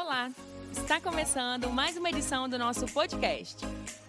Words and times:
Olá! 0.00 0.32
Está 0.70 1.00
começando 1.00 1.68
mais 1.70 1.96
uma 1.96 2.08
edição 2.08 2.48
do 2.48 2.56
nosso 2.56 2.86
podcast. 2.94 3.66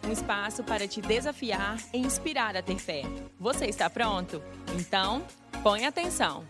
Um 0.08 0.12
espaço 0.12 0.64
para 0.64 0.88
te 0.88 1.02
desafiar 1.02 1.80
e 1.92 1.98
inspirar 1.98 2.56
a 2.56 2.62
ter 2.62 2.78
fé. 2.78 3.02
Você 3.40 3.66
está 3.66 3.90
pronto? 3.90 4.40
Então, 4.80 5.26
põe 5.64 5.88
atenção. 5.88 6.48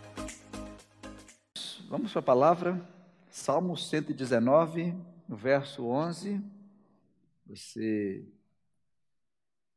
Vamos 1.88 2.12
para 2.12 2.20
a 2.20 2.21
palavra, 2.21 2.86
Salmo 3.29 3.78
119, 3.78 4.94
no 5.25 5.38
verso 5.38 5.86
11. 5.86 6.44
Você, 7.48 8.28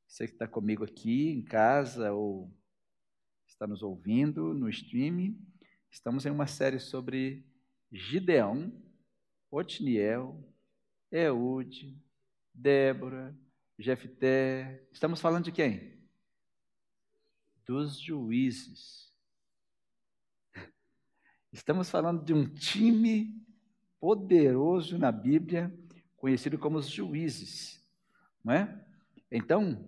você 0.08 0.26
que 0.26 0.32
está 0.32 0.48
comigo 0.48 0.82
aqui 0.82 1.30
em 1.30 1.40
casa 1.40 2.12
ou 2.12 2.52
está 3.46 3.64
nos 3.68 3.80
ouvindo 3.80 4.54
no 4.54 4.68
streaming, 4.68 5.40
estamos 5.88 6.26
em 6.26 6.30
uma 6.30 6.48
série 6.48 6.80
sobre 6.80 7.46
Gideão, 7.92 8.72
Otniel, 9.54 10.42
Eude, 11.10 11.94
Débora, 12.54 13.36
Jefté. 13.78 14.82
Estamos 14.90 15.20
falando 15.20 15.44
de 15.44 15.52
quem? 15.52 16.00
Dos 17.66 18.00
juízes. 18.00 19.12
Estamos 21.52 21.90
falando 21.90 22.24
de 22.24 22.32
um 22.32 22.48
time 22.48 23.38
poderoso 24.00 24.96
na 24.96 25.12
Bíblia, 25.12 25.70
conhecido 26.16 26.58
como 26.58 26.78
os 26.78 26.88
juízes, 26.88 27.86
não 28.42 28.54
é? 28.54 28.82
Então, 29.30 29.86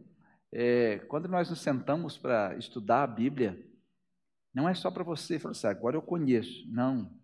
é, 0.52 0.98
quando 1.08 1.26
nós 1.26 1.48
nos 1.48 1.60
sentamos 1.60 2.18
para 2.18 2.54
estudar 2.58 3.02
a 3.02 3.06
Bíblia, 3.06 3.66
não 4.52 4.68
é 4.68 4.74
só 4.74 4.90
para 4.90 5.02
você 5.02 5.38
falar 5.38 5.52
assim, 5.52 5.66
agora 5.68 5.96
eu 5.96 6.02
conheço. 6.02 6.70
Não, 6.70 7.18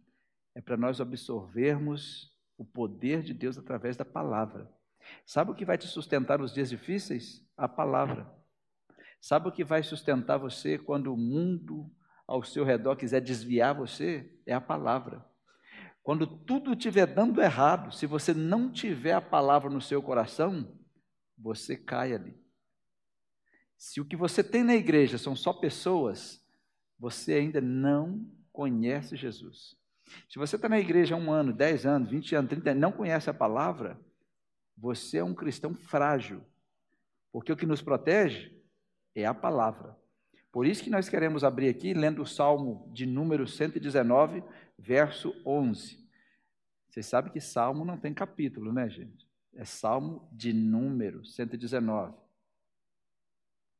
é 0.55 0.61
para 0.63 0.79
nós 0.79 1.03
absorvermos 1.03 2.30
o 2.61 2.65
poder 2.65 3.23
de 3.23 3.33
Deus 3.33 3.57
através 3.57 3.97
da 3.97 4.05
palavra. 4.05 4.71
Sabe 5.25 5.51
o 5.51 5.55
que 5.55 5.65
vai 5.65 5.79
te 5.79 5.87
sustentar 5.87 6.39
nos 6.39 6.53
dias 6.53 6.69
difíceis? 6.69 7.43
A 7.57 7.67
palavra. 7.67 8.31
Sabe 9.19 9.49
o 9.49 9.53
que 9.53 9.65
vai 9.65 9.83
sustentar 9.83 10.37
você 10.37 10.77
quando 10.77 11.11
o 11.11 11.17
mundo 11.17 11.91
ao 12.27 12.43
seu 12.43 12.63
redor 12.63 12.97
quiser 12.97 13.23
desviar 13.23 13.75
você? 13.75 14.31
É 14.45 14.53
a 14.53 14.61
palavra. 14.61 15.25
Quando 16.03 16.27
tudo 16.27 16.75
estiver 16.75 17.07
dando 17.07 17.41
errado, 17.41 17.95
se 17.95 18.05
você 18.05 18.35
não 18.35 18.71
tiver 18.71 19.15
a 19.15 19.23
palavra 19.23 19.71
no 19.71 19.81
seu 19.81 20.03
coração, 20.03 20.79
você 21.39 21.79
cai 21.79 22.13
ali. 22.13 22.39
Se 23.79 24.03
o 24.03 24.05
que 24.05 24.17
você 24.17 24.45
tem 24.45 24.63
na 24.63 24.75
igreja 24.75 25.17
são 25.17 25.35
só 25.35 25.55
pessoas, 25.55 26.47
você 26.99 27.33
ainda 27.33 27.59
não 27.63 28.31
conhece 28.53 29.17
Jesus. 29.17 29.80
Se 30.29 30.39
você 30.39 30.57
está 30.57 30.69
na 30.69 30.79
igreja 30.79 31.15
há 31.15 31.19
um 31.19 31.33
ano, 31.33 31.53
dez 31.53 31.87
anos, 31.87 32.11
vinte 32.11 32.35
anos, 32.35 32.51
trinta 32.51 32.71
anos, 32.71 32.81
não 32.81 32.93
conhece 32.93 33.29
a 33.31 33.35
palavra, 33.35 33.99
você 34.77 35.19
é 35.19 35.25
um 35.25 35.35
cristão 35.35 35.75
frágil. 35.75 36.43
Porque 37.33 37.53
o 37.53 37.57
que 37.57 37.67
nos 37.67 37.83
protege 37.83 38.53
é 39.15 39.25
a 39.25 39.35
palavra. 39.35 39.97
Por 40.53 40.67
isso 40.67 40.83
que 40.83 40.91
nós 40.91 41.09
queremos 41.09 41.45
abrir 41.45 41.69
aqui, 41.69 41.95
lendo 41.95 42.23
o 42.23 42.27
Salmo 42.27 42.91
de 42.93 43.07
número 43.07 43.47
119, 43.47 44.43
verso 44.77 45.33
11. 45.47 46.01
Vocês 46.89 47.07
sabem 47.07 47.33
que 47.33 47.41
Salmo 47.41 47.85
não 47.85 47.97
tem 47.97 48.13
capítulo, 48.13 48.73
né, 48.73 48.89
gente? 48.89 49.29
É 49.55 49.65
Salmo 49.65 50.29
de 50.33 50.53
número 50.53 51.25
119. 51.25 52.17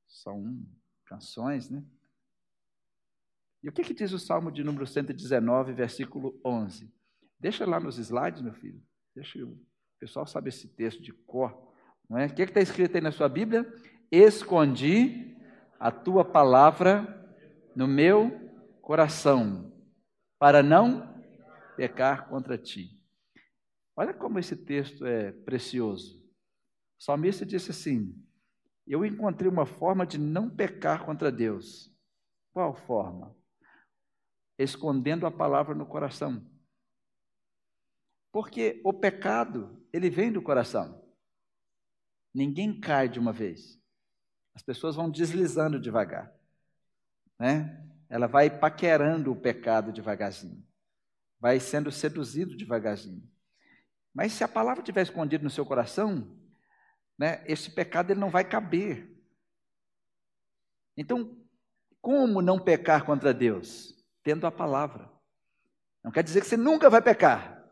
São 0.07 0.65
canções, 1.05 1.69
né? 1.69 1.83
E 3.63 3.69
o 3.69 3.73
que, 3.73 3.83
que 3.83 3.95
diz 3.95 4.13
o 4.13 4.19
Salmo 4.19 4.51
de 4.51 4.65
número 4.65 4.87
119, 4.87 5.73
versículo 5.73 6.41
11? 6.45 6.91
Deixa 7.39 7.67
lá 7.67 7.79
nos 7.79 7.99
slides, 7.99 8.41
meu 8.41 8.55
filho. 8.55 8.83
Deixa 9.15 9.39
o 9.45 9.59
pessoal 9.99 10.27
sabe 10.27 10.49
esse 10.49 10.69
texto 10.69 11.03
de 11.03 11.13
cor. 11.13 11.75
Não 12.09 12.19
é? 12.19 12.27
O 12.27 12.35
que 12.35 12.43
está 12.43 12.61
escrito 12.61 12.97
aí 12.97 13.03
na 13.03 13.13
sua 13.13 13.29
Bíblia? 13.29 13.71
Escondi 14.11 15.37
a 15.79 15.91
tua 15.91 16.25
palavra 16.25 17.17
no 17.77 17.87
meu 17.87 18.51
coração, 18.81 19.73
para 20.39 20.63
não 20.63 21.23
pecar 21.77 22.29
contra 22.29 22.59
ti. 22.59 22.99
Olha 23.97 24.13
como 24.13 24.39
esse 24.39 24.57
texto 24.57 25.07
é 25.07 25.33
precioso. 25.33 26.19
O 26.99 27.03
salmista 27.03 27.47
disse 27.47 27.71
assim: 27.71 28.15
Eu 28.87 29.05
encontrei 29.05 29.49
uma 29.49 29.67
forma 29.67 30.07
de 30.07 30.19
não 30.19 30.49
pecar 30.49 31.05
contra 31.05 31.31
Deus. 31.31 31.95
Qual 32.53 32.75
forma? 32.75 33.37
Escondendo 34.63 35.27
a 35.27 35.31
palavra 35.31 35.75
no 35.75 35.87
coração. 35.87 36.45
Porque 38.33 38.81
o 38.85 38.93
pecado, 38.93 39.85
ele 39.93 40.09
vem 40.09 40.31
do 40.31 40.43
coração. 40.43 41.03
Ninguém 42.33 42.79
cai 42.79 43.09
de 43.09 43.19
uma 43.19 43.33
vez. 43.33 43.81
As 44.55 44.63
pessoas 44.63 44.95
vão 44.95 45.11
deslizando 45.11 45.81
devagar. 45.81 46.33
Né? 47.39 47.87
Ela 48.09 48.27
vai 48.27 48.51
paquerando 48.51 49.33
o 49.33 49.41
pecado 49.41 49.93
devagarzinho. 49.93 50.65
Vai 51.41 51.59
sendo 51.59 51.91
seduzido 51.91 52.57
devagarzinho. 52.57 53.29
Mas 54.13 54.33
se 54.33 54.45
a 54.45 54.49
palavra 54.49 54.83
estiver 54.83 55.03
escondida 55.03 55.43
no 55.43 55.51
seu 55.51 55.65
coração, 55.65 56.37
né, 57.19 57.43
esse 57.47 57.71
pecado 57.71 58.11
ele 58.11 58.21
não 58.21 58.31
vai 58.31 58.45
caber. 58.45 59.11
Então, 60.97 61.37
como 62.01 62.43
não 62.43 62.59
pecar 62.59 63.05
contra 63.05 63.33
Deus? 63.33 64.00
Tendo 64.23 64.47
a 64.47 64.51
palavra. 64.51 65.11
Não 66.03 66.11
quer 66.11 66.23
dizer 66.23 66.41
que 66.41 66.47
você 66.47 66.57
nunca 66.57 66.89
vai 66.89 67.03
pecar, 67.03 67.63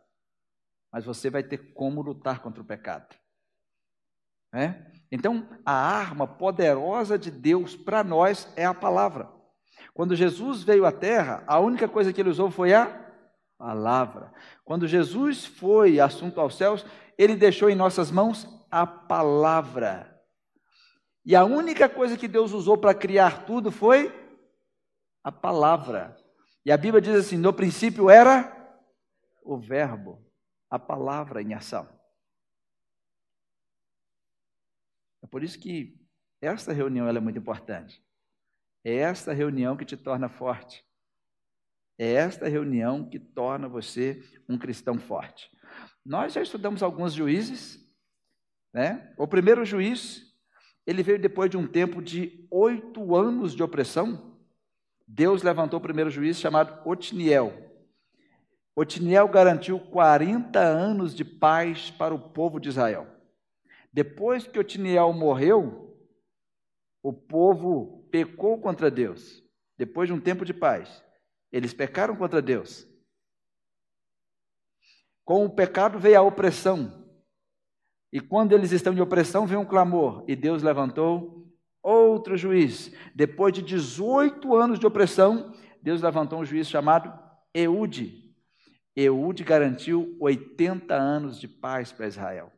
mas 0.93 1.05
você 1.05 1.31
vai 1.31 1.43
ter 1.43 1.73
como 1.73 2.03
lutar 2.03 2.41
contra 2.41 2.63
o 2.63 2.67
pecado. 2.67 3.17
É? 4.53 4.91
Então, 5.13 5.47
a 5.65 5.73
arma 5.73 6.27
poderosa 6.27 7.19
de 7.19 7.31
Deus 7.31 7.77
para 7.77 8.03
nós 8.03 8.51
é 8.57 8.65
a 8.65 8.73
palavra. 8.73 9.31
Quando 9.93 10.17
Jesus 10.17 10.63
veio 10.63 10.87
à 10.87 10.93
terra, 10.93 11.43
a 11.47 11.59
única 11.59 11.89
coisa 11.89 12.13
que 12.13 12.21
ele 12.21 12.31
usou 12.31 12.51
foi 12.51 12.73
a 12.73 12.87
palavra. 13.59 14.33
Quando 14.65 14.87
Jesus 14.87 15.45
foi 15.45 16.01
assunto 16.01 16.41
aos 16.41 16.57
céus, 16.57 16.85
ele 17.17 17.35
deixou 17.35 17.69
em 17.69 17.75
nossas 17.75 18.11
mãos 18.11 18.47
a 18.71 18.87
palavra. 18.87 20.19
E 21.25 21.35
a 21.35 21.45
única 21.45 21.89
coisa 21.89 22.17
que 22.17 22.29
Deus 22.29 22.53
usou 22.53 22.79
para 22.79 22.95
criar 22.95 23.45
tudo 23.45 23.71
foi 23.71 24.15
a 25.23 25.33
palavra. 25.33 26.17
E 26.65 26.73
a 26.73 26.77
Bíblia 26.77 27.01
diz 27.01 27.15
assim: 27.15 27.37
no 27.37 27.53
princípio 27.53 28.11
era 28.11 28.55
o 29.43 29.59
Verbo, 29.59 30.25
a 30.71 30.79
palavra 30.79 31.43
em 31.43 31.55
ação. 31.55 31.89
É 35.23 35.27
por 35.27 35.43
isso 35.43 35.59
que 35.59 35.99
esta 36.41 36.73
reunião 36.73 37.09
é 37.09 37.21
muito 37.21 37.39
importante. 37.39 38.03
É 38.85 38.95
esta 38.95 39.33
reunião 39.33 39.77
que 39.77 39.85
te 39.85 39.97
torna 39.97 40.29
forte. 40.29 40.85
É 41.99 42.13
esta 42.13 42.49
reunião 42.49 43.09
que 43.09 43.19
torna 43.19 43.69
você 43.69 44.23
um 44.49 44.57
cristão 44.57 44.99
forte. 44.99 45.51
Nós 46.05 46.33
já 46.33 46.41
estudamos 46.41 46.83
alguns 46.83 47.13
juízes, 47.13 47.85
né? 48.73 49.13
O 49.19 49.27
primeiro 49.27 49.65
juiz, 49.65 50.23
ele 50.87 51.03
veio 51.03 51.21
depois 51.21 51.51
de 51.51 51.57
um 51.57 51.67
tempo 51.67 52.01
de 52.01 52.47
oito 52.51 53.17
anos 53.17 53.55
de 53.55 53.63
opressão. 53.63 54.28
Deus 55.11 55.43
levantou 55.43 55.79
o 55.79 55.83
primeiro 55.83 56.11
juiz 56.11 56.39
chamado 56.39 56.87
Otniel. 56.87 57.53
Otniel 58.77 59.27
garantiu 59.27 59.81
40 59.81 60.61
anos 60.61 61.15
de 61.15 61.25
paz 61.25 61.91
para 61.91 62.15
o 62.15 62.19
povo 62.19 62.61
de 62.61 62.69
Israel. 62.69 63.07
Depois 63.91 64.47
que 64.47 64.59
Otniel 64.59 65.15
morreu, 65.15 65.99
o 67.03 67.11
povo 67.11 68.07
pecou 68.11 68.61
contra 68.61 68.91
Deus. 68.91 69.43
Depois 69.79 70.09
de 70.09 70.13
um 70.13 70.21
tempo 70.21 70.45
de 70.45 70.53
paz, 70.53 71.03
eles 71.51 71.73
pecaram 71.73 72.15
contra 72.15 72.43
Deus. 72.43 72.87
Com 75.25 75.47
o 75.47 75.51
pecado 75.51 75.99
veio 75.99 76.19
a 76.19 76.23
opressão. 76.23 77.09
E 78.13 78.21
quando 78.21 78.53
eles 78.53 78.73
estão 78.73 78.93
em 78.93 79.01
opressão, 79.01 79.47
vem 79.47 79.59
um 79.59 79.65
clamor. 79.65 80.23
E 80.29 80.37
Deus 80.37 80.63
levantou 80.63 81.38
outro 81.83 82.37
juiz. 82.37 82.93
Depois 83.15 83.53
de 83.53 83.63
18 83.63 84.55
anos 84.57 84.79
de 84.79 84.87
opressão, 84.87 85.53
Deus 85.83 86.03
levantou 86.03 86.41
um 86.41 86.45
juiz 86.45 86.69
chamado 86.69 87.13
Eude. 87.55 88.35
Eude 88.95 89.45
garantiu 89.45 90.17
80 90.21 90.95
anos 90.95 91.39
de 91.39 91.47
paz 91.47 91.93
para 91.93 92.09
Israel. 92.09 92.53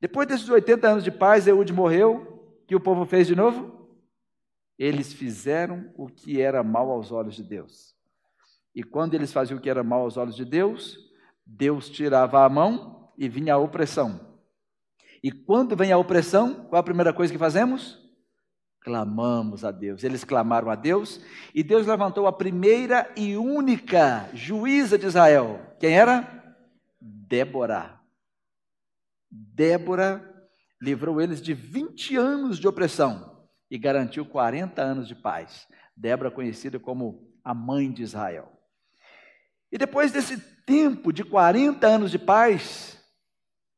Depois 0.00 0.26
desses 0.26 0.48
80 0.48 0.88
anos 0.88 1.04
de 1.04 1.10
paz, 1.10 1.46
Eude 1.46 1.72
morreu. 1.72 2.56
O 2.62 2.66
que 2.66 2.74
o 2.74 2.80
povo 2.80 3.04
fez 3.04 3.26
de 3.26 3.36
novo? 3.36 3.88
Eles 4.78 5.12
fizeram 5.12 5.92
o 5.96 6.08
que 6.08 6.40
era 6.40 6.62
mal 6.62 6.90
aos 6.90 7.12
olhos 7.12 7.36
de 7.36 7.44
Deus. 7.44 7.94
E 8.74 8.82
quando 8.82 9.14
eles 9.14 9.32
faziam 9.32 9.58
o 9.58 9.60
que 9.60 9.68
era 9.68 9.84
mal 9.84 10.00
aos 10.00 10.16
olhos 10.16 10.34
de 10.34 10.44
Deus, 10.44 10.98
Deus 11.44 11.90
tirava 11.90 12.44
a 12.44 12.48
mão 12.48 13.12
e 13.18 13.28
vinha 13.28 13.54
a 13.54 13.58
opressão. 13.58 14.31
E 15.22 15.30
quando 15.30 15.76
vem 15.76 15.92
a 15.92 15.98
opressão, 15.98 16.66
qual 16.66 16.80
a 16.80 16.84
primeira 16.84 17.12
coisa 17.12 17.32
que 17.32 17.38
fazemos? 17.38 18.02
Clamamos 18.80 19.64
a 19.64 19.70
Deus. 19.70 20.02
Eles 20.02 20.24
clamaram 20.24 20.68
a 20.68 20.74
Deus 20.74 21.20
e 21.54 21.62
Deus 21.62 21.86
levantou 21.86 22.26
a 22.26 22.32
primeira 22.32 23.08
e 23.16 23.36
única 23.36 24.28
juíza 24.34 24.98
de 24.98 25.06
Israel. 25.06 25.60
Quem 25.78 25.96
era? 25.96 26.56
Débora. 27.00 28.00
Débora 29.30 30.28
livrou 30.80 31.20
eles 31.20 31.40
de 31.40 31.54
20 31.54 32.16
anos 32.16 32.58
de 32.58 32.66
opressão 32.66 33.46
e 33.70 33.78
garantiu 33.78 34.26
40 34.26 34.82
anos 34.82 35.06
de 35.06 35.14
paz. 35.14 35.68
Débora 35.96 36.32
conhecida 36.32 36.80
como 36.80 37.32
a 37.44 37.54
mãe 37.54 37.92
de 37.92 38.02
Israel. 38.02 38.50
E 39.70 39.78
depois 39.78 40.10
desse 40.10 40.38
tempo 40.66 41.12
de 41.12 41.24
40 41.24 41.86
anos 41.86 42.10
de 42.10 42.18
paz, 42.18 43.00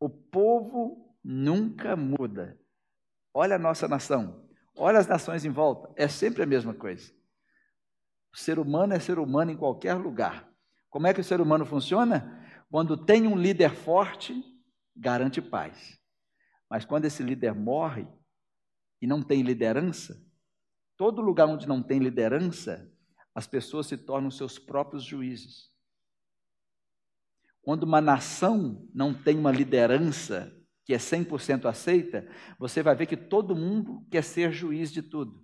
o 0.00 0.08
povo 0.08 1.03
nunca 1.24 1.96
muda. 1.96 2.58
Olha 3.32 3.56
a 3.56 3.58
nossa 3.58 3.88
nação, 3.88 4.46
olha 4.76 4.98
as 4.98 5.06
nações 5.06 5.44
em 5.44 5.50
volta, 5.50 5.90
é 5.96 6.06
sempre 6.06 6.42
a 6.42 6.46
mesma 6.46 6.74
coisa. 6.74 7.12
O 8.32 8.36
ser 8.36 8.58
humano 8.58 8.92
é 8.92 9.00
ser 9.00 9.18
humano 9.18 9.50
em 9.50 9.56
qualquer 9.56 9.94
lugar. 9.94 10.48
Como 10.90 11.06
é 11.06 11.14
que 11.14 11.20
o 11.20 11.24
ser 11.24 11.40
humano 11.40 11.64
funciona? 11.64 12.44
Quando 12.70 12.96
tem 12.96 13.26
um 13.26 13.36
líder 13.36 13.74
forte, 13.74 14.34
garante 14.94 15.40
paz. 15.40 15.98
Mas 16.68 16.84
quando 16.84 17.04
esse 17.04 17.22
líder 17.22 17.54
morre 17.54 18.06
e 19.00 19.06
não 19.06 19.22
tem 19.22 19.42
liderança, 19.42 20.20
todo 20.96 21.22
lugar 21.22 21.46
onde 21.46 21.66
não 21.66 21.82
tem 21.82 21.98
liderança, 21.98 22.90
as 23.34 23.46
pessoas 23.46 23.86
se 23.86 23.96
tornam 23.96 24.30
seus 24.30 24.58
próprios 24.58 25.02
juízes. 25.02 25.70
Quando 27.62 27.84
uma 27.84 28.00
nação 28.00 28.88
não 28.94 29.14
tem 29.14 29.38
uma 29.38 29.50
liderança 29.50 30.52
que 30.84 30.92
é 30.92 30.98
100% 30.98 31.66
aceita, 31.66 32.28
você 32.58 32.82
vai 32.82 32.94
ver 32.94 33.06
que 33.06 33.16
todo 33.16 33.56
mundo 33.56 34.06
quer 34.10 34.22
ser 34.22 34.52
juiz 34.52 34.92
de 34.92 35.02
tudo. 35.02 35.42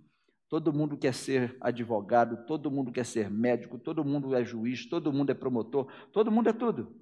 Todo 0.48 0.72
mundo 0.72 0.96
quer 0.96 1.14
ser 1.14 1.56
advogado, 1.60 2.44
todo 2.44 2.70
mundo 2.70 2.90
quer 2.90 3.06
ser 3.06 3.30
médico, 3.30 3.78
todo 3.78 4.04
mundo 4.04 4.34
é 4.34 4.44
juiz, 4.44 4.86
todo 4.86 5.12
mundo 5.12 5.30
é 5.30 5.34
promotor, 5.34 5.86
todo 6.12 6.30
mundo 6.30 6.48
é 6.48 6.52
tudo. 6.52 6.94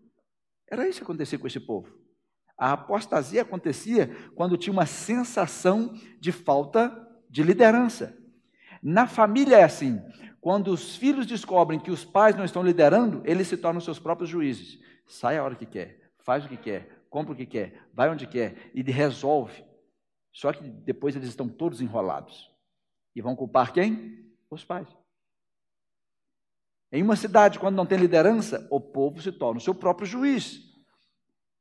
Era 0.71 0.87
isso 0.87 0.99
que 0.99 1.05
acontecia 1.05 1.39
com 1.39 1.47
esse 1.47 1.59
povo. 1.59 1.99
A 2.59 2.73
apostasia 2.73 3.43
acontecia 3.43 4.15
quando 4.35 4.57
tinha 4.57 4.73
uma 4.73 4.85
sensação 4.85 5.95
de 6.21 6.31
falta 6.31 7.09
de 7.31 7.43
liderança. 7.43 8.17
Na 8.83 9.07
família 9.07 9.57
é 9.57 9.65
assim: 9.65 10.01
quando 10.41 10.69
os 10.69 10.97
filhos 10.97 11.25
descobrem 11.25 11.81
que 11.81 11.91
os 11.91 12.05
pais 12.05 12.37
não 12.37 12.45
estão 12.45 12.63
liderando, 12.63 13.23
eles 13.25 13.49
se 13.49 13.57
tornam 13.57 13.81
seus 13.81 13.99
próprios 13.99 14.29
juízes. 14.29 14.79
Sai 15.07 15.39
a 15.39 15.45
hora 15.45 15.55
que 15.55 15.65
quer, 15.65 16.11
faz 16.19 16.45
o 16.45 16.49
que 16.49 16.57
quer, 16.57 16.98
compra 17.11 17.33
o 17.33 17.37
que 17.37 17.47
quer, 17.47 17.89
vai 17.93 18.09
onde 18.11 18.27
quer 18.27 18.71
e 18.75 18.83
resolve. 18.83 19.65
Só 20.33 20.53
que 20.53 20.63
depois 20.63 21.17
eles 21.17 21.29
estão 21.29 21.49
todos 21.49 21.81
enrolados. 21.81 22.51
E 23.15 23.21
vão 23.21 23.35
culpar 23.35 23.73
quem? 23.73 24.33
Os 24.51 24.65
pais. 24.65 24.89
Em 26.91 27.03
uma 27.03 27.17
cidade, 27.17 27.59
quando 27.59 27.77
não 27.77 27.85
tem 27.85 27.99
liderança, 27.99 28.67
o 28.71 28.81
povo 28.81 29.21
se 29.21 29.31
torna 29.31 29.59
o 29.59 29.63
seu 29.63 29.75
próprio 29.75 30.07
juiz. 30.07 30.63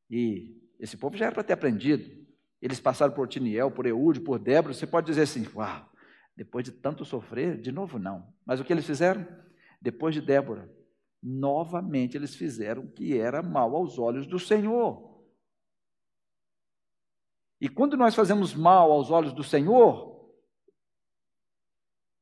E 0.10 0.56
esse 0.80 0.96
povo 0.96 1.18
já 1.18 1.26
era 1.26 1.34
para 1.34 1.44
ter 1.44 1.54
aprendido. 1.54 2.26
Eles 2.62 2.80
passaram 2.80 3.14
por 3.14 3.28
Tiniel, 3.28 3.72
por 3.72 3.86
Eude, 3.86 4.22
por 4.22 4.40
Débora. 4.40 4.74
Você 4.74 4.88
pode 4.88 5.08
dizer 5.08 5.24
assim: 5.24 5.46
uau, 5.54 5.90
depois 6.36 6.64
de 6.64 6.72
tanto 6.72 7.04
sofrer, 7.04 7.60
de 7.60 7.72
novo 7.72 8.00
não. 8.00 8.34
Mas 8.46 8.60
o 8.60 8.64
que 8.64 8.72
eles 8.72 8.86
fizeram? 8.86 9.28
Depois 9.82 10.16
de 10.16 10.22
Débora, 10.22 10.72
novamente 11.22 12.16
eles 12.16 12.36
fizeram 12.36 12.84
o 12.84 12.92
que 12.92 13.18
era 13.18 13.44
mal 13.44 13.76
aos 13.76 14.00
olhos 14.00 14.26
do 14.26 14.40
Senhor. 14.40 15.07
E 17.60 17.68
quando 17.68 17.98
nós 17.98 18.14
fazemos 18.14 18.54
mal 18.54 18.92
aos 18.92 19.10
olhos 19.10 19.34
do 19.34 19.44
Senhor, 19.44 20.18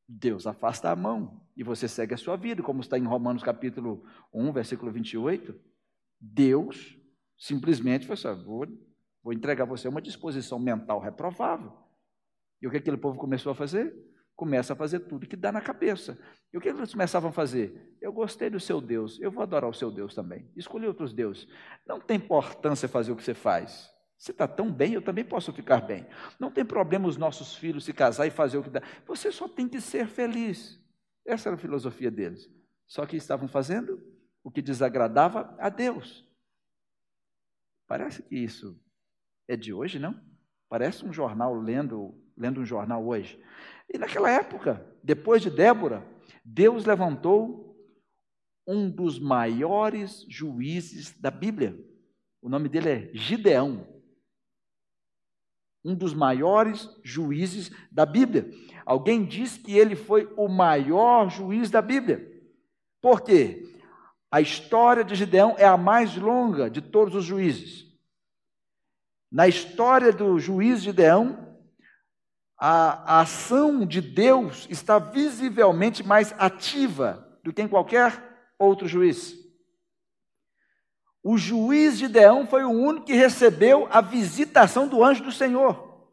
Deus 0.07 0.47
afasta 0.47 0.89
a 0.89 0.95
mão 0.95 1.45
e 1.57 1.63
você 1.63 1.87
segue 1.87 2.13
a 2.13 2.17
sua 2.17 2.37
vida, 2.37 2.63
como 2.63 2.81
está 2.81 2.97
em 2.97 3.03
Romanos 3.03 3.43
capítulo 3.43 4.03
1, 4.33 4.51
versículo 4.53 4.91
28. 4.91 5.53
Deus 6.19 6.97
simplesmente 7.37 8.07
falou 8.07 8.33
assim: 8.33 8.45
vou, 8.45 8.67
vou 9.23 9.33
entregar 9.33 9.65
você 9.65 9.87
uma 9.87 10.01
disposição 10.01 10.57
mental 10.57 10.99
reprovável. 10.99 11.73
E 12.61 12.67
o 12.67 12.71
que 12.71 12.77
aquele 12.77 12.97
povo 12.97 13.17
começou 13.17 13.51
a 13.51 13.55
fazer? 13.55 13.93
Começa 14.35 14.73
a 14.73 14.75
fazer 14.75 14.99
tudo 15.01 15.27
que 15.27 15.35
dá 15.35 15.51
na 15.51 15.61
cabeça. 15.61 16.17
E 16.53 16.57
o 16.57 16.61
que 16.61 16.69
eles 16.69 16.91
começavam 16.91 17.29
a 17.29 17.33
fazer? 17.33 17.95
Eu 18.01 18.11
gostei 18.11 18.49
do 18.49 18.59
seu 18.59 18.79
Deus, 18.79 19.19
eu 19.19 19.31
vou 19.31 19.43
adorar 19.43 19.69
o 19.69 19.73
seu 19.73 19.91
Deus 19.91 20.13
também. 20.13 20.49
Escolhi 20.55 20.87
outros 20.87 21.13
deuses. 21.13 21.47
Não 21.85 21.99
tem 21.99 22.17
importância 22.17 22.87
fazer 22.87 23.11
o 23.11 23.15
que 23.15 23.23
você 23.23 23.33
faz. 23.33 23.94
Você 24.17 24.31
está 24.31 24.47
tão 24.47 24.71
bem, 24.71 24.94
eu 24.94 25.01
também 25.01 25.23
posso 25.23 25.51
ficar 25.51 25.81
bem. 25.81 26.07
Não 26.39 26.50
tem 26.50 26.65
problema 26.65 27.07
os 27.07 27.17
nossos 27.17 27.56
filhos 27.56 27.85
se 27.85 27.94
casar 27.94 28.25
e 28.25 28.31
fazer 28.31 28.57
o 28.57 28.63
que 28.63 28.69
dá. 28.69 28.81
Você 29.06 29.31
só 29.31 29.47
tem 29.47 29.67
que 29.67 29.81
ser 29.81 30.07
feliz. 30.07 30.81
Essa 31.25 31.50
era 31.50 31.56
a 31.56 31.59
filosofia 31.59 32.09
deles. 32.09 32.50
Só 32.88 33.06
que 33.06 33.17
estavam 33.17 33.47
fazendo 33.47 34.01
o 34.44 34.51
que 34.51 34.62
desagradava 34.62 35.56
a 35.59 35.69
Deus. 35.69 36.25
Parece 37.88 38.23
que 38.23 38.35
isso 38.35 38.79
é 39.47 39.56
de 39.56 39.73
hoje, 39.73 40.00
não? 40.00 40.19
Parece 40.69 41.06
um 41.06 41.13
jornal 41.13 41.53
lendo, 41.53 42.15
lendo 42.38 42.61
um 42.61 42.65
jornal 42.65 43.06
hoje. 43.06 43.41
E 43.94 43.97
naquela 43.97 44.29
época, 44.29 44.85
depois 45.03 45.41
de 45.41 45.50
Débora, 45.50 46.06
Deus 46.44 46.85
levantou 46.85 47.75
um 48.68 48.89
dos 48.89 49.19
maiores 49.19 50.25
juízes 50.27 51.19
da 51.19 51.29
Bíblia. 51.29 51.77
O 52.41 52.50
nome 52.50 52.69
dele 52.69 52.89
é 52.89 53.11
Gideão 53.13 53.94
um 55.85 55.93
dos 55.93 56.15
maiores 56.15 56.89
juízes 57.03 57.71
da 57.91 58.05
Bíblia. 58.05 58.49
Alguém 58.83 59.23
diz 59.23 59.55
que 59.55 59.77
ele 59.77 59.95
foi 59.95 60.27
o 60.35 60.47
maior 60.47 61.29
juiz 61.29 61.69
da 61.69 61.81
Bíblia. 61.81 62.27
Por 62.99 63.21
quê? 63.21 63.71
A 64.31 64.41
história 64.41 65.03
de 65.03 65.13
Gideão 65.13 65.55
é 65.59 65.65
a 65.65 65.77
mais 65.77 66.17
longa 66.17 66.69
de 66.69 66.81
todos 66.81 67.13
os 67.13 67.23
juízes. 67.23 67.85
Na 69.31 69.47
história 69.47 70.11
do 70.11 70.39
juiz 70.39 70.81
Gideão, 70.81 71.55
a, 72.57 73.17
a 73.17 73.21
ação 73.21 73.85
de 73.85 74.01
Deus 74.01 74.67
está 74.69 74.97
visivelmente 74.97 76.03
mais 76.03 76.33
ativa 76.39 77.39
do 77.43 77.53
que 77.53 77.61
em 77.61 77.67
qualquer 77.67 78.51
outro 78.57 78.87
juiz. 78.87 79.44
O 81.27 81.39
juiz 81.39 81.98
Gideão 81.98 82.45
foi 82.45 82.63
o 82.63 82.69
único 82.69 83.07
que 83.07 83.16
recebeu 83.16 83.88
a 83.89 84.00
visitação 84.00 84.88
do 84.88 85.04
anjo 85.04 85.24
do 85.24 85.31
Senhor. 85.31 86.07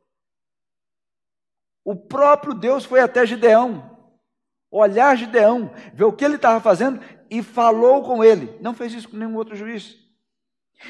O 1.84 1.94
próprio 1.94 2.54
Deus 2.54 2.86
foi 2.86 2.98
até 3.00 3.26
Gideão, 3.26 3.94
olhar 4.70 5.14
Gideão, 5.14 5.70
ver 5.92 6.04
o 6.04 6.14
que 6.14 6.24
ele 6.24 6.36
estava 6.36 6.60
fazendo 6.60 6.98
e 7.30 7.42
falou 7.42 8.02
com 8.02 8.24
ele. 8.24 8.58
Não 8.62 8.72
fez 8.72 8.94
isso 8.94 9.10
com 9.10 9.18
nenhum 9.18 9.36
outro 9.36 9.54
juiz. 9.54 9.98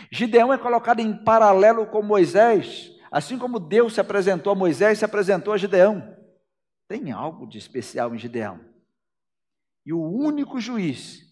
Gideão 0.08 0.52
é 0.52 0.56
colocado 0.56 1.00
em 1.00 1.12
paralelo 1.24 1.84
com 1.86 2.00
Moisés, 2.00 2.92
assim 3.10 3.36
como 3.36 3.58
Deus 3.58 3.94
se 3.94 4.00
apresentou 4.00 4.52
a 4.52 4.56
Moisés, 4.56 5.00
se 5.00 5.04
apresentou 5.04 5.52
a 5.52 5.58
Gideão. 5.58 6.16
Tem 6.86 7.10
algo 7.10 7.44
de 7.44 7.58
especial 7.58 8.14
em 8.14 8.18
Gideão. 8.18 8.60
E 9.84 9.92
o 9.92 10.00
único 10.00 10.60
juiz 10.60 11.22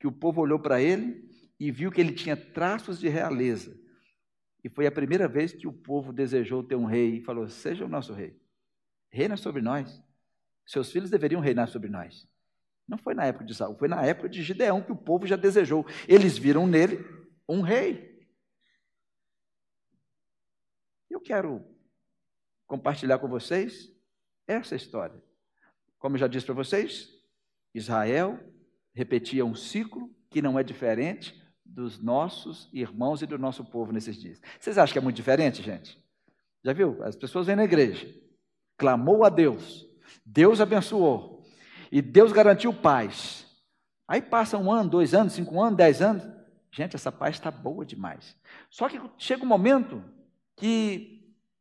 que 0.00 0.08
o 0.08 0.12
povo 0.12 0.40
olhou 0.40 0.58
para 0.58 0.82
ele 0.82 1.30
e 1.62 1.70
viu 1.70 1.92
que 1.92 2.00
ele 2.00 2.12
tinha 2.12 2.36
traços 2.36 2.98
de 2.98 3.08
realeza. 3.08 3.80
E 4.64 4.68
foi 4.68 4.84
a 4.84 4.90
primeira 4.90 5.28
vez 5.28 5.52
que 5.52 5.68
o 5.68 5.72
povo 5.72 6.12
desejou 6.12 6.64
ter 6.64 6.74
um 6.74 6.84
rei 6.84 7.18
e 7.18 7.20
falou: 7.20 7.48
Seja 7.48 7.84
o 7.84 7.88
nosso 7.88 8.12
rei. 8.12 8.36
Reina 9.08 9.36
sobre 9.36 9.62
nós. 9.62 10.02
Seus 10.66 10.90
filhos 10.90 11.08
deveriam 11.08 11.40
reinar 11.40 11.68
sobre 11.68 11.88
nós. 11.88 12.28
Não 12.88 12.98
foi 12.98 13.14
na 13.14 13.26
época 13.26 13.44
de 13.44 13.54
Saul, 13.54 13.76
foi 13.76 13.86
na 13.86 14.04
época 14.04 14.28
de 14.28 14.42
Gideão 14.42 14.82
que 14.82 14.90
o 14.90 14.96
povo 14.96 15.24
já 15.24 15.36
desejou. 15.36 15.86
Eles 16.08 16.36
viram 16.36 16.66
nele 16.66 16.98
um 17.48 17.60
rei. 17.60 18.26
Eu 21.08 21.20
quero 21.20 21.64
compartilhar 22.66 23.20
com 23.20 23.28
vocês 23.28 23.88
essa 24.48 24.74
história. 24.74 25.22
Como 25.96 26.16
eu 26.16 26.20
já 26.20 26.26
disse 26.26 26.46
para 26.46 26.56
vocês, 26.56 27.08
Israel 27.72 28.36
repetia 28.92 29.44
um 29.44 29.54
ciclo 29.54 30.12
que 30.28 30.42
não 30.42 30.58
é 30.58 30.64
diferente 30.64 31.40
dos 31.74 31.98
nossos 31.98 32.68
irmãos 32.72 33.22
e 33.22 33.26
do 33.26 33.38
nosso 33.38 33.64
povo 33.64 33.92
nesses 33.92 34.16
dias. 34.16 34.40
Vocês 34.60 34.76
acham 34.76 34.92
que 34.92 34.98
é 34.98 35.02
muito 35.02 35.16
diferente, 35.16 35.62
gente? 35.62 35.98
Já 36.62 36.72
viu? 36.72 37.02
As 37.02 37.16
pessoas 37.16 37.46
vêm 37.46 37.56
na 37.56 37.64
igreja, 37.64 38.06
clamou 38.76 39.24
a 39.24 39.28
Deus, 39.28 39.86
Deus 40.24 40.60
abençoou, 40.60 41.42
e 41.90 42.02
Deus 42.02 42.30
garantiu 42.30 42.72
paz. 42.72 43.46
Aí 44.06 44.20
passa 44.20 44.58
um 44.58 44.70
ano, 44.70 44.90
dois 44.90 45.14
anos, 45.14 45.32
cinco 45.32 45.60
anos, 45.60 45.76
dez 45.76 46.02
anos. 46.02 46.24
Gente, 46.70 46.96
essa 46.96 47.10
paz 47.10 47.36
está 47.36 47.50
boa 47.50 47.84
demais. 47.84 48.36
Só 48.70 48.88
que 48.88 49.00
chega 49.18 49.42
um 49.42 49.48
momento 49.48 50.02
que 50.56 51.12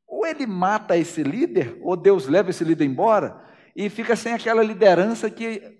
ou 0.06 0.25
ele 0.25 0.46
mata 0.46 0.98
esse 0.98 1.24
líder, 1.24 1.80
ou 1.82 1.96
Deus 1.96 2.27
leva 2.27 2.50
esse 2.50 2.65
líder 2.65 2.84
embora, 2.84 3.41
e 3.74 3.89
fica 3.89 4.13
sem 4.13 4.34
aquela 4.34 4.62
liderança 4.62 5.30
que 5.30 5.80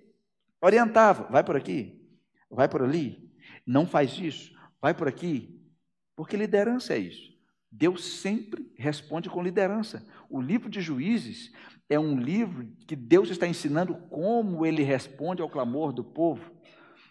orientava. 0.62 1.24
Vai 1.30 1.44
por 1.44 1.58
aqui, 1.58 2.02
vai 2.50 2.70
por 2.70 2.82
ali, 2.82 3.21
não 3.66 3.86
faz 3.86 4.18
isso, 4.20 4.54
vai 4.82 4.94
por 4.94 5.08
aqui, 5.08 5.62
porque 6.16 6.38
liderança 6.38 6.94
é 6.94 7.00
isso. 7.00 7.32
Deus 7.72 8.04
sempre 8.04 8.70
responde 8.78 9.30
com 9.30 9.42
liderança. 9.42 10.06
O 10.30 10.42
livro 10.42 10.70
de 10.70 10.82
Juízes 10.82 11.52
é 11.90 11.98
um 11.98 12.20
livro 12.20 12.68
que 12.86 12.96
Deus 12.96 13.30
está 13.30 13.48
ensinando 13.48 13.96
como 14.10 14.66
ele 14.66 14.84
responde 14.84 15.42
ao 15.42 15.50
clamor 15.50 15.94
do 15.94 16.04
povo. 16.04 16.52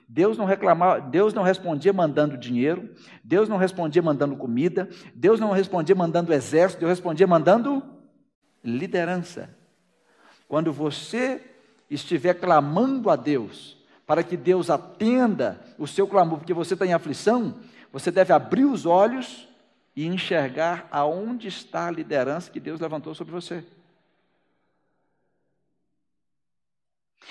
Deus 0.07 0.37
não 0.37 0.45
reclamava, 0.45 1.00
Deus 1.00 1.33
não 1.33 1.42
respondia 1.42 1.92
mandando 1.92 2.37
dinheiro, 2.37 2.92
Deus 3.23 3.49
não 3.49 3.57
respondia 3.57 4.02
mandando 4.02 4.37
comida, 4.37 4.88
Deus 5.14 5.38
não 5.38 5.52
respondia 5.52 5.95
mandando 5.95 6.33
exército, 6.33 6.80
Deus 6.80 6.90
respondia 6.90 7.26
mandando 7.26 7.83
liderança. 8.62 9.57
Quando 10.49 10.73
você 10.73 11.40
estiver 11.88 12.35
clamando 12.35 13.09
a 13.09 13.16
Deus, 13.16 13.80
para 14.11 14.25
que 14.25 14.37
Deus 14.37 14.71
atenda 14.71 15.64
o 15.79 15.87
seu 15.87 16.05
clamor, 16.05 16.38
porque 16.38 16.52
você 16.52 16.75
está 16.75 16.85
em 16.85 16.93
aflição, 16.93 17.61
você 17.93 18.11
deve 18.11 18.33
abrir 18.33 18.64
os 18.64 18.85
olhos 18.85 19.49
e 19.95 20.05
enxergar 20.05 20.88
aonde 20.90 21.47
está 21.47 21.87
a 21.87 21.93
liderança 21.93 22.50
que 22.50 22.59
Deus 22.59 22.81
levantou 22.81 23.14
sobre 23.14 23.33
você. 23.33 23.64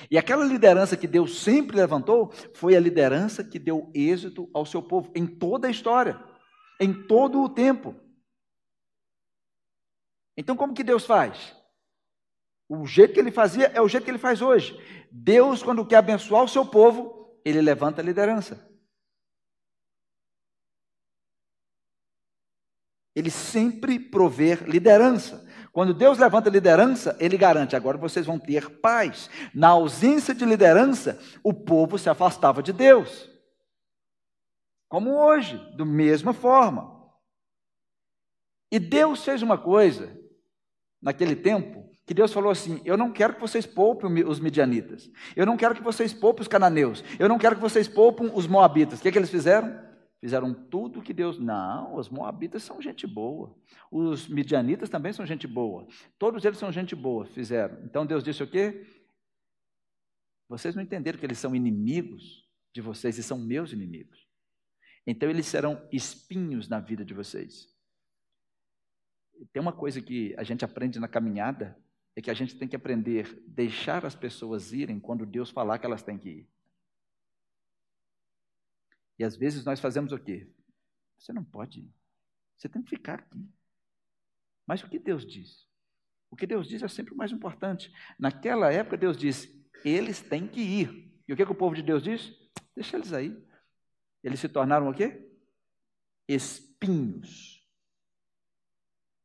E 0.09 0.17
aquela 0.17 0.45
liderança 0.45 0.95
que 0.95 1.05
Deus 1.05 1.41
sempre 1.41 1.75
levantou 1.75 2.31
foi 2.53 2.77
a 2.77 2.79
liderança 2.79 3.43
que 3.43 3.59
deu 3.59 3.91
êxito 3.93 4.49
ao 4.53 4.65
seu 4.65 4.81
povo 4.81 5.11
em 5.13 5.27
toda 5.27 5.67
a 5.67 5.71
história, 5.71 6.17
em 6.79 6.93
todo 6.93 7.41
o 7.41 7.49
tempo. 7.49 7.93
Então, 10.37 10.55
como 10.55 10.73
que 10.73 10.85
Deus 10.85 11.05
faz? 11.05 11.53
O 12.69 12.85
jeito 12.85 13.15
que 13.15 13.19
ele 13.19 13.31
fazia 13.31 13.65
é 13.73 13.81
o 13.81 13.89
jeito 13.89 14.05
que 14.05 14.11
ele 14.11 14.17
faz 14.17 14.41
hoje. 14.41 14.79
Deus, 15.11 15.63
quando 15.63 15.85
quer 15.85 15.97
abençoar 15.97 16.43
o 16.43 16.47
seu 16.47 16.65
povo, 16.65 17.39
ele 17.43 17.61
levanta 17.61 18.01
a 18.01 18.05
liderança. 18.05 18.67
Ele 23.15 23.31
sempre 23.31 23.99
provê 23.99 24.55
liderança. 24.55 25.45
Quando 25.71 25.93
Deus 25.93 26.17
levanta 26.17 26.49
liderança, 26.49 27.17
ele 27.19 27.37
garante: 27.37 27.75
agora 27.75 27.97
vocês 27.97 28.25
vão 28.25 28.39
ter 28.39 28.79
paz. 28.79 29.29
Na 29.53 29.69
ausência 29.69 30.33
de 30.33 30.45
liderança, 30.45 31.19
o 31.43 31.53
povo 31.53 31.97
se 31.97 32.09
afastava 32.09 32.61
de 32.63 32.71
Deus. 32.71 33.29
Como 34.87 35.11
hoje, 35.11 35.57
da 35.75 35.85
mesma 35.85 36.33
forma. 36.33 36.97
E 38.71 38.79
Deus 38.79 39.23
fez 39.23 39.41
uma 39.41 39.57
coisa 39.57 40.15
naquele 41.01 41.35
tempo 41.35 41.88
que 42.09 42.13
Deus 42.15 42.33
falou 42.33 42.49
assim: 42.49 42.81
Eu 42.83 42.97
não 42.97 43.11
quero 43.11 43.35
que 43.35 43.39
vocês 43.39 43.67
poupem 43.67 44.23
os 44.23 44.39
midianitas, 44.39 45.11
eu 45.35 45.45
não 45.45 45.55
quero 45.55 45.75
que 45.75 45.83
vocês 45.83 46.11
poupem 46.11 46.41
os 46.41 46.47
cananeus, 46.47 47.03
eu 47.19 47.29
não 47.29 47.37
quero 47.37 47.55
que 47.55 47.61
vocês 47.61 47.87
poupem 47.87 48.31
os 48.33 48.47
moabitas. 48.47 48.97
O 48.97 49.01
que, 49.03 49.09
é 49.09 49.11
que 49.11 49.17
eles 49.19 49.29
fizeram? 49.29 49.79
Fizeram 50.19 50.51
tudo 50.51 51.03
que 51.03 51.13
Deus. 51.13 51.37
Não, 51.37 51.93
os 51.93 52.09
moabitas 52.09 52.63
são 52.63 52.81
gente 52.81 53.05
boa. 53.05 53.55
Os 53.91 54.27
midianitas 54.27 54.89
também 54.89 55.13
são 55.13 55.23
gente 55.23 55.45
boa. 55.45 55.87
Todos 56.17 56.43
eles 56.43 56.57
são 56.57 56.71
gente 56.71 56.95
boa, 56.95 57.27
fizeram. 57.27 57.77
Então 57.83 58.07
Deus 58.07 58.23
disse 58.23 58.41
o 58.41 58.47
quê? 58.47 58.87
Vocês 60.47 60.73
não 60.73 60.81
entenderam 60.81 61.19
que 61.19 61.25
eles 61.27 61.37
são 61.37 61.55
inimigos 61.55 62.43
de 62.73 62.81
vocês 62.81 63.19
e 63.19 63.23
são 63.23 63.37
meus 63.37 63.71
inimigos. 63.71 64.27
Então 65.05 65.29
eles 65.29 65.45
serão 65.45 65.79
espinhos 65.91 66.67
na 66.67 66.79
vida 66.79 67.05
de 67.05 67.13
vocês. 67.13 67.69
Tem 69.53 69.61
uma 69.61 69.71
coisa 69.71 70.01
que 70.01 70.33
a 70.39 70.43
gente 70.43 70.65
aprende 70.65 70.99
na 70.99 71.07
caminhada, 71.07 71.77
é 72.19 72.21
que 72.21 72.29
a 72.29 72.33
gente 72.33 72.57
tem 72.57 72.67
que 72.67 72.75
aprender 72.75 73.25
a 73.25 73.51
deixar 73.51 74.05
as 74.05 74.13
pessoas 74.13 74.73
irem 74.73 74.99
quando 74.99 75.25
Deus 75.25 75.49
falar 75.49 75.79
que 75.79 75.85
elas 75.85 76.03
têm 76.03 76.17
que 76.17 76.29
ir. 76.29 76.49
E 79.17 79.23
às 79.23 79.37
vezes 79.37 79.63
nós 79.63 79.79
fazemos 79.79 80.11
o 80.11 80.19
quê? 80.19 80.49
Você 81.17 81.31
não 81.31 81.43
pode 81.43 81.79
ir. 81.79 81.93
Você 82.57 82.67
tem 82.67 82.81
que 82.81 82.89
ficar 82.89 83.19
aqui. 83.19 83.49
Mas 84.67 84.83
o 84.83 84.89
que 84.89 84.99
Deus 84.99 85.25
diz? 85.25 85.65
O 86.29 86.35
que 86.35 86.45
Deus 86.45 86.67
diz 86.67 86.83
é 86.83 86.87
sempre 86.89 87.13
o 87.13 87.17
mais 87.17 87.31
importante. 87.31 87.91
Naquela 88.19 88.71
época, 88.71 88.97
Deus 88.97 89.17
disse: 89.17 89.65
eles 89.83 90.21
têm 90.21 90.45
que 90.45 90.61
ir. 90.61 91.11
E 91.27 91.33
o 91.33 91.37
que, 91.37 91.45
que 91.45 91.51
o 91.51 91.55
povo 91.55 91.75
de 91.75 91.81
Deus 91.81 92.03
diz? 92.03 92.33
Deixa 92.75 92.97
eles 92.97 93.13
aí. 93.13 93.35
Eles 94.21 94.39
se 94.39 94.49
tornaram 94.49 94.89
o 94.89 94.93
quê? 94.93 95.25
Espinhos. 96.27 97.65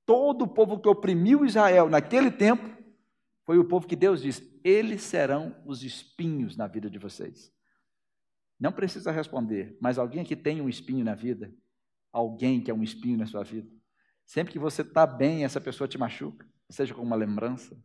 Todo 0.06 0.42
o 0.42 0.48
povo 0.48 0.80
que 0.80 0.88
oprimiu 0.88 1.44
Israel 1.44 1.88
naquele 1.88 2.30
tempo 2.30 2.83
foi 3.44 3.58
o 3.58 3.64
povo 3.64 3.86
que 3.86 3.96
Deus 3.96 4.22
disse: 4.22 4.60
eles 4.64 5.02
serão 5.02 5.54
os 5.64 5.82
espinhos 5.82 6.56
na 6.56 6.66
vida 6.66 6.90
de 6.90 6.98
vocês. 6.98 7.52
Não 8.58 8.72
precisa 8.72 9.10
responder, 9.10 9.76
mas 9.80 9.98
alguém 9.98 10.24
que 10.24 10.36
tem 10.36 10.60
um 10.60 10.68
espinho 10.68 11.04
na 11.04 11.14
vida, 11.14 11.52
alguém 12.12 12.60
que 12.60 12.70
é 12.70 12.74
um 12.74 12.82
espinho 12.82 13.18
na 13.18 13.26
sua 13.26 13.42
vida, 13.42 13.70
sempre 14.24 14.52
que 14.52 14.58
você 14.58 14.82
está 14.82 15.06
bem, 15.06 15.44
essa 15.44 15.60
pessoa 15.60 15.88
te 15.88 15.98
machuca, 15.98 16.46
seja 16.70 16.94
com 16.94 17.02
uma 17.02 17.16
lembrança, 17.16 17.76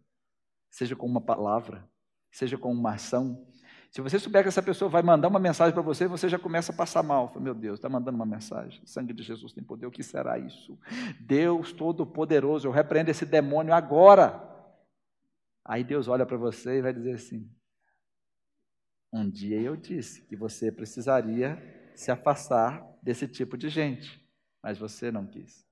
seja 0.70 0.96
com 0.96 1.06
uma 1.06 1.20
palavra, 1.20 1.90
seja 2.32 2.58
com 2.58 2.72
uma 2.72 2.94
ação. 2.94 3.46
Se 3.92 4.02
você 4.02 4.20
souber 4.20 4.44
que 4.44 4.50
essa 4.50 4.62
pessoa 4.62 4.88
vai 4.88 5.02
mandar 5.02 5.28
uma 5.28 5.40
mensagem 5.40 5.74
para 5.74 5.82
você, 5.82 6.08
você 6.08 6.30
já 6.30 6.38
começa 6.38 6.72
a 6.72 6.76
passar 6.76 7.02
mal. 7.02 7.28
Fala, 7.30 7.42
Meu 7.42 7.56
Deus, 7.56 7.80
está 7.80 7.90
mandando 7.90 8.16
uma 8.16 8.26
mensagem. 8.26 8.80
O 8.84 8.88
sangue 8.88 9.14
de 9.14 9.24
Jesus 9.24 9.52
tem 9.52 9.64
poder. 9.64 9.88
O 9.88 9.92
que 9.92 10.04
será 10.04 10.38
isso? 10.38 10.80
Deus 11.20 11.74
Todo-Poderoso, 11.74 12.68
eu 12.68 12.72
repreendo 12.72 13.10
esse 13.10 13.26
demônio 13.26 13.74
agora. 13.74 14.49
Aí 15.70 15.84
Deus 15.84 16.08
olha 16.08 16.26
para 16.26 16.36
você 16.36 16.80
e 16.80 16.82
vai 16.82 16.92
dizer 16.92 17.14
assim: 17.14 17.48
um 19.14 19.30
dia 19.30 19.62
eu 19.62 19.78
disse 19.78 20.26
que 20.26 20.36
você 20.36 20.72
precisaria 20.72 21.62
se 21.96 22.10
afastar 22.10 22.84
desse 23.04 23.28
tipo 23.28 23.56
de 23.56 23.70
gente, 23.70 24.20
mas 24.64 24.80
você 24.80 25.12
não 25.12 25.28
quis. 25.28 25.64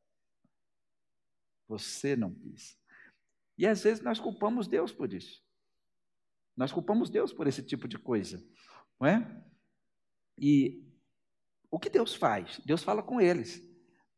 Você 1.68 2.16
não 2.16 2.32
quis. 2.32 2.80
E 3.58 3.66
às 3.66 3.82
vezes 3.82 4.04
nós 4.04 4.20
culpamos 4.20 4.68
Deus 4.68 4.94
por 4.94 5.12
isso. 5.12 5.44
Nós 6.56 6.72
culpamos 6.72 7.10
Deus 7.10 7.34
por 7.34 7.48
esse 7.48 7.64
tipo 7.64 7.88
de 7.88 7.98
coisa, 7.98 8.40
não 9.00 9.08
é? 9.08 9.44
E 10.38 10.88
o 11.72 11.80
que 11.80 11.90
Deus 11.90 12.14
faz? 12.14 12.62
Deus 12.64 12.84
fala 12.84 13.02
com 13.02 13.20
eles. 13.20 13.64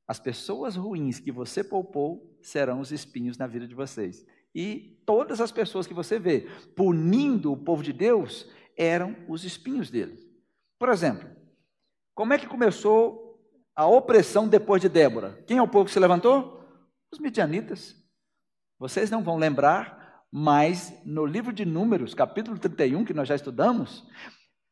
As 0.05 0.19
pessoas 0.19 0.75
ruins 0.75 1.21
que 1.21 1.31
você 1.31 1.63
poupou 1.63 2.37
serão 2.41 2.81
os 2.81 2.91
espinhos 2.91 3.37
na 3.37 3.47
vida 3.47 3.65
de 3.65 3.75
vocês. 3.75 4.25
E 4.53 5.01
todas 5.05 5.41
as 5.41 5.51
pessoas 5.51 5.87
que 5.87 5.93
você 5.93 6.19
vê 6.19 6.47
punindo 6.75 7.51
o 7.51 7.57
povo 7.57 7.83
de 7.83 7.93
Deus, 7.93 8.47
eram 8.79 9.13
os 9.27 9.43
espinhos 9.43 9.89
deles. 9.89 10.25
Por 10.79 10.87
exemplo, 10.87 11.29
como 12.15 12.33
é 12.33 12.39
que 12.39 12.47
começou 12.47 13.37
a 13.75 13.85
opressão 13.85 14.47
depois 14.47 14.81
de 14.81 14.87
Débora? 14.87 15.43
Quem 15.45 15.57
é 15.57 15.61
o 15.61 15.67
povo 15.67 15.85
que 15.85 15.91
se 15.91 15.99
levantou? 15.99 16.65
Os 17.11 17.19
midianitas. 17.19 17.95
Vocês 18.77 19.11
não 19.11 19.21
vão 19.21 19.35
lembrar, 19.35 20.25
mas 20.31 20.93
no 21.05 21.25
livro 21.25 21.51
de 21.51 21.65
Números, 21.65 22.13
capítulo 22.13 22.57
31, 22.57 23.03
que 23.03 23.13
nós 23.13 23.27
já 23.27 23.35
estudamos, 23.35 24.07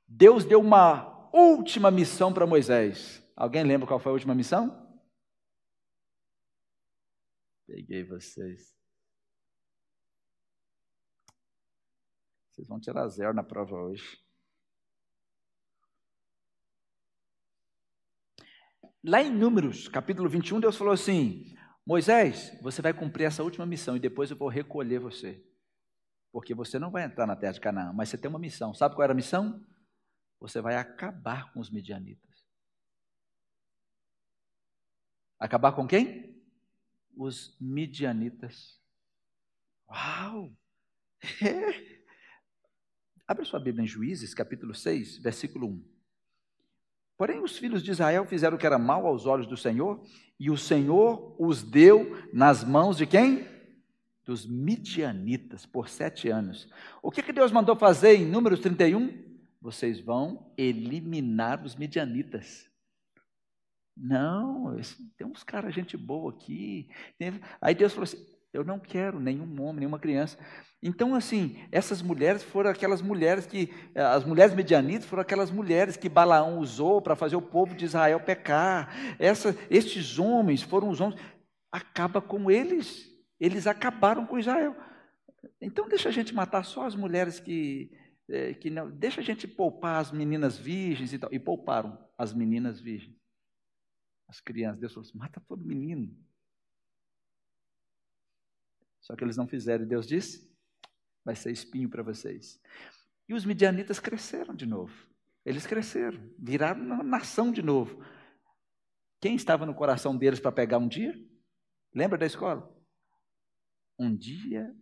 Deus 0.08 0.46
deu 0.46 0.62
uma 0.62 1.30
última 1.34 1.92
missão 1.92 2.32
para 2.32 2.48
Moisés. 2.48 3.22
Alguém 3.36 3.64
lembra 3.64 3.88
qual 3.88 4.00
foi 4.00 4.12
a 4.12 4.14
última 4.14 4.34
missão? 4.34 4.88
Peguei 7.68 8.06
vocês. 8.06 8.77
Vocês 12.58 12.68
vão 12.68 12.80
tirar 12.80 13.08
zero 13.08 13.36
na 13.36 13.44
prova 13.44 13.76
hoje. 13.76 14.20
Lá 19.04 19.22
em 19.22 19.32
Números, 19.32 19.88
capítulo 19.88 20.28
21, 20.28 20.60
Deus 20.62 20.76
falou 20.76 20.92
assim: 20.92 21.56
Moisés, 21.86 22.60
você 22.64 22.82
vai 22.82 22.96
cumprir 22.96 23.26
essa 23.26 23.44
última 23.44 23.64
missão 23.64 23.96
e 23.96 24.00
depois 24.00 24.32
eu 24.32 24.38
vou 24.38 24.50
recolher 24.50 24.98
você. 24.98 25.46
Porque 26.32 26.56
você 26.56 26.80
não 26.80 26.90
vai 26.90 27.04
entrar 27.04 27.28
na 27.28 27.36
terra 27.36 27.54
de 27.54 27.62
Canaã, 27.62 27.94
mas 27.94 28.10
você 28.10 28.18
tem 28.18 28.28
uma 28.28 28.40
missão. 28.40 28.74
Sabe 28.74 28.96
qual 28.96 29.04
era 29.04 29.14
a 29.14 29.16
missão? 29.16 29.64
Você 30.40 30.60
vai 30.60 30.78
acabar 30.78 31.54
com 31.54 31.60
os 31.60 31.70
midianitas. 31.70 32.44
Acabar 35.38 35.74
com 35.74 35.88
quem? 35.88 36.44
Os 37.16 37.56
midianitas. 37.62 38.82
Uau! 39.88 40.58
Abra 43.28 43.44
sua 43.44 43.60
Bíblia 43.60 43.84
em 43.84 43.88
Juízes, 43.88 44.34
capítulo 44.34 44.74
6, 44.74 45.18
versículo 45.18 45.68
1. 45.68 45.84
Porém, 47.18 47.44
os 47.44 47.58
filhos 47.58 47.84
de 47.84 47.92
Israel 47.92 48.26
fizeram 48.26 48.56
o 48.56 48.60
que 48.60 48.66
era 48.66 48.80
mal 48.80 49.06
aos 49.06 49.26
olhos 49.26 49.46
do 49.46 49.58
Senhor, 49.58 50.02
e 50.40 50.50
o 50.50 50.58
Senhor 50.58 51.36
os 51.38 51.62
deu 51.62 52.26
nas 52.32 52.64
mãos 52.64 52.96
de 52.96 53.06
quem? 53.06 53.46
Dos 54.24 54.46
midianitas, 54.46 55.66
por 55.66 55.90
sete 55.90 56.30
anos. 56.30 56.70
O 57.02 57.12
que, 57.12 57.22
que 57.22 57.34
Deus 57.34 57.52
mandou 57.52 57.76
fazer 57.76 58.16
em 58.16 58.26
Números 58.26 58.62
31? 58.62 59.26
Vocês 59.60 60.00
vão 60.00 60.54
eliminar 60.58 61.66
os 61.66 61.76
midianitas. 61.76 62.70
Não, 63.96 64.78
tem 65.18 65.28
uns 65.28 65.44
caras, 65.44 65.74
gente 65.74 65.98
boa 65.98 66.32
aqui. 66.32 66.88
Aí 67.60 67.76
Deus 67.76 67.92
falou 67.92 68.04
assim: 68.04 68.26
Eu 68.54 68.64
não 68.64 68.80
quero 68.80 69.20
nenhum 69.20 69.62
homem, 69.62 69.82
nenhuma 69.82 70.00
criança. 70.00 70.38
Então, 70.82 71.16
assim, 71.16 71.58
essas 71.72 72.02
mulheres 72.02 72.44
foram 72.44 72.70
aquelas 72.70 73.02
mulheres 73.02 73.46
que, 73.46 73.74
eh, 73.94 74.02
as 74.02 74.24
mulheres 74.24 74.54
medianitas 74.56 75.06
foram 75.06 75.22
aquelas 75.22 75.52
mulheres 75.52 75.98
que 75.98 76.10
Balaão 76.10 76.60
usou 76.60 77.02
para 77.02 77.16
fazer 77.16 77.36
o 77.36 77.42
povo 77.42 77.76
de 77.76 77.86
Israel 77.86 78.20
pecar. 78.20 78.94
Essa, 79.20 79.56
estes 79.70 80.18
homens 80.18 80.62
foram 80.62 80.90
os 80.90 81.02
homens, 81.02 81.20
acaba 81.72 82.22
com 82.22 82.50
eles, 82.50 83.08
eles 83.40 83.68
acabaram 83.68 84.26
com 84.26 84.40
Israel. 84.40 84.76
Então, 85.62 85.88
deixa 85.88 86.10
a 86.10 86.12
gente 86.12 86.34
matar 86.34 86.64
só 86.64 86.86
as 86.86 86.96
mulheres 86.96 87.40
que 87.40 87.92
é, 88.30 88.54
que 88.54 88.70
não, 88.70 88.90
deixa 88.92 89.22
a 89.22 89.24
gente 89.24 89.48
poupar 89.48 90.02
as 90.02 90.12
meninas 90.12 90.58
virgens 90.58 91.14
e 91.14 91.20
tal. 91.20 91.32
E 91.34 91.40
pouparam 91.40 91.98
as 92.18 92.34
meninas 92.34 92.80
virgens. 92.80 93.16
As 94.28 94.42
crianças. 94.42 94.80
Deus 94.80 94.94
falou 94.94 95.08
assim: 95.08 95.18
mata 95.18 95.42
todo 95.48 95.66
menino. 95.66 96.14
Só 99.08 99.16
que 99.16 99.24
eles 99.24 99.38
não 99.38 99.48
fizeram. 99.48 99.86
E 99.86 99.88
Deus 99.88 100.06
disse: 100.06 100.54
vai 101.24 101.34
ser 101.34 101.50
espinho 101.50 101.90
para 101.90 102.04
vocês. 102.04 102.62
E 103.28 103.34
os 103.34 103.46
midianitas 103.46 104.00
cresceram 104.00 104.54
de 104.54 104.66
novo. 104.66 104.94
Eles 105.46 105.66
cresceram, 105.66 106.20
viraram 106.38 106.82
uma 106.82 107.02
nação 107.02 107.54
de 107.54 107.62
novo. 107.62 108.04
Quem 109.22 109.36
estava 109.36 109.66
no 109.66 109.74
coração 109.74 110.16
deles 110.16 110.42
para 110.42 110.52
pegar 110.52 110.78
um 110.78 110.90
dia? 110.90 111.18
Lembra 111.96 112.18
da 112.18 112.26
escola? 112.26 112.70
Um 113.98 114.14
dia 114.14 114.76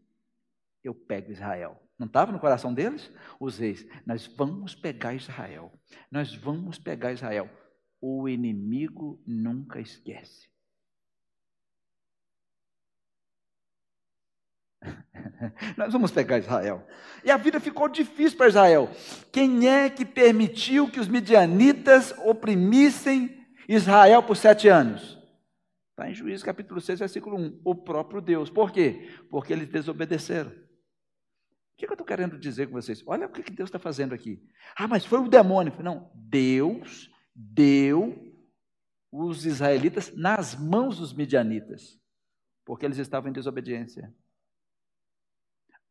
eu 0.83 0.95
pego 0.95 1.31
Israel. 1.31 1.79
Não 1.97 2.07
estava 2.07 2.31
no 2.31 2.39
coração 2.39 2.73
deles? 2.73 3.11
Os 3.39 3.59
reis, 3.59 3.85
nós 4.07 4.25
vamos 4.25 4.73
pegar 4.73 5.13
Israel. 5.13 5.71
Nós 6.11 6.33
vamos 6.35 6.79
pegar 6.79 7.13
Israel. 7.13 7.47
O 8.01 8.27
inimigo 8.27 9.23
nunca 9.25 9.79
esquece. 9.79 10.49
Nós 15.77 15.91
vamos 15.91 16.11
pegar 16.11 16.39
Israel. 16.39 16.85
E 17.23 17.31
a 17.31 17.37
vida 17.37 17.59
ficou 17.59 17.87
difícil 17.87 18.37
para 18.37 18.47
Israel. 18.47 18.89
Quem 19.31 19.67
é 19.67 19.89
que 19.89 20.05
permitiu 20.05 20.89
que 20.89 20.99
os 20.99 21.07
midianitas 21.07 22.13
oprimissem 22.19 23.45
Israel 23.67 24.23
por 24.23 24.37
sete 24.37 24.67
anos? 24.67 25.15
Está 25.91 26.09
em 26.09 26.13
Juízes 26.13 26.43
capítulo 26.43 26.81
6, 26.81 26.99
versículo 26.99 27.37
1. 27.37 27.61
O 27.63 27.73
próprio 27.73 28.21
Deus. 28.21 28.49
Por 28.49 28.71
quê? 28.71 29.09
Porque 29.29 29.53
eles 29.53 29.69
desobedeceram. 29.69 30.51
O 30.51 31.77
que 31.77 31.85
eu 31.85 31.91
estou 31.91 32.05
querendo 32.05 32.37
dizer 32.37 32.67
com 32.67 32.73
vocês? 32.73 33.03
Olha 33.05 33.27
o 33.27 33.29
que 33.29 33.51
Deus 33.51 33.67
está 33.67 33.79
fazendo 33.79 34.13
aqui. 34.13 34.41
Ah, 34.77 34.87
mas 34.87 35.05
foi 35.05 35.19
o 35.19 35.27
demônio. 35.27 35.73
Não, 35.81 36.09
Deus 36.13 37.09
deu 37.33 38.33
os 39.11 39.45
israelitas 39.45 40.13
nas 40.15 40.55
mãos 40.55 40.99
dos 40.99 41.13
midianitas, 41.13 41.99
porque 42.65 42.85
eles 42.85 42.97
estavam 42.97 43.29
em 43.29 43.33
desobediência. 43.33 44.13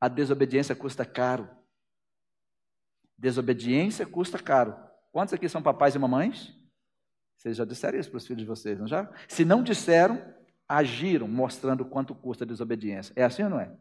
A 0.05 0.09
desobediência 0.09 0.77
custa 0.77 1.03
caro. 1.03 1.49
Desobediência 3.17 4.05
custa 4.05 4.39
caro. 4.39 4.77
Quantos 5.11 5.33
aqui 5.33 5.49
são 5.49 5.63
papais 5.63 5.95
e 5.95 5.99
mamães? 5.99 6.55
Vocês 7.39 7.57
já 7.57 7.65
disseram 7.65 7.99
isso 7.99 8.11
para 8.11 8.19
os 8.19 8.27
filhos 8.27 8.43
de 8.43 8.47
vocês, 8.47 8.79
não 8.79 8.87
já? 8.87 9.11
Se 9.27 9.47
não 9.47 9.63
disseram, 9.63 10.23
agiram 10.69 11.27
mostrando 11.27 11.87
quanto 11.87 12.15
custa 12.15 12.45
a 12.45 12.47
desobediência. 12.47 13.15
É 13.17 13.25
assim 13.25 13.45
ou 13.45 13.49
não 13.49 13.59
é? 13.59 13.73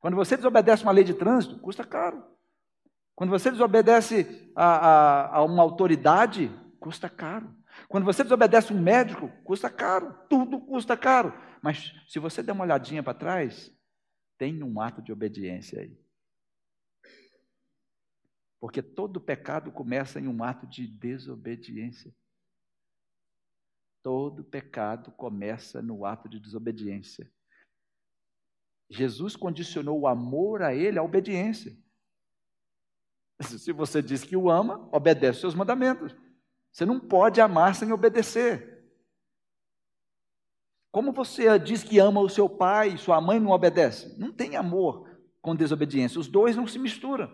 Quando 0.00 0.16
você 0.16 0.36
desobedece 0.36 0.82
uma 0.82 0.90
lei 0.90 1.04
de 1.04 1.14
trânsito, 1.14 1.56
custa 1.60 1.84
caro. 1.84 2.24
Quando 3.14 3.30
você 3.30 3.48
desobedece 3.48 4.50
a, 4.56 4.64
a, 4.64 5.36
a 5.36 5.44
uma 5.44 5.62
autoridade, 5.62 6.50
custa 6.80 7.08
caro. 7.08 7.54
Quando 7.86 8.04
você 8.04 8.24
desobedece 8.24 8.72
um 8.72 8.82
médico, 8.82 9.30
custa 9.44 9.70
caro. 9.70 10.18
Tudo 10.28 10.60
custa 10.60 10.96
caro. 10.96 11.32
Mas 11.62 11.92
se 12.06 12.18
você 12.18 12.42
der 12.42 12.52
uma 12.52 12.64
olhadinha 12.64 13.02
para 13.02 13.18
trás, 13.18 13.72
tem 14.36 14.62
um 14.62 14.80
ato 14.80 15.02
de 15.02 15.12
obediência 15.12 15.80
aí. 15.80 15.98
Porque 18.60 18.82
todo 18.82 19.20
pecado 19.20 19.70
começa 19.70 20.20
em 20.20 20.26
um 20.26 20.42
ato 20.42 20.66
de 20.66 20.86
desobediência. 20.86 22.14
Todo 24.02 24.44
pecado 24.44 25.12
começa 25.12 25.82
no 25.82 26.04
ato 26.04 26.28
de 26.28 26.40
desobediência. 26.40 27.30
Jesus 28.90 29.36
condicionou 29.36 30.00
o 30.00 30.06
amor 30.06 30.62
a 30.62 30.74
ele 30.74 30.98
à 30.98 31.02
obediência. 31.02 31.76
Se 33.40 33.72
você 33.72 34.02
diz 34.02 34.24
que 34.24 34.36
o 34.36 34.50
ama, 34.50 34.88
obedece 34.92 35.36
os 35.36 35.40
seus 35.40 35.54
mandamentos. 35.54 36.16
Você 36.72 36.84
não 36.84 36.98
pode 36.98 37.40
amar 37.40 37.74
sem 37.74 37.92
obedecer. 37.92 38.77
Como 40.98 41.12
você 41.12 41.60
diz 41.60 41.84
que 41.84 42.00
ama 42.00 42.18
o 42.18 42.28
seu 42.28 42.48
pai 42.48 42.88
e 42.88 42.98
sua 42.98 43.20
mãe 43.20 43.38
não 43.38 43.52
obedece? 43.52 44.18
Não 44.18 44.32
tem 44.32 44.56
amor 44.56 45.08
com 45.40 45.54
desobediência. 45.54 46.18
Os 46.18 46.26
dois 46.26 46.56
não 46.56 46.66
se 46.66 46.76
misturam. 46.76 47.32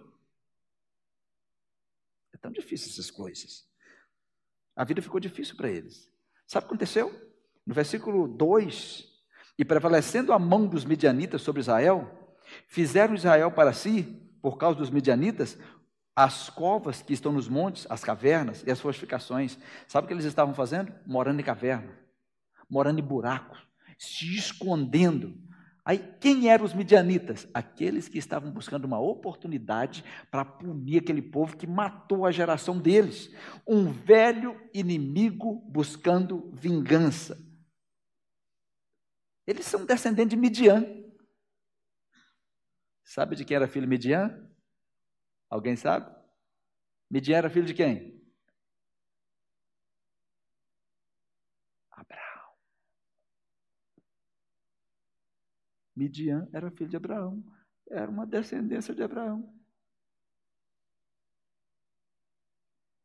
É 2.35 2.37
tão 2.37 2.53
difícil 2.53 2.91
essas 2.91 3.11
coisas. 3.11 3.67
A 4.77 4.85
vida 4.85 5.01
ficou 5.01 5.19
difícil 5.19 5.57
para 5.57 5.71
eles. 5.71 6.13
Sabe 6.47 6.67
o 6.67 6.69
que 6.69 6.75
aconteceu? 6.75 7.11
No 7.67 7.73
versículo 7.73 8.29
2: 8.29 9.09
E 9.59 9.65
prevalecendo 9.65 10.35
a 10.35 10.39
mão 10.39 10.67
dos 10.67 10.85
midianitas 10.85 11.41
sobre 11.41 11.63
Israel, 11.63 12.37
fizeram 12.69 13.15
Israel 13.15 13.51
para 13.51 13.73
si, 13.73 14.03
por 14.43 14.59
causa 14.59 14.79
dos 14.79 14.91
midianitas, 14.91 15.57
as 16.15 16.51
covas 16.51 17.01
que 17.01 17.15
estão 17.15 17.33
nos 17.33 17.49
montes, 17.49 17.87
as 17.89 18.05
cavernas 18.05 18.63
e 18.67 18.71
as 18.71 18.79
fortificações. 18.79 19.59
Sabe 19.89 20.05
o 20.05 20.09
que 20.09 20.13
eles 20.13 20.27
estavam 20.27 20.53
fazendo? 20.53 20.93
Morando 21.07 21.41
em 21.41 21.45
caverna 21.45 22.04
morando 22.69 23.01
em 23.01 23.05
buracos, 23.05 23.59
se 23.99 24.37
escondendo. 24.37 25.43
Aí, 25.85 25.99
quem 26.19 26.49
eram 26.49 26.65
os 26.65 26.73
midianitas? 26.73 27.47
Aqueles 27.53 28.09
que 28.09 28.17
estavam 28.17 28.51
buscando 28.51 28.87
uma 28.87 28.99
oportunidade 28.99 30.03
para 30.31 30.45
punir 30.45 31.01
aquele 31.01 31.21
povo 31.21 31.57
que 31.57 31.67
matou 31.67 32.25
a 32.25 32.33
geração 32.33 32.79
deles. 32.79 33.31
Um 33.67 33.93
velho 33.93 34.59
inimigo 34.73 35.61
buscando 35.71 36.51
vingança. 36.55 37.39
Eles 39.47 39.67
são 39.67 39.85
descendentes 39.85 40.31
de 40.31 40.37
Midian. 40.37 40.87
Sabe 43.05 43.37
de 43.37 43.45
quem 43.45 43.57
era 43.57 43.69
filho 43.69 43.87
Midian? 43.87 44.35
Alguém 45.51 45.77
sabe? 45.77 46.11
Midian 47.11 47.37
era 47.37 47.51
filho 47.51 47.67
de 47.67 47.75
quem? 47.75 48.14
Midian 55.97 56.49
era 56.53 56.71
filho 56.71 56.91
de 56.91 56.97
Abraão, 56.97 57.43
era 57.89 58.11
uma 58.11 58.27
descendência 58.27 58.95
de 58.95 59.03
Abraão. 59.03 59.53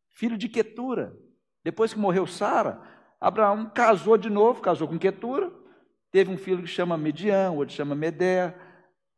Filho 0.10 0.38
de 0.38 0.49
Quetura. 0.49 1.17
Depois 1.63 1.93
que 1.93 1.99
morreu 1.99 2.25
Sara, 2.25 2.82
Abraão 3.19 3.69
casou 3.69 4.17
de 4.17 4.30
novo, 4.30 4.62
casou 4.62 4.88
com 4.88 4.97
Quetura, 4.97 5.52
teve 6.12 6.32
um 6.32 6.38
filho 6.38 6.63
que 6.63 6.67
chama 6.67 6.97
Midian, 6.97 7.52
outro 7.52 7.75
chama 7.75 7.95
Medé, 7.95 8.58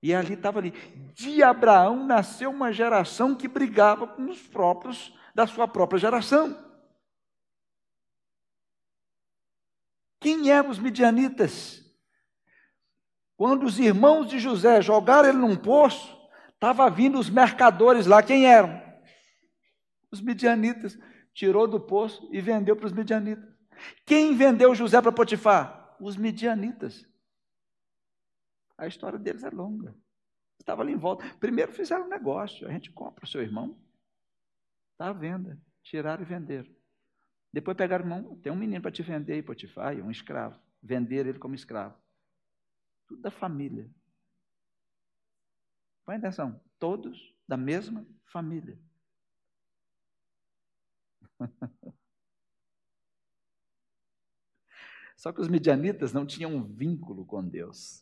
e 0.01 0.13
ali 0.13 0.34
estava 0.34 0.60
ali. 0.60 0.71
De 1.13 1.43
Abraão 1.43 2.05
nasceu 2.05 2.49
uma 2.49 2.71
geração 2.71 3.36
que 3.36 3.47
brigava 3.47 4.07
com 4.07 4.29
os 4.29 4.41
próprios 4.41 5.15
da 5.34 5.45
sua 5.45 5.67
própria 5.67 5.99
geração. 5.99 6.57
Quem 10.19 10.51
eram 10.51 10.69
os 10.69 10.79
midianitas? 10.79 11.80
Quando 13.41 13.65
os 13.65 13.80
irmãos 13.80 14.27
de 14.27 14.38
José 14.38 14.84
jogaram 14.84 15.30
ele 15.30 15.38
num 15.39 15.56
poço, 15.56 16.15
estava 16.54 16.88
vindo 16.91 17.17
os 17.17 17.27
mercadores 17.27 18.06
lá. 18.06 18.21
Quem 18.21 18.45
eram? 18.45 18.80
Os 20.12 20.21
midianitas. 20.21 20.95
Tirou 21.34 21.67
do 21.67 21.80
poço 21.80 22.30
e 22.32 22.39
vendeu 22.39 22.75
para 22.75 22.86
os 22.86 22.91
midianitas. 22.91 23.43
Quem 24.06 24.36
vendeu 24.36 24.75
José 24.75 25.01
para 25.01 25.12
Potifar? 25.12 25.97
Os 25.99 26.15
midianitas. 26.15 27.04
A 28.77 28.86
história 28.86 29.17
deles 29.17 29.43
é 29.43 29.49
longa. 29.49 29.95
Estava 30.60 30.84
ali 30.84 30.93
em 30.93 30.97
volta. 30.97 31.27
Primeiro 31.39 31.71
fizeram 31.71 32.06
um 32.06 32.10
negócio. 32.10 32.67
A 32.67 32.71
gente 32.71 32.91
compra 32.91 33.25
o 33.25 33.27
seu 33.27 33.41
irmão. 33.41 33.75
Está 34.91 35.08
à 35.08 35.13
venda. 35.13 35.60
Tiraram 35.82 36.21
e 36.21 36.25
venderam. 36.25 36.69
Depois 37.51 37.75
pegaram, 37.75 38.06
irmão, 38.06 38.36
tem 38.36 38.51
um 38.51 38.56
menino 38.56 38.84
para 38.84 38.91
te 38.91 39.01
vender 39.01 39.34
aí, 39.34 39.41
Potifar, 39.41 39.95
um 39.95 40.12
escravo. 40.12 40.60
Venderam 40.80 41.32
ele 41.32 41.39
como 41.39 41.56
escravo. 41.56 41.99
Tudo 43.12 43.21
da 43.24 43.30
família. 43.30 43.91
Põe 46.06 46.15
atenção, 46.15 46.62
todos 46.80 47.36
da 47.45 47.58
mesma 47.58 48.08
família. 48.24 48.80
Só 55.17 55.34
que 55.34 55.41
os 55.41 55.50
midianitas 55.50 56.13
não 56.13 56.26
tinham 56.26 56.56
um 56.56 56.63
vínculo 56.63 57.26
com 57.26 57.45
Deus. 57.45 58.02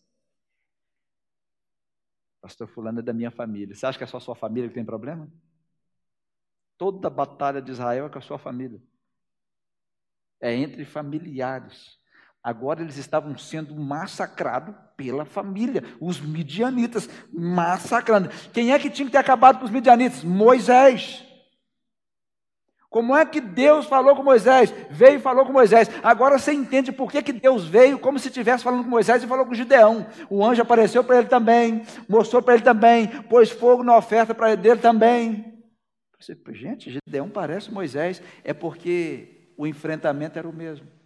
Pastor 2.39 2.67
Fulano 2.67 2.99
é 2.99 3.01
da 3.01 3.11
minha 3.11 3.31
família. 3.31 3.73
Você 3.73 3.87
acha 3.87 3.97
que 3.97 4.03
é 4.03 4.07
só 4.07 4.19
sua 4.19 4.35
família 4.35 4.69
que 4.69 4.75
tem 4.75 4.85
problema? 4.85 5.27
Toda 6.77 7.07
a 7.07 7.11
batalha 7.11 7.63
de 7.63 7.71
Israel 7.71 8.05
é 8.05 8.09
com 8.09 8.19
a 8.19 8.21
sua 8.21 8.37
família. 8.37 8.79
É 10.39 10.53
entre 10.53 10.85
familiares. 10.85 11.99
Agora 12.43 12.81
eles 12.81 12.97
estavam 12.97 13.37
sendo 13.37 13.75
massacrados 13.75 14.73
pela 14.95 15.25
família, 15.25 15.83
os 15.99 16.21
midianitas, 16.21 17.09
massacrando. 17.31 18.29
Quem 18.53 18.71
é 18.71 18.79
que 18.79 18.89
tinha 18.89 19.05
que 19.05 19.11
ter 19.11 19.17
acabado 19.17 19.59
com 19.59 19.65
os 19.65 19.71
midianitas? 19.71 20.23
Moisés. 20.23 21.25
Como 22.89 23.15
é 23.15 23.23
que 23.23 23.39
Deus 23.39 23.85
falou 23.85 24.15
com 24.15 24.23
Moisés? 24.23 24.73
Veio 24.89 25.17
e 25.17 25.21
falou 25.21 25.45
com 25.45 25.53
Moisés. 25.53 25.89
Agora 26.01 26.39
você 26.39 26.51
entende 26.51 26.91
por 26.91 27.11
que, 27.11 27.21
que 27.21 27.33
Deus 27.33 27.67
veio, 27.67 27.99
como 27.99 28.17
se 28.17 28.29
estivesse 28.29 28.63
falando 28.63 28.83
com 28.83 28.89
Moisés 28.89 29.21
e 29.21 29.27
falou 29.27 29.45
com 29.45 29.53
Gideão. 29.53 30.07
O 30.27 30.43
anjo 30.43 30.61
apareceu 30.61 31.03
para 31.03 31.19
ele 31.19 31.27
também, 31.27 31.83
mostrou 32.07 32.41
para 32.41 32.55
ele 32.55 32.63
também, 32.63 33.07
pôs 33.23 33.51
fogo 33.51 33.83
na 33.83 33.95
oferta 33.95 34.33
para 34.33 34.53
ele 34.53 34.77
também. 34.77 35.61
Gente, 36.51 36.89
Gideão 36.89 37.29
parece 37.29 37.71
Moisés, 37.71 38.23
é 38.43 38.53
porque 38.53 39.53
o 39.55 39.67
enfrentamento 39.67 40.39
era 40.39 40.49
o 40.49 40.53
mesmo. 40.53 40.98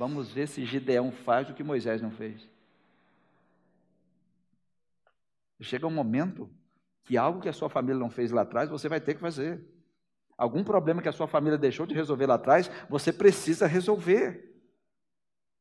Vamos 0.00 0.32
ver 0.32 0.48
se 0.48 0.64
Gideão 0.64 1.12
faz 1.12 1.50
o 1.50 1.52
que 1.52 1.62
Moisés 1.62 2.00
não 2.00 2.10
fez. 2.10 2.48
Chega 5.60 5.86
um 5.86 5.90
momento 5.90 6.48
que 7.04 7.18
algo 7.18 7.38
que 7.38 7.50
a 7.50 7.52
sua 7.52 7.68
família 7.68 8.00
não 8.00 8.08
fez 8.08 8.30
lá 8.30 8.40
atrás, 8.40 8.70
você 8.70 8.88
vai 8.88 8.98
ter 8.98 9.12
que 9.12 9.20
fazer. 9.20 9.62
Algum 10.38 10.64
problema 10.64 11.02
que 11.02 11.08
a 11.10 11.12
sua 11.12 11.28
família 11.28 11.58
deixou 11.58 11.84
de 11.84 11.94
resolver 11.94 12.24
lá 12.24 12.36
atrás, 12.36 12.70
você 12.88 13.12
precisa 13.12 13.66
resolver. 13.66 14.58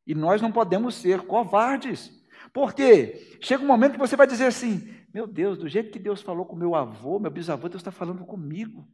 E 0.08 0.16
nós 0.16 0.42
não 0.42 0.54
podemos 0.54 0.96
ser 0.96 1.20
covardes. 1.24 2.10
Por 2.54 2.74
quê? 2.74 3.38
Chega 3.42 3.62
um 3.62 3.68
momento 3.68 3.92
que 3.92 4.00
você 4.00 4.16
vai 4.16 4.26
dizer 4.26 4.46
assim: 4.46 4.90
meu 5.14 5.28
Deus, 5.28 5.58
do 5.58 5.68
jeito 5.68 5.92
que 5.92 6.00
Deus 6.00 6.22
falou 6.22 6.46
com 6.46 6.56
meu 6.56 6.76
avô, 6.76 7.20
meu 7.20 7.30
bisavô, 7.30 7.68
Deus 7.68 7.82
está 7.82 7.92
falando 7.92 8.24
comigo. 8.26 8.88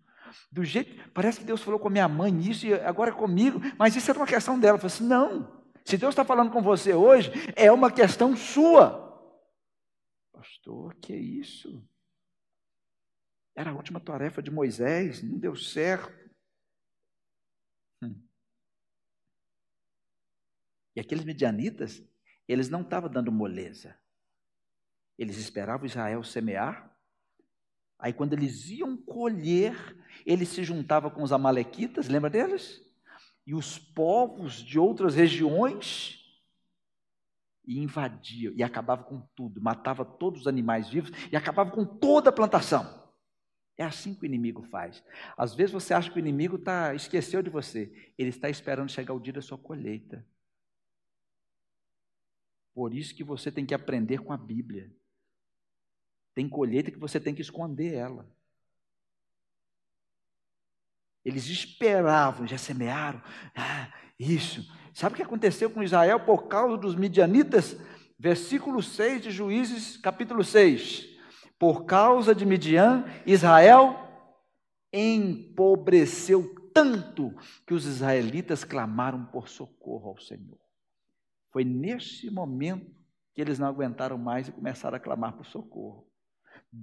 Do 0.51 0.63
jeito, 0.63 1.11
parece 1.11 1.39
que 1.39 1.45
Deus 1.45 1.61
falou 1.61 1.79
com 1.79 1.89
minha 1.89 2.07
mãe 2.07 2.37
isso 2.39 2.65
e 2.65 2.73
agora 2.73 3.11
é 3.11 3.13
comigo, 3.13 3.59
mas 3.77 3.95
isso 3.95 4.09
era 4.09 4.19
uma 4.19 4.27
questão 4.27 4.59
dela. 4.59 4.77
Eu 4.77 4.81
falei 4.81 4.95
assim: 4.95 5.07
não, 5.07 5.63
se 5.85 5.97
Deus 5.97 6.13
está 6.13 6.25
falando 6.25 6.51
com 6.51 6.61
você 6.61 6.93
hoje, 6.93 7.31
é 7.55 7.71
uma 7.71 7.91
questão 7.91 8.35
sua. 8.35 9.03
Pastor, 10.33 10.95
que 10.95 11.15
isso? 11.15 11.87
Era 13.55 13.71
a 13.71 13.73
última 13.73 13.99
tarefa 13.99 14.41
de 14.41 14.51
Moisés, 14.51 15.21
não 15.21 15.37
deu 15.37 15.55
certo. 15.55 16.13
Hum. 18.01 18.21
E 20.95 20.99
aqueles 20.99 21.23
medianitas, 21.23 22.03
eles 22.47 22.69
não 22.69 22.81
estavam 22.81 23.09
dando 23.09 23.31
moleza. 23.31 23.97
Eles 25.17 25.37
esperavam 25.37 25.85
Israel 25.85 26.23
semear. 26.23 26.94
Aí, 27.97 28.13
quando 28.13 28.33
eles 28.33 28.69
iam 28.69 28.97
colher, 28.97 29.75
eles 30.25 30.49
se 30.49 30.63
juntavam 30.63 31.09
com 31.09 31.23
os 31.23 31.31
Amalequitas, 31.31 32.07
lembra 32.07 32.29
deles? 32.29 32.81
E 33.45 33.53
os 33.53 33.77
povos 33.77 34.55
de 34.55 34.77
outras 34.79 35.15
regiões 35.15 36.21
e 37.67 37.79
invadiam 37.79 38.53
e 38.55 38.63
acabava 38.63 39.03
com 39.03 39.21
tudo, 39.35 39.61
matava 39.61 40.05
todos 40.05 40.41
os 40.41 40.47
animais 40.47 40.89
vivos 40.89 41.11
e 41.31 41.35
acabava 41.35 41.71
com 41.71 41.85
toda 41.85 42.29
a 42.29 42.33
plantação. 42.33 43.03
É 43.77 43.83
assim 43.83 44.13
que 44.13 44.23
o 44.23 44.25
inimigo 44.25 44.63
faz. 44.63 45.03
Às 45.37 45.53
vezes 45.53 45.73
você 45.73 45.93
acha 45.93 46.09
que 46.09 46.17
o 46.17 46.19
inimigo 46.19 46.57
tá, 46.57 46.95
esqueceu 46.95 47.41
de 47.41 47.49
você. 47.49 47.91
Ele 48.17 48.29
está 48.29 48.49
esperando 48.49 48.89
chegar 48.89 49.13
o 49.13 49.19
dia 49.19 49.33
da 49.33 49.41
sua 49.41 49.57
colheita. 49.57 50.25
Por 52.73 52.93
isso 52.93 53.13
que 53.13 53.23
você 53.23 53.51
tem 53.51 53.65
que 53.65 53.73
aprender 53.73 54.19
com 54.19 54.31
a 54.31 54.37
Bíblia. 54.37 54.93
Tem 56.35 56.47
colheita 56.49 56.91
que 56.91 56.99
você 56.99 57.19
tem 57.19 57.33
que 57.33 57.41
esconder 57.41 57.93
ela. 57.93 58.29
Eles 61.23 61.47
esperavam, 61.47 62.45
já 62.45 62.57
semearam. 62.57 63.21
Ah, 63.55 63.91
isso. 64.19 64.69
Sabe 64.93 65.13
o 65.13 65.15
que 65.15 65.23
aconteceu 65.23 65.69
com 65.69 65.81
Israel 65.81 66.19
por 66.19 66.47
causa 66.47 66.77
dos 66.77 66.93
midianitas? 66.93 67.75
Versículo 68.19 68.83
6 68.83 69.23
de 69.23 69.31
Juízes, 69.31 69.97
capítulo 69.97 70.43
6. 70.43 71.07
Por 71.57 71.85
causa 71.85 72.35
de 72.35 72.45
Midian, 72.45 73.05
Israel 73.25 73.97
empobreceu 74.91 76.53
tanto 76.73 77.33
que 77.65 77.73
os 77.73 77.85
israelitas 77.85 78.63
clamaram 78.63 79.25
por 79.25 79.47
socorro 79.47 80.09
ao 80.09 80.19
Senhor. 80.19 80.59
Foi 81.49 81.63
nesse 81.63 82.29
momento 82.29 82.93
que 83.33 83.41
eles 83.41 83.57
não 83.57 83.67
aguentaram 83.67 84.17
mais 84.17 84.47
e 84.47 84.51
começaram 84.51 84.97
a 84.97 84.99
clamar 84.99 85.33
por 85.33 85.45
socorro. 85.45 86.05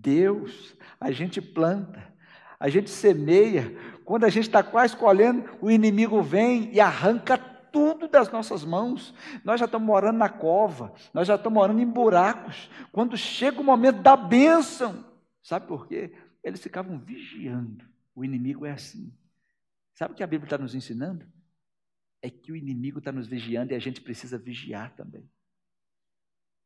Deus, 0.00 0.74
a 0.98 1.10
gente 1.10 1.40
planta, 1.40 2.12
a 2.58 2.68
gente 2.68 2.88
semeia, 2.88 3.76
quando 4.04 4.24
a 4.24 4.30
gente 4.30 4.46
está 4.46 4.62
quase 4.62 4.96
colhendo, 4.96 5.48
o 5.60 5.70
inimigo 5.70 6.22
vem 6.22 6.72
e 6.72 6.80
arranca 6.80 7.36
tudo 7.36 8.08
das 8.08 8.30
nossas 8.30 8.64
mãos. 8.64 9.14
Nós 9.44 9.60
já 9.60 9.66
estamos 9.66 9.86
morando 9.86 10.18
na 10.18 10.28
cova, 10.28 10.94
nós 11.12 11.28
já 11.28 11.34
estamos 11.34 11.54
morando 11.54 11.80
em 11.80 11.86
buracos. 11.86 12.70
Quando 12.90 13.16
chega 13.16 13.60
o 13.60 13.64
momento 13.64 14.00
da 14.02 14.16
bênção, 14.16 15.04
sabe 15.42 15.66
por 15.66 15.86
quê? 15.86 16.14
Eles 16.42 16.60
ficavam 16.60 16.98
vigiando. 16.98 17.84
O 18.14 18.24
inimigo 18.24 18.66
é 18.66 18.72
assim. 18.72 19.12
Sabe 19.94 20.14
o 20.14 20.16
que 20.16 20.22
a 20.22 20.26
Bíblia 20.26 20.46
está 20.46 20.58
nos 20.58 20.74
ensinando? 20.74 21.26
É 22.20 22.30
que 22.30 22.50
o 22.50 22.56
inimigo 22.56 22.98
está 22.98 23.12
nos 23.12 23.26
vigiando 23.26 23.72
e 23.72 23.76
a 23.76 23.78
gente 23.78 24.00
precisa 24.00 24.38
vigiar 24.38 24.94
também. 24.94 25.28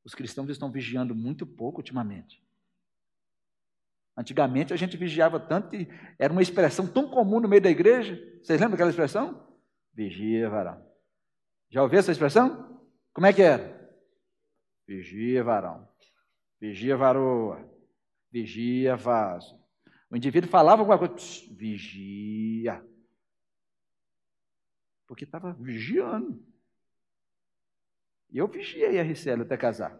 Os 0.04 0.14
cristãos 0.14 0.48
estão 0.48 0.70
vigiando 0.70 1.14
muito 1.14 1.44
pouco 1.44 1.78
ultimamente. 1.78 2.45
Antigamente 4.16 4.72
a 4.72 4.76
gente 4.76 4.96
vigiava 4.96 5.38
tanto 5.38 5.68
que 5.68 5.86
era 6.18 6.32
uma 6.32 6.40
expressão 6.40 6.86
tão 6.86 7.10
comum 7.10 7.38
no 7.38 7.48
meio 7.48 7.60
da 7.60 7.70
igreja. 7.70 8.16
Vocês 8.42 8.58
lembram 8.58 8.70
daquela 8.70 8.90
expressão? 8.90 9.46
Vigia, 9.92 10.48
varão. 10.48 10.82
Já 11.68 11.82
ouviu 11.82 11.98
essa 11.98 12.12
expressão? 12.12 12.80
Como 13.12 13.26
é 13.26 13.32
que 13.32 13.42
era? 13.42 13.76
Vigia, 14.86 15.44
varão. 15.44 15.86
Vigia, 16.58 16.96
varoa. 16.96 17.68
Vigia, 18.32 18.96
vaso. 18.96 19.60
O 20.10 20.16
indivíduo 20.16 20.48
falava 20.48 20.80
alguma 20.80 20.98
coisa, 20.98 21.14
Psh, 21.14 21.48
vigia. 21.54 22.82
Porque 25.06 25.24
estava 25.24 25.52
vigiando. 25.52 26.42
E 28.30 28.38
eu 28.38 28.48
vigiei 28.48 28.98
a 28.98 29.02
Ricela 29.02 29.42
até 29.42 29.56
casar. 29.56 29.98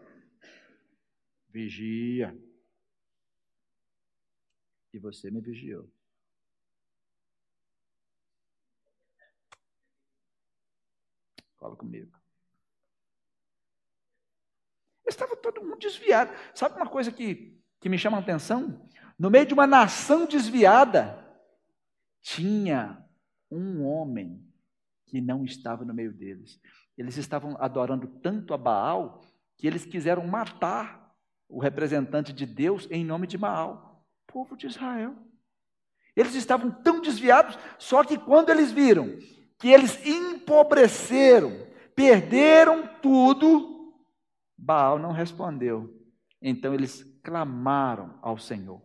Vigia. 1.49 2.37
E 4.93 4.99
você 4.99 5.29
me 5.29 5.41
vigiou. 5.41 5.89
Fala 11.57 11.75
comigo. 11.75 12.17
Estava 15.05 15.35
todo 15.35 15.61
mundo 15.61 15.79
desviado. 15.79 16.31
Sabe 16.53 16.75
uma 16.75 16.89
coisa 16.89 17.11
que, 17.11 17.59
que 17.79 17.89
me 17.89 17.97
chama 17.97 18.17
a 18.17 18.19
atenção? 18.19 18.87
No 19.17 19.29
meio 19.29 19.45
de 19.45 19.53
uma 19.53 19.65
nação 19.65 20.25
desviada, 20.25 21.25
tinha 22.21 23.03
um 23.49 23.83
homem 23.85 24.45
que 25.05 25.21
não 25.21 25.45
estava 25.45 25.85
no 25.85 25.93
meio 25.93 26.13
deles. 26.13 26.61
Eles 26.97 27.17
estavam 27.17 27.55
adorando 27.59 28.07
tanto 28.21 28.53
a 28.53 28.57
Baal 28.57 29.21
que 29.55 29.65
eles 29.65 29.85
quiseram 29.85 30.27
matar 30.27 31.15
o 31.47 31.59
representante 31.59 32.33
de 32.33 32.45
Deus 32.45 32.87
em 32.91 33.05
nome 33.05 33.25
de 33.25 33.37
Baal, 33.37 33.86
povo 34.27 34.55
de 34.55 34.67
Israel. 34.67 35.15
Eles 36.15 36.35
estavam 36.35 36.71
tão 36.71 37.01
desviados, 37.01 37.57
só 37.77 38.03
que 38.03 38.17
quando 38.17 38.49
eles 38.49 38.71
viram 38.71 39.17
que 39.59 39.69
eles 39.69 40.05
empobreceram, 40.05 41.51
perderam 41.95 42.87
tudo, 43.01 43.95
Baal 44.55 44.99
não 44.99 45.11
respondeu. 45.11 45.95
Então 46.41 46.73
eles 46.73 47.03
clamaram 47.23 48.17
ao 48.21 48.37
Senhor. 48.37 48.81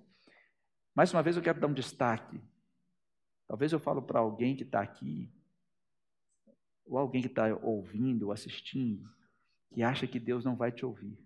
Mais 0.95 1.13
uma 1.13 1.23
vez 1.23 1.37
eu 1.37 1.43
quero 1.43 1.61
dar 1.61 1.67
um 1.67 1.75
destaque. 1.75 2.41
Talvez 3.47 3.73
eu 3.73 3.81
falo 3.81 4.03
para 4.03 4.21
alguém 4.21 4.57
que 4.57 4.63
está 4.63 4.81
aqui, 4.81 5.31
ou 6.87 6.99
alguém 6.99 7.21
que 7.21 7.29
está 7.29 7.55
ouvindo 7.63 8.27
ou 8.27 8.33
assistindo, 8.33 9.09
que 9.71 9.83
acha 9.83 10.07
que 10.07 10.19
Deus 10.19 10.45
não 10.45 10.57
vai 10.57 10.73
te 10.73 10.85
ouvir. 10.85 11.19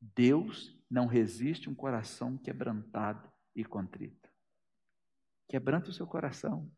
Deus 0.00 0.75
não 0.90 1.06
resiste 1.06 1.68
um 1.68 1.74
coração 1.74 2.36
quebrantado 2.38 3.30
e 3.54 3.64
contrito. 3.64 4.30
Quebranta 5.48 5.90
o 5.90 5.92
seu 5.92 6.06
coração. 6.06 6.70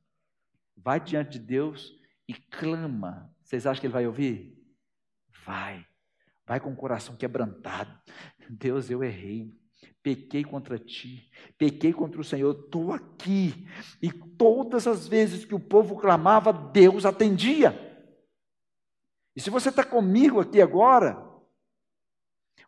Vai 0.77 1.01
diante 1.01 1.33
de 1.33 1.39
Deus 1.39 1.93
e 2.27 2.35
clama. 2.35 3.35
Vocês 3.43 3.67
acham 3.67 3.81
que 3.81 3.87
ele 3.87 3.93
vai 3.93 4.07
ouvir? 4.07 4.57
Vai. 5.45 5.87
Vai 6.47 6.61
com 6.61 6.73
o 6.73 6.77
coração 6.77 7.17
quebrantado. 7.17 7.99
Deus, 8.49 8.91
eu 8.91 9.03
errei. 9.03 9.57
Pequei 10.03 10.45
contra 10.45 10.79
ti, 10.79 11.31
pequei 11.59 11.93
contra 11.93 12.21
o 12.21 12.25
Senhor, 12.25 12.59
estou 12.59 12.93
aqui. 12.93 13.69
E 14.01 14.11
todas 14.11 14.87
as 14.87 15.07
vezes 15.07 15.45
que 15.45 15.55
o 15.55 15.61
povo 15.61 15.97
clamava, 15.97 16.53
Deus 16.53 17.05
atendia. 17.05 17.77
E 19.37 19.41
se 19.41 19.51
você 19.51 19.69
está 19.69 19.85
comigo 19.85 20.41
aqui 20.41 20.63
agora, 20.63 21.28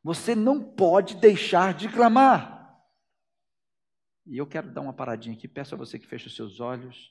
você 0.03 0.35
não 0.35 0.63
pode 0.63 1.17
deixar 1.17 1.75
de 1.75 1.89
clamar. 1.89 2.61
E 4.27 4.39
eu 4.39 4.47
quero 4.47 4.71
dar 4.71 4.81
uma 4.81 4.93
paradinha 4.93 5.37
aqui, 5.37 5.49
peço 5.49 5.75
a 5.75 5.79
você 5.79 5.99
que 5.99 6.07
feche 6.07 6.29
os 6.29 6.37
seus 6.37 6.61
olhos. 6.61 7.11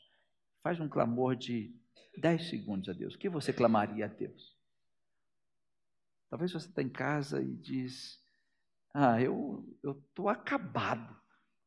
Faz 0.63 0.79
um 0.79 0.87
clamor 0.87 1.35
de 1.35 1.75
10 2.17 2.49
segundos 2.49 2.89
a 2.89 2.93
Deus. 2.93 3.15
O 3.15 3.17
que 3.17 3.29
você 3.29 3.51
clamaria 3.51 4.05
a 4.05 4.07
Deus? 4.07 4.57
Talvez 6.29 6.51
você 6.51 6.67
está 6.67 6.81
em 6.81 6.89
casa 6.89 7.41
e 7.41 7.55
diz: 7.55 8.19
Ah, 8.93 9.21
eu 9.21 9.65
estou 9.83 10.29
acabado. 10.29 11.17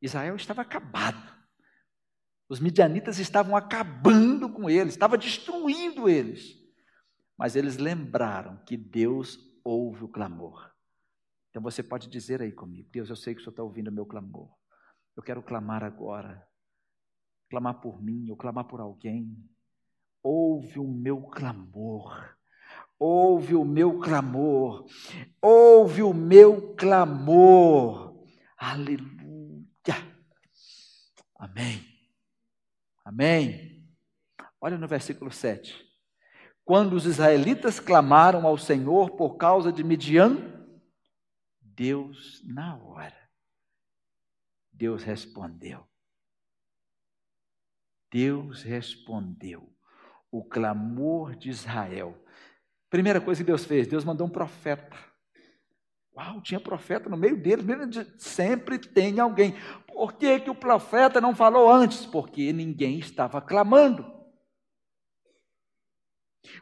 Israel 0.01 0.37
estava 0.37 0.63
acabado. 0.63 1.33
Os 2.49 2.61
midianitas 2.61 3.19
estavam 3.19 3.57
acabando 3.57 4.49
com 4.51 4.69
eles, 4.69 4.95
estavam 4.95 5.19
destruindo 5.19 6.09
eles. 6.09 6.61
Mas 7.37 7.57
eles 7.57 7.77
lembraram 7.77 8.63
que 8.65 8.77
Deus 8.77 9.39
ouve 9.65 10.05
o 10.05 10.09
clamor. 10.09 10.72
Então 11.53 11.63
você 11.63 11.83
pode 11.83 12.09
dizer 12.09 12.41
aí 12.41 12.51
comigo: 12.51 12.89
Deus, 12.91 13.11
eu 13.11 13.17
sei 13.17 13.35
que 13.35 13.41
o 13.41 13.45
Senhor 13.45 13.53
está 13.53 13.63
ouvindo 13.63 13.89
o 13.89 13.93
meu 13.93 14.07
clamor. 14.07 14.49
Eu 15.15 15.23
quero 15.23 15.43
clamar 15.43 15.85
agora. 15.85 16.49
Clamar 17.51 17.75
por 17.83 18.03
mim, 18.03 18.31
ou 18.31 18.37
clamar 18.37 18.65
por 18.65 18.81
alguém. 18.81 19.37
Ouve 20.23 20.79
o 20.79 20.89
meu 20.89 21.21
clamor. 21.21 22.35
Ouve 22.99 23.55
o 23.55 23.67
meu 23.67 24.01
clamor. 24.01 24.87
Ouve 25.43 26.03
o 26.03 26.15
meu 26.15 26.75
clamor. 26.75 28.25
Aleluia. 28.57 29.69
Amém. 31.39 31.85
Amém. 33.05 33.87
Olha 34.59 34.79
no 34.79 34.89
versículo 34.89 35.31
7. 35.31 35.85
Quando 36.65 36.95
os 36.95 37.05
israelitas 37.05 37.79
clamaram 37.79 38.47
ao 38.47 38.57
Senhor 38.57 39.11
por 39.17 39.37
causa 39.37 39.71
de 39.71 39.85
Midian, 39.85 40.62
Deus, 41.75 42.43
na 42.45 42.77
hora, 42.77 43.17
Deus 44.71 45.03
respondeu. 45.03 45.87
Deus 48.11 48.63
respondeu 48.63 49.73
o 50.31 50.45
clamor 50.45 51.35
de 51.35 51.49
Israel. 51.49 52.23
Primeira 52.91 53.21
coisa 53.21 53.43
que 53.43 53.47
Deus 53.47 53.65
fez, 53.65 53.87
Deus 53.87 54.05
mandou 54.05 54.27
um 54.27 54.31
profeta. 54.31 54.97
Uau, 56.15 56.43
tinha 56.43 56.61
profeta 56.61 57.09
no 57.09 57.17
meio 57.17 57.41
deles, 57.41 57.65
sempre 58.19 58.79
tem 58.79 59.19
alguém. 59.19 59.55
Por 59.87 60.13
que, 60.13 60.41
que 60.41 60.51
o 60.51 60.55
profeta 60.55 61.23
não 61.23 61.35
falou 61.35 61.71
antes? 61.71 62.05
Porque 62.05 62.53
ninguém 62.53 62.99
estava 62.99 63.41
clamando. 63.41 64.13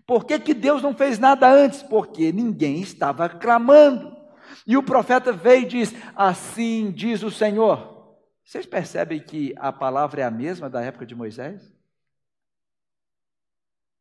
Por 0.07 0.25
que, 0.25 0.39
que 0.39 0.55
Deus 0.55 0.83
não 0.83 0.95
fez 0.95 1.19
nada 1.19 1.51
antes? 1.51 1.83
Porque 1.83 2.31
ninguém 2.31 2.81
estava 2.81 3.29
clamando. 3.29 4.20
E 4.67 4.77
o 4.77 4.83
profeta 4.83 5.33
veio 5.33 5.63
e 5.63 5.69
diz: 5.69 5.95
Assim 6.15 6.91
diz 6.91 7.23
o 7.23 7.31
Senhor. 7.31 8.17
Vocês 8.45 8.67
percebem 8.67 9.21
que 9.21 9.55
a 9.59 9.73
palavra 9.73 10.23
é 10.23 10.25
a 10.25 10.31
mesma 10.31 10.69
da 10.69 10.83
época 10.83 11.07
de 11.07 11.15
Moisés? 11.15 11.73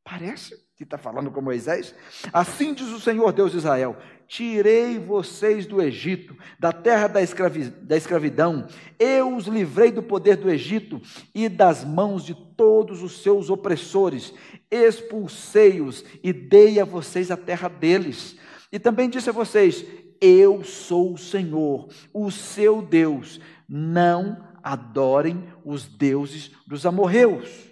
Parece 0.03 0.55
que 0.75 0.83
está 0.83 0.97
falando 0.97 1.29
com 1.29 1.39
Moisés. 1.39 1.93
Assim 2.33 2.73
diz 2.73 2.88
o 2.88 2.99
Senhor 2.99 3.31
Deus 3.31 3.51
de 3.51 3.57
Israel: 3.57 3.95
Tirei 4.27 4.97
vocês 4.97 5.67
do 5.67 5.81
Egito, 5.81 6.35
da 6.57 6.71
terra 6.71 7.07
da, 7.07 7.21
escravi 7.21 7.65
da 7.65 7.95
escravidão, 7.95 8.67
eu 8.97 9.35
os 9.35 9.45
livrei 9.45 9.91
do 9.91 10.01
poder 10.01 10.38
do 10.38 10.49
Egito 10.49 10.99
e 11.35 11.47
das 11.47 11.83
mãos 11.83 12.25
de 12.25 12.33
todos 12.33 13.03
os 13.03 13.21
seus 13.21 13.49
opressores, 13.51 14.33
expulsei-os 14.71 16.03
e 16.23 16.33
dei 16.33 16.79
a 16.79 16.85
vocês 16.85 17.29
a 17.29 17.38
terra 17.38 17.67
deles. 17.67 18.35
E 18.71 18.79
também 18.79 19.09
disse 19.09 19.29
a 19.29 19.33
vocês: 19.33 19.85
Eu 20.21 20.63
sou 20.63 21.13
o 21.13 21.17
Senhor, 21.17 21.89
o 22.13 22.32
seu 22.32 22.82
Deus. 22.82 23.39
Não 23.67 24.47
adorem 24.63 25.43
os 25.63 25.88
deuses 25.88 26.49
dos 26.67 26.86
amorreus, 26.86 27.71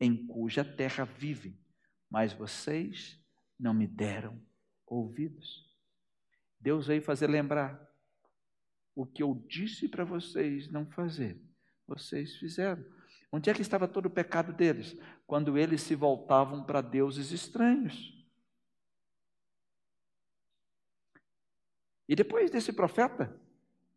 em 0.00 0.26
cuja 0.26 0.64
terra 0.64 1.04
vivem 1.04 1.56
mas 2.14 2.32
vocês 2.32 3.20
não 3.58 3.74
me 3.74 3.88
deram 3.88 4.40
ouvidos. 4.86 5.68
Deus 6.60 6.86
veio 6.86 7.02
fazer 7.02 7.26
lembrar 7.26 7.92
o 8.94 9.04
que 9.04 9.20
eu 9.20 9.44
disse 9.48 9.88
para 9.88 10.04
vocês 10.04 10.70
não 10.70 10.86
fazer, 10.86 11.42
vocês 11.88 12.36
fizeram. 12.36 12.84
Onde 13.32 13.50
é 13.50 13.52
que 13.52 13.62
estava 13.62 13.88
todo 13.88 14.06
o 14.06 14.10
pecado 14.10 14.52
deles? 14.52 14.96
Quando 15.26 15.58
eles 15.58 15.82
se 15.82 15.96
voltavam 15.96 16.62
para 16.62 16.80
deuses 16.80 17.32
estranhos. 17.32 18.13
E 22.08 22.14
depois 22.14 22.50
desse 22.50 22.72
profeta, 22.72 23.40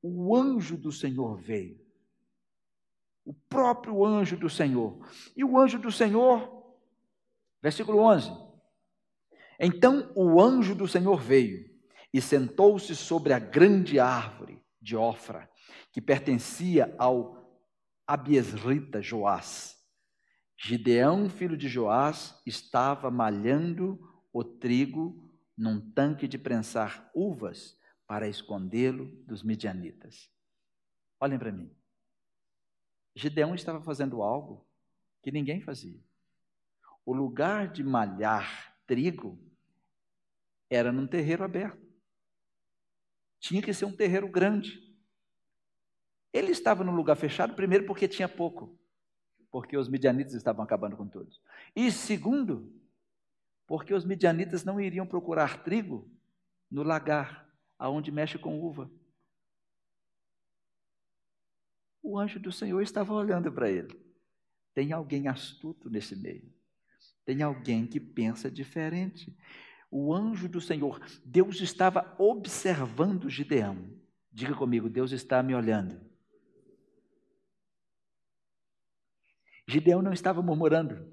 o 0.01 0.35
anjo 0.35 0.77
do 0.77 0.91
Senhor 0.91 1.37
veio. 1.37 1.79
O 3.25 3.33
próprio 3.33 4.05
anjo 4.05 4.37
do 4.37 4.49
Senhor. 4.49 5.05
E 5.35 5.43
o 5.43 5.57
anjo 5.57 5.77
do 5.77 5.91
Senhor 5.91 6.57
Versículo 7.61 7.99
11. 7.99 8.31
Então 9.59 10.11
o 10.15 10.41
anjo 10.41 10.75
do 10.75 10.87
Senhor 10.87 11.19
veio 11.19 11.69
e 12.13 12.21
sentou-se 12.21 12.95
sobre 12.95 13.33
a 13.33 13.39
grande 13.39 13.99
árvore 13.99 14.61
de 14.81 14.95
Ofra, 14.95 15.49
que 15.91 15.99
pertencia 15.99 16.95
ao 16.97 17.35
Abiesrita 18.05 19.01
Joás. 19.01 19.75
Gideão, 20.57 21.29
filho 21.29 21.57
de 21.57 21.67
Joás, 21.67 22.39
estava 22.45 23.11
malhando 23.11 23.99
o 24.31 24.43
trigo 24.43 25.29
num 25.57 25.81
tanque 25.91 26.27
de 26.27 26.37
prensar 26.37 27.11
uvas 27.13 27.76
para 28.07 28.27
escondê-lo 28.27 29.05
dos 29.25 29.43
midianitas. 29.43 30.31
Olhem 31.19 31.37
para 31.37 31.51
mim. 31.51 31.69
Gideão 33.15 33.53
estava 33.53 33.81
fazendo 33.81 34.21
algo 34.23 34.65
que 35.21 35.31
ninguém 35.31 35.61
fazia 35.61 35.99
o 37.07 37.13
lugar 37.13 37.69
de 37.69 37.85
malhar 37.85 38.75
trigo 38.85 39.39
era 40.69 40.91
num 40.91 41.07
terreiro 41.07 41.41
aberto. 41.41 41.87
Tinha 43.39 43.61
que 43.61 43.73
ser 43.73 43.85
um 43.85 43.95
terreiro 43.95 44.27
grande. 44.27 44.93
Ele 46.33 46.51
estava 46.51 46.83
num 46.83 46.93
lugar 46.93 47.15
fechado, 47.15 47.55
primeiro, 47.55 47.85
porque 47.85 48.09
tinha 48.09 48.27
pouco, 48.27 48.77
porque 49.49 49.77
os 49.77 49.87
midianitas 49.87 50.33
estavam 50.33 50.65
acabando 50.65 50.97
com 50.97 51.07
todos. 51.07 51.41
E 51.73 51.89
segundo, 51.93 52.69
porque 53.65 53.93
os 53.93 54.03
midianitas 54.03 54.65
não 54.65 54.77
iriam 54.77 55.07
procurar 55.07 55.63
trigo 55.63 56.11
no 56.69 56.83
lagar, 56.83 57.46
aonde 57.77 58.11
mexe 58.11 58.37
com 58.37 58.59
uva. 58.59 58.89
O 62.01 62.17
anjo 62.17 62.39
do 62.39 62.51
Senhor 62.51 62.81
estava 62.81 63.13
olhando 63.13 63.51
para 63.51 63.69
ele. 63.69 63.99
Tem 64.73 64.93
alguém 64.93 65.27
astuto 65.27 65.89
nesse 65.89 66.15
meio. 66.15 66.53
Tem 67.25 67.41
alguém 67.41 67.85
que 67.85 67.99
pensa 67.99 68.49
diferente. 68.49 69.37
O 69.91 70.13
anjo 70.13 70.47
do 70.47 70.61
Senhor, 70.61 70.99
Deus 71.25 71.59
estava 71.59 72.15
observando 72.17 73.29
Gideão. 73.29 73.89
Diga 74.31 74.55
comigo, 74.55 74.89
Deus 74.89 75.11
está 75.11 75.41
me 75.43 75.53
olhando. 75.53 75.99
Gideão 79.67 80.01
não 80.01 80.13
estava 80.13 80.41
murmurando. 80.41 81.11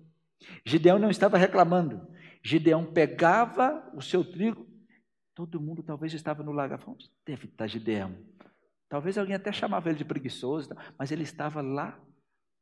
Gideão 0.65 0.99
não 0.99 1.11
estava 1.11 1.37
reclamando. 1.37 2.07
Gideão 2.43 2.93
pegava 2.93 3.91
o 3.95 4.03
seu 4.03 4.25
trigo. 4.25 4.64
Todo 5.35 5.61
mundo 5.61 5.83
talvez 5.83 6.13
estava 6.13 6.43
no 6.43 6.53
lagar. 6.53 6.89
Onde 6.89 7.11
deve 7.25 7.47
estar 7.47 7.67
Gideão? 7.67 8.17
Talvez 8.89 9.19
alguém 9.19 9.35
até 9.35 9.53
chamava 9.53 9.89
ele 9.89 9.99
de 9.99 10.05
preguiçoso, 10.05 10.71
mas 10.99 11.11
ele 11.11 11.25
estava 11.25 11.61
lá 11.61 12.01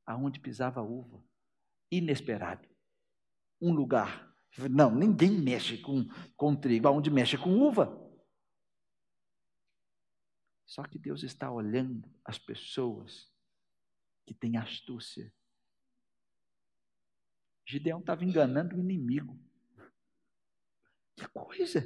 aonde 0.07 0.41
pisava 0.41 0.81
a 0.81 0.83
uva. 0.83 1.23
Inesperado 1.91 2.73
um 3.63 3.73
lugar. 3.73 4.29
Não, 4.69 4.95
ninguém 4.95 5.31
mexe 5.31 5.79
com, 5.79 6.05
com 6.37 6.57
trigo, 6.57 6.89
aonde 6.89 7.11
mexe 7.11 7.39
com 7.39 7.61
uva. 7.61 7.99
Só 10.67 10.83
que 10.83 10.99
Deus 10.99 11.23
está 11.23 11.51
olhando 11.51 12.11
as 12.25 12.39
pessoas 12.39 13.33
que 14.27 14.35
têm 14.35 14.57
astúcia. 14.57 15.33
Gideão 17.67 18.01
estava 18.01 18.25
enganando 18.25 18.77
o 18.77 18.81
inimigo. 18.81 19.39
Que 21.17 21.29
coisa! 21.29 21.81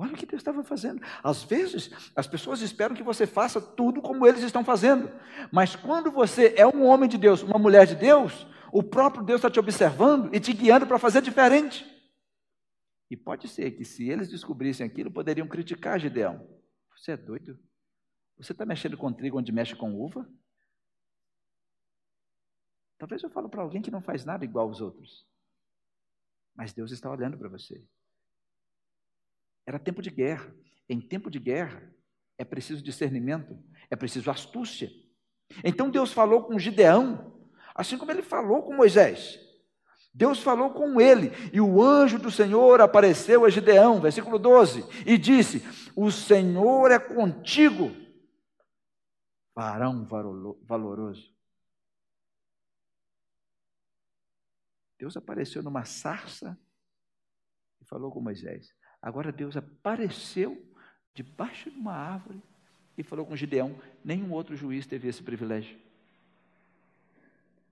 Olha 0.00 0.14
o 0.14 0.16
que 0.16 0.24
Deus 0.24 0.40
estava 0.40 0.62
fazendo. 0.62 1.02
Às 1.24 1.42
vezes, 1.42 1.90
as 2.14 2.24
pessoas 2.28 2.62
esperam 2.62 2.94
que 2.94 3.02
você 3.02 3.26
faça 3.26 3.60
tudo 3.60 4.00
como 4.00 4.24
eles 4.24 4.44
estão 4.44 4.64
fazendo. 4.64 5.10
Mas 5.50 5.74
quando 5.74 6.12
você 6.12 6.54
é 6.56 6.64
um 6.64 6.86
homem 6.86 7.08
de 7.08 7.18
Deus, 7.18 7.42
uma 7.42 7.58
mulher 7.58 7.84
de 7.84 7.96
Deus, 7.96 8.46
o 8.72 8.80
próprio 8.80 9.24
Deus 9.24 9.38
está 9.38 9.50
te 9.50 9.58
observando 9.58 10.32
e 10.32 10.38
te 10.38 10.52
guiando 10.52 10.86
para 10.86 11.00
fazer 11.00 11.20
diferente. 11.20 11.84
E 13.10 13.16
pode 13.16 13.48
ser 13.48 13.72
que 13.72 13.84
se 13.84 14.08
eles 14.08 14.28
descobrissem 14.28 14.86
aquilo, 14.86 15.10
poderiam 15.10 15.48
criticar 15.48 15.98
Gideão. 15.98 16.48
Você 16.94 17.12
é 17.12 17.16
doido? 17.16 17.58
Você 18.36 18.52
está 18.52 18.64
mexendo 18.64 18.96
com 18.96 19.12
trigo 19.12 19.36
onde 19.36 19.50
mexe 19.50 19.74
com 19.74 20.00
uva? 20.00 20.30
Talvez 22.98 23.20
eu 23.24 23.30
falo 23.30 23.48
para 23.48 23.62
alguém 23.62 23.82
que 23.82 23.90
não 23.90 24.00
faz 24.00 24.24
nada 24.24 24.44
igual 24.44 24.68
aos 24.68 24.80
outros. 24.80 25.26
Mas 26.54 26.72
Deus 26.72 26.92
está 26.92 27.10
olhando 27.10 27.36
para 27.36 27.48
você. 27.48 27.84
Era 29.68 29.78
tempo 29.78 30.00
de 30.00 30.08
guerra. 30.10 30.50
Em 30.88 30.98
tempo 30.98 31.30
de 31.30 31.38
guerra, 31.38 31.94
é 32.38 32.44
preciso 32.44 32.82
discernimento, 32.82 33.62
é 33.90 33.96
preciso 33.96 34.30
astúcia. 34.30 34.90
Então 35.62 35.90
Deus 35.90 36.10
falou 36.10 36.44
com 36.44 36.58
Gideão 36.58 37.38
assim 37.74 37.98
como 37.98 38.10
ele 38.10 38.22
falou 38.22 38.62
com 38.62 38.74
Moisés. 38.74 39.38
Deus 40.14 40.40
falou 40.40 40.72
com 40.72 40.98
ele, 40.98 41.30
e 41.52 41.60
o 41.60 41.80
anjo 41.80 42.18
do 42.18 42.30
Senhor 42.30 42.80
apareceu 42.80 43.44
a 43.44 43.50
Gideão, 43.50 44.00
versículo 44.00 44.38
12, 44.38 44.84
e 45.06 45.18
disse: 45.18 45.62
O 45.94 46.10
Senhor 46.10 46.90
é 46.90 46.98
contigo, 46.98 47.94
varão 49.54 50.08
valoroso. 50.64 51.30
Deus 54.98 55.14
apareceu 55.14 55.62
numa 55.62 55.84
sarça 55.84 56.58
e 57.80 57.84
falou 57.84 58.10
com 58.10 58.20
Moisés. 58.20 58.74
Agora 59.00 59.30
Deus 59.30 59.56
apareceu 59.56 60.60
debaixo 61.14 61.70
de 61.70 61.76
uma 61.76 61.92
árvore 61.92 62.42
e 62.96 63.02
falou 63.02 63.24
com 63.24 63.36
Gideão. 63.36 63.80
Nenhum 64.04 64.32
outro 64.32 64.56
juiz 64.56 64.86
teve 64.86 65.08
esse 65.08 65.22
privilégio. 65.22 65.78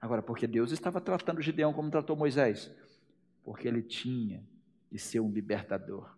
Agora, 0.00 0.22
porque 0.22 0.46
Deus 0.46 0.70
estava 0.70 1.00
tratando 1.00 1.42
Gideão 1.42 1.72
como 1.72 1.90
tratou 1.90 2.14
Moisés? 2.16 2.70
Porque 3.44 3.66
ele 3.66 3.82
tinha 3.82 4.44
de 4.90 4.98
ser 4.98 5.20
um 5.20 5.30
libertador. 5.30 6.16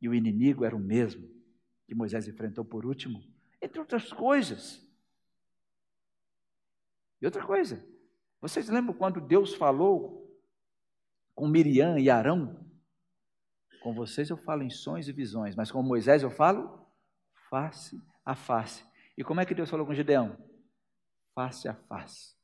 E 0.00 0.08
o 0.08 0.14
inimigo 0.14 0.64
era 0.64 0.74
o 0.74 0.80
mesmo 0.80 1.28
que 1.86 1.94
Moisés 1.94 2.26
enfrentou 2.26 2.64
por 2.64 2.84
último, 2.84 3.22
entre 3.62 3.78
outras 3.78 4.12
coisas. 4.12 4.84
E 7.20 7.24
outra 7.24 7.44
coisa, 7.44 7.84
vocês 8.40 8.68
lembram 8.68 8.94
quando 8.94 9.20
Deus 9.20 9.54
falou 9.54 10.36
com 11.34 11.46
Miriam 11.46 11.98
e 11.98 12.10
Arão? 12.10 12.65
Com 13.80 13.94
vocês 13.94 14.30
eu 14.30 14.36
falo 14.36 14.62
em 14.62 14.70
sonhos 14.70 15.08
e 15.08 15.12
visões, 15.12 15.54
mas 15.54 15.70
com 15.70 15.82
Moisés 15.82 16.22
eu 16.22 16.30
falo 16.30 16.86
face 17.48 18.00
a 18.24 18.34
face. 18.34 18.84
E 19.16 19.24
como 19.24 19.40
é 19.40 19.46
que 19.46 19.54
Deus 19.54 19.70
falou 19.70 19.86
com 19.86 19.94
Gideão? 19.94 20.36
Face 21.34 21.68
a 21.68 21.74
face. 21.74 22.34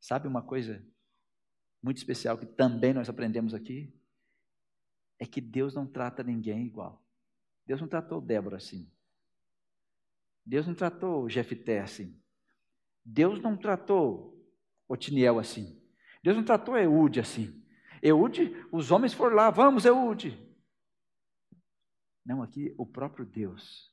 Sabe 0.00 0.26
uma 0.26 0.42
coisa 0.42 0.84
muito 1.82 1.98
especial 1.98 2.38
que 2.38 2.46
também 2.46 2.92
nós 2.92 3.08
aprendemos 3.08 3.54
aqui? 3.54 3.92
É 5.18 5.26
que 5.26 5.40
Deus 5.40 5.74
não 5.74 5.86
trata 5.86 6.22
ninguém 6.22 6.66
igual. 6.66 7.04
Deus 7.66 7.80
não 7.80 7.88
tratou 7.88 8.20
Débora 8.20 8.56
assim. 8.56 8.90
Deus 10.44 10.66
não 10.66 10.74
tratou 10.74 11.28
Jefité 11.28 11.80
assim. 11.80 12.20
Deus 13.04 13.40
não 13.40 13.56
tratou 13.56 14.36
Otiniel 14.88 15.38
assim. 15.38 15.80
Deus 16.22 16.36
não 16.36 16.44
tratou 16.44 16.76
Eude 16.76 17.20
assim. 17.20 17.64
Eude, 18.06 18.54
os 18.70 18.90
homens 18.90 19.12
foram 19.12 19.36
lá, 19.36 19.50
vamos, 19.50 19.84
Eude. 19.84 20.38
Não, 22.24 22.42
aqui 22.42 22.74
o 22.78 22.86
próprio 22.86 23.24
Deus. 23.24 23.92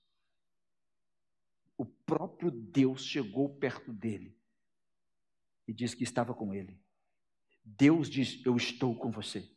O 1.78 1.86
próprio 1.86 2.52
Deus 2.52 3.06
chegou 3.06 3.58
perto 3.58 3.92
dele 3.92 4.38
e 5.68 5.74
disse 5.74 5.96
que 5.96 6.04
estava 6.04 6.34
com 6.34 6.54
ele. 6.54 6.80
Deus 7.64 8.10
diz: 8.10 8.44
Eu 8.46 8.56
estou 8.56 8.96
com 8.96 9.12
você. 9.12 9.50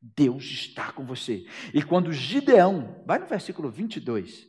Deus 0.00 0.44
está 0.44 0.92
com 0.92 1.04
você. 1.04 1.46
E 1.74 1.82
quando 1.82 2.12
Gideão, 2.12 3.02
vai 3.04 3.18
no 3.18 3.26
versículo 3.26 3.70
22, 3.70 4.48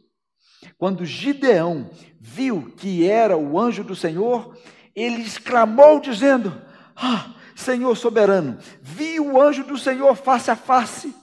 quando 0.77 1.05
Gideão 1.05 1.89
viu 2.19 2.75
que 2.75 3.07
era 3.07 3.37
o 3.37 3.59
anjo 3.59 3.83
do 3.83 3.95
Senhor, 3.95 4.57
ele 4.95 5.21
exclamou 5.21 5.99
dizendo: 5.99 6.49
Ah, 6.95 7.35
Senhor 7.59 7.95
soberano, 7.95 8.57
vi 8.81 9.19
o 9.19 9.39
anjo 9.39 9.65
do 9.65 9.77
Senhor 9.77 10.15
face 10.15 10.49
a 10.49 10.55
face. 10.55 11.13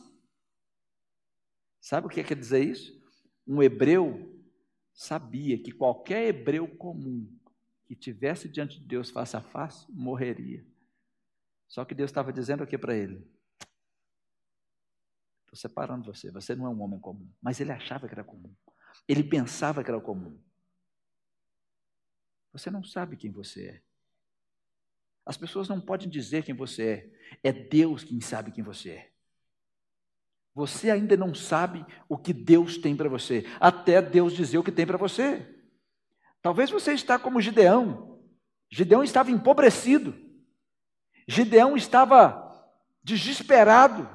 Sabe 1.81 2.07
o 2.07 2.11
que 2.11 2.22
quer 2.22 2.37
dizer 2.37 2.62
isso? 2.62 2.94
Um 3.46 3.62
hebreu 3.62 4.33
sabia 4.92 5.57
que 5.62 5.72
qualquer 5.72 6.27
hebreu 6.27 6.68
comum 6.77 7.27
que 7.87 7.96
tivesse 7.96 8.49
diante 8.49 8.79
de 8.79 8.87
Deus 8.87 9.11
face 9.11 9.37
a 9.37 9.40
face 9.40 9.87
morreria. 9.90 10.66
Só 11.68 11.85
que 11.85 11.94
Deus 11.94 12.11
estava 12.11 12.33
dizendo 12.33 12.62
aqui 12.62 12.77
para 12.77 12.94
ele: 12.94 13.27
Estou 15.44 15.57
separando 15.57 16.12
você, 16.12 16.31
você 16.31 16.55
não 16.55 16.66
é 16.66 16.68
um 16.68 16.83
homem 16.83 17.01
comum. 17.01 17.31
Mas 17.40 17.61
ele 17.61 17.72
achava 17.72 18.07
que 18.07 18.14
era 18.14 18.25
comum. 18.25 18.55
Ele 19.09 19.25
pensava 19.25 19.83
que 19.83 19.90
era 19.90 20.01
comum. 20.01 20.38
Você 22.53 22.70
não 22.70 22.85
sabe 22.85 23.16
quem 23.16 23.31
você 23.31 23.68
é. 23.68 23.86
As 25.27 25.37
pessoas 25.37 25.69
não 25.69 25.81
podem 25.81 26.09
dizer 26.09 26.45
quem 26.45 26.55
você 26.55 27.11
é. 27.43 27.51
É 27.51 27.53
Deus 27.53 28.05
quem 28.05 28.21
sabe 28.21 28.53
quem 28.53 28.62
você 28.62 28.91
é. 28.91 29.11
Você 30.55 30.91
ainda 30.91 31.17
não 31.17 31.35
sabe 31.35 31.85
o 32.09 32.17
que 32.17 32.33
Deus 32.33 32.79
tem 32.79 32.97
para 32.97 33.11
você, 33.11 33.45
até 33.61 34.01
Deus 34.01 34.33
dizer 34.33 34.57
o 34.57 34.62
que 34.62 34.73
tem 34.73 34.87
para 34.87 34.97
você. 34.97 35.55
Talvez 36.41 36.71
você 36.71 36.95
está 36.95 37.19
como 37.19 37.43
Gideão. 37.43 38.23
Gideão 38.71 39.05
estava 39.05 39.31
empobrecido. 39.31 40.15
Gideão 41.29 41.77
estava 41.77 42.73
desesperado. 43.03 44.09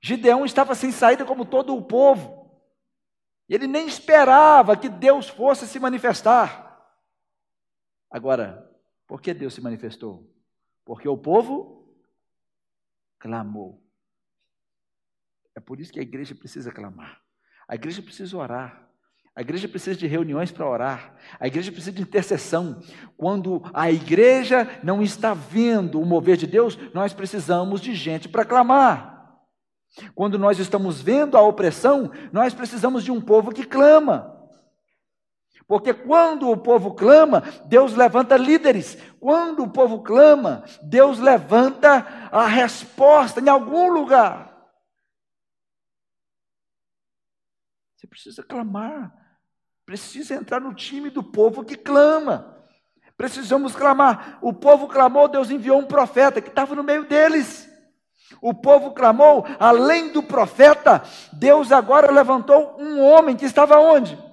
Gideão 0.00 0.46
estava 0.46 0.74
sem 0.74 0.90
saída 0.90 1.26
como 1.26 1.44
todo 1.44 1.76
o 1.76 1.82
povo. 1.82 2.40
Ele 3.48 3.66
nem 3.66 3.86
esperava 3.86 4.76
que 4.76 4.88
Deus 4.88 5.28
fosse 5.28 5.66
se 5.66 5.78
manifestar. 5.78 6.80
Agora, 8.10 8.70
por 9.06 9.20
que 9.20 9.34
Deus 9.34 9.52
se 9.52 9.60
manifestou? 9.60 10.31
Porque 10.92 11.08
o 11.08 11.16
povo 11.16 11.88
clamou. 13.18 13.82
É 15.56 15.60
por 15.60 15.80
isso 15.80 15.90
que 15.90 15.98
a 15.98 16.02
igreja 16.02 16.34
precisa 16.34 16.70
clamar. 16.70 17.18
A 17.66 17.76
igreja 17.76 18.02
precisa 18.02 18.36
orar. 18.36 18.90
A 19.34 19.40
igreja 19.40 19.66
precisa 19.66 19.98
de 19.98 20.06
reuniões 20.06 20.52
para 20.52 20.68
orar. 20.68 21.16
A 21.40 21.46
igreja 21.46 21.72
precisa 21.72 21.92
de 21.92 22.02
intercessão. 22.02 22.82
Quando 23.16 23.62
a 23.72 23.90
igreja 23.90 24.68
não 24.84 25.02
está 25.02 25.32
vendo 25.32 25.98
o 25.98 26.04
mover 26.04 26.36
de 26.36 26.46
Deus, 26.46 26.76
nós 26.92 27.14
precisamos 27.14 27.80
de 27.80 27.94
gente 27.94 28.28
para 28.28 28.44
clamar. 28.44 29.40
Quando 30.14 30.38
nós 30.38 30.58
estamos 30.58 31.00
vendo 31.00 31.38
a 31.38 31.40
opressão, 31.40 32.12
nós 32.30 32.52
precisamos 32.52 33.02
de 33.02 33.10
um 33.10 33.18
povo 33.18 33.50
que 33.50 33.64
clama. 33.64 34.31
Porque 35.72 35.94
quando 35.94 36.50
o 36.50 36.56
povo 36.58 36.92
clama, 36.92 37.42
Deus 37.64 37.94
levanta 37.94 38.36
líderes. 38.36 38.98
Quando 39.18 39.62
o 39.62 39.70
povo 39.70 40.02
clama, 40.02 40.64
Deus 40.82 41.18
levanta 41.18 42.28
a 42.30 42.46
resposta 42.46 43.40
em 43.40 43.48
algum 43.48 43.88
lugar. 43.88 44.54
Você 47.96 48.06
precisa 48.06 48.42
clamar. 48.42 49.14
Precisa 49.86 50.34
entrar 50.34 50.60
no 50.60 50.74
time 50.74 51.08
do 51.08 51.22
povo 51.22 51.64
que 51.64 51.74
clama. 51.74 52.62
Precisamos 53.16 53.74
clamar. 53.74 54.40
O 54.42 54.52
povo 54.52 54.86
clamou, 54.86 55.26
Deus 55.26 55.50
enviou 55.50 55.78
um 55.78 55.86
profeta 55.86 56.42
que 56.42 56.50
estava 56.50 56.74
no 56.74 56.84
meio 56.84 57.08
deles. 57.08 57.66
O 58.42 58.52
povo 58.52 58.90
clamou, 58.90 59.46
além 59.58 60.12
do 60.12 60.22
profeta, 60.22 61.02
Deus 61.32 61.72
agora 61.72 62.12
levantou 62.12 62.76
um 62.78 63.00
homem 63.02 63.34
que 63.34 63.46
estava 63.46 63.78
onde? 63.78 64.31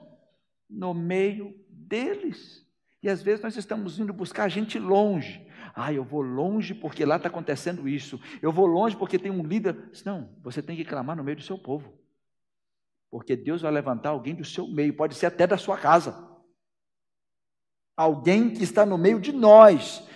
No 0.70 0.94
meio 0.94 1.56
deles. 1.70 2.66
E 3.02 3.10
às 3.10 3.22
vezes 3.22 3.42
nós 3.42 3.56
estamos 3.56 3.98
indo 3.98 4.14
buscar 4.14 4.50
gente 4.50 4.78
longe. 4.78 5.48
Ah, 5.74 5.94
eu 5.94 6.04
vou 6.04 6.22
longe 6.22 6.74
porque 6.74 7.06
lá 7.06 7.16
está 7.16 7.30
acontecendo 7.30 7.88
isso. 7.88 8.20
Eu 8.42 8.52
vou 8.52 8.66
longe 8.66 8.96
porque 8.96 9.18
tem 9.18 9.32
um 9.32 9.44
líder. 9.44 9.90
Não, 10.06 10.36
você 10.42 10.62
tem 10.62 10.76
que 10.76 10.84
clamar 10.84 11.16
no 11.16 11.24
meio 11.24 11.38
do 11.38 11.44
seu 11.44 11.58
povo. 11.58 11.98
Porque 13.10 13.36
Deus 13.36 13.62
vai 13.62 13.72
levantar 13.72 14.10
alguém 14.10 14.36
do 14.36 14.46
seu 14.46 14.68
meio, 14.68 14.94
pode 14.96 15.16
ser 15.16 15.28
até 15.28 15.48
da 15.48 15.58
sua 15.58 15.78
casa. 15.78 16.28
Alguém 17.96 18.54
que 18.54 18.64
está 18.64 18.86
no 18.86 18.98
meio 18.98 19.20
de 19.20 19.32
nós. 19.32 20.08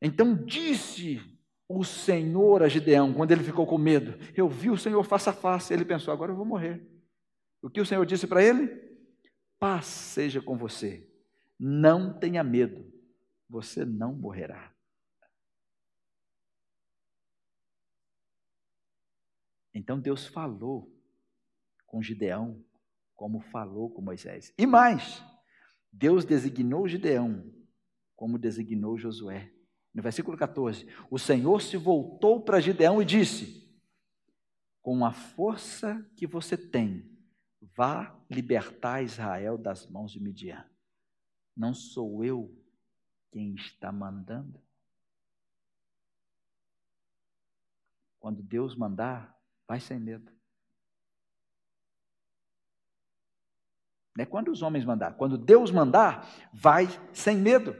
Então 0.00 0.34
disse 0.34 1.20
o 1.68 1.84
Senhor 1.84 2.62
a 2.62 2.68
Gideão, 2.68 3.14
quando 3.14 3.30
ele 3.30 3.42
ficou 3.42 3.66
com 3.66 3.78
medo. 3.78 4.18
Eu 4.36 4.48
vi 4.48 4.70
o 4.70 4.76
Senhor 4.76 5.02
face 5.04 5.28
a 5.28 5.32
face. 5.32 5.72
Ele 5.72 5.84
pensou: 5.84 6.12
agora 6.12 6.30
eu 6.30 6.36
vou 6.36 6.44
morrer. 6.44 6.86
O 7.62 7.70
que 7.70 7.80
o 7.80 7.86
Senhor 7.86 8.04
disse 8.04 8.26
para 8.26 8.42
ele? 8.42 8.91
Paz 9.62 9.86
seja 9.86 10.42
com 10.42 10.58
você. 10.58 11.08
Não 11.56 12.18
tenha 12.18 12.42
medo. 12.42 12.92
Você 13.48 13.84
não 13.84 14.12
morrerá. 14.12 14.74
Então 19.72 20.00
Deus 20.00 20.26
falou 20.26 20.92
com 21.86 22.02
Gideão, 22.02 22.60
como 23.14 23.40
falou 23.40 23.88
com 23.88 24.02
Moisés. 24.02 24.52
E 24.58 24.66
mais, 24.66 25.24
Deus 25.92 26.24
designou 26.24 26.88
Gideão, 26.88 27.48
como 28.16 28.40
designou 28.40 28.98
Josué. 28.98 29.54
No 29.94 30.02
versículo 30.02 30.36
14, 30.36 30.88
o 31.08 31.20
Senhor 31.20 31.62
se 31.62 31.76
voltou 31.76 32.42
para 32.42 32.58
Gideão 32.58 33.00
e 33.00 33.04
disse: 33.04 33.72
Com 34.80 35.06
a 35.06 35.12
força 35.12 36.04
que 36.16 36.26
você 36.26 36.56
tem, 36.56 37.08
vá 37.76 38.20
libertar 38.32 39.02
Israel 39.02 39.56
das 39.56 39.86
mãos 39.86 40.10
de 40.10 40.20
Midian. 40.20 40.64
Não 41.56 41.74
sou 41.74 42.24
eu 42.24 42.54
quem 43.30 43.54
está 43.54 43.92
mandando? 43.92 44.60
Quando 48.18 48.42
Deus 48.42 48.76
mandar, 48.76 49.36
vai 49.66 49.80
sem 49.80 49.98
medo. 49.98 50.30
Não 54.14 54.22
é 54.22 54.26
quando 54.26 54.50
os 54.50 54.62
homens 54.62 54.84
mandar, 54.84 55.16
quando 55.16 55.38
Deus 55.38 55.70
mandar, 55.70 56.26
vai 56.52 56.86
sem 57.12 57.36
medo. 57.36 57.74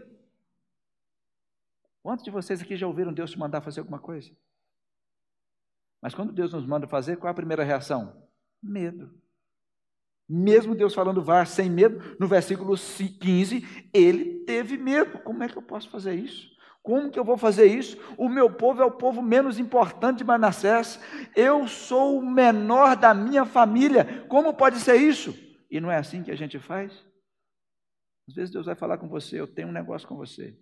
Quantos 2.03 2.25
de 2.25 2.31
vocês 2.31 2.61
aqui 2.61 2.77
já 2.77 2.87
ouviram 2.87 3.13
Deus 3.13 3.31
te 3.31 3.39
mandar 3.39 3.61
fazer 3.61 3.81
alguma 3.81 3.99
coisa? 3.99 4.35
Mas 6.01 6.15
quando 6.15 6.33
Deus 6.33 6.53
nos 6.53 6.67
manda 6.67 6.89
fazer, 6.89 7.17
qual 7.17 7.29
é 7.29 7.31
a 7.31 7.35
primeira 7.35 7.63
reação? 7.63 8.27
Medo. 8.61 9.22
Mesmo 10.29 10.75
Deus 10.75 10.95
falando 10.95 11.23
vá 11.23 11.45
sem 11.45 11.69
medo, 11.69 12.17
no 12.19 12.27
versículo 12.27 12.75
15, 12.77 13.89
ele 13.93 14.45
teve 14.45 14.77
medo. 14.79 15.19
Como 15.19 15.43
é 15.43 15.49
que 15.49 15.57
eu 15.57 15.63
posso 15.63 15.91
fazer 15.91 16.15
isso? 16.15 16.53
Como 16.83 17.11
que 17.11 17.19
eu 17.19 17.25
vou 17.25 17.37
fazer 17.37 17.67
isso? 17.67 17.97
O 18.19 18.29
meu 18.29 18.51
povo 18.51 18.83
é 18.83 18.85
o 18.85 18.91
povo 18.91 19.23
menos 19.23 19.59
importante 19.59 20.19
de 20.19 20.25
Manassés. 20.25 20.99
Eu 21.37 21.69
sou 21.69 22.19
o 22.19 22.27
menor 22.27 22.97
da 22.97 23.15
minha 23.15 23.45
família. 23.45 24.25
Como 24.29 24.55
pode 24.55 24.81
ser 24.81 24.97
isso? 24.97 25.33
E 25.71 25.81
não 25.81 25.91
é 25.91 25.97
assim 25.97 26.23
que 26.23 26.31
a 26.31 26.37
gente 26.37 26.59
faz? 26.59 26.93
Às 28.29 28.35
vezes 28.35 28.53
Deus 28.53 28.67
vai 28.67 28.75
falar 28.75 28.99
com 28.99 29.09
você, 29.09 29.41
eu 29.41 29.47
tenho 29.47 29.69
um 29.69 29.73
negócio 29.73 30.09
com 30.09 30.17
você. 30.17 30.59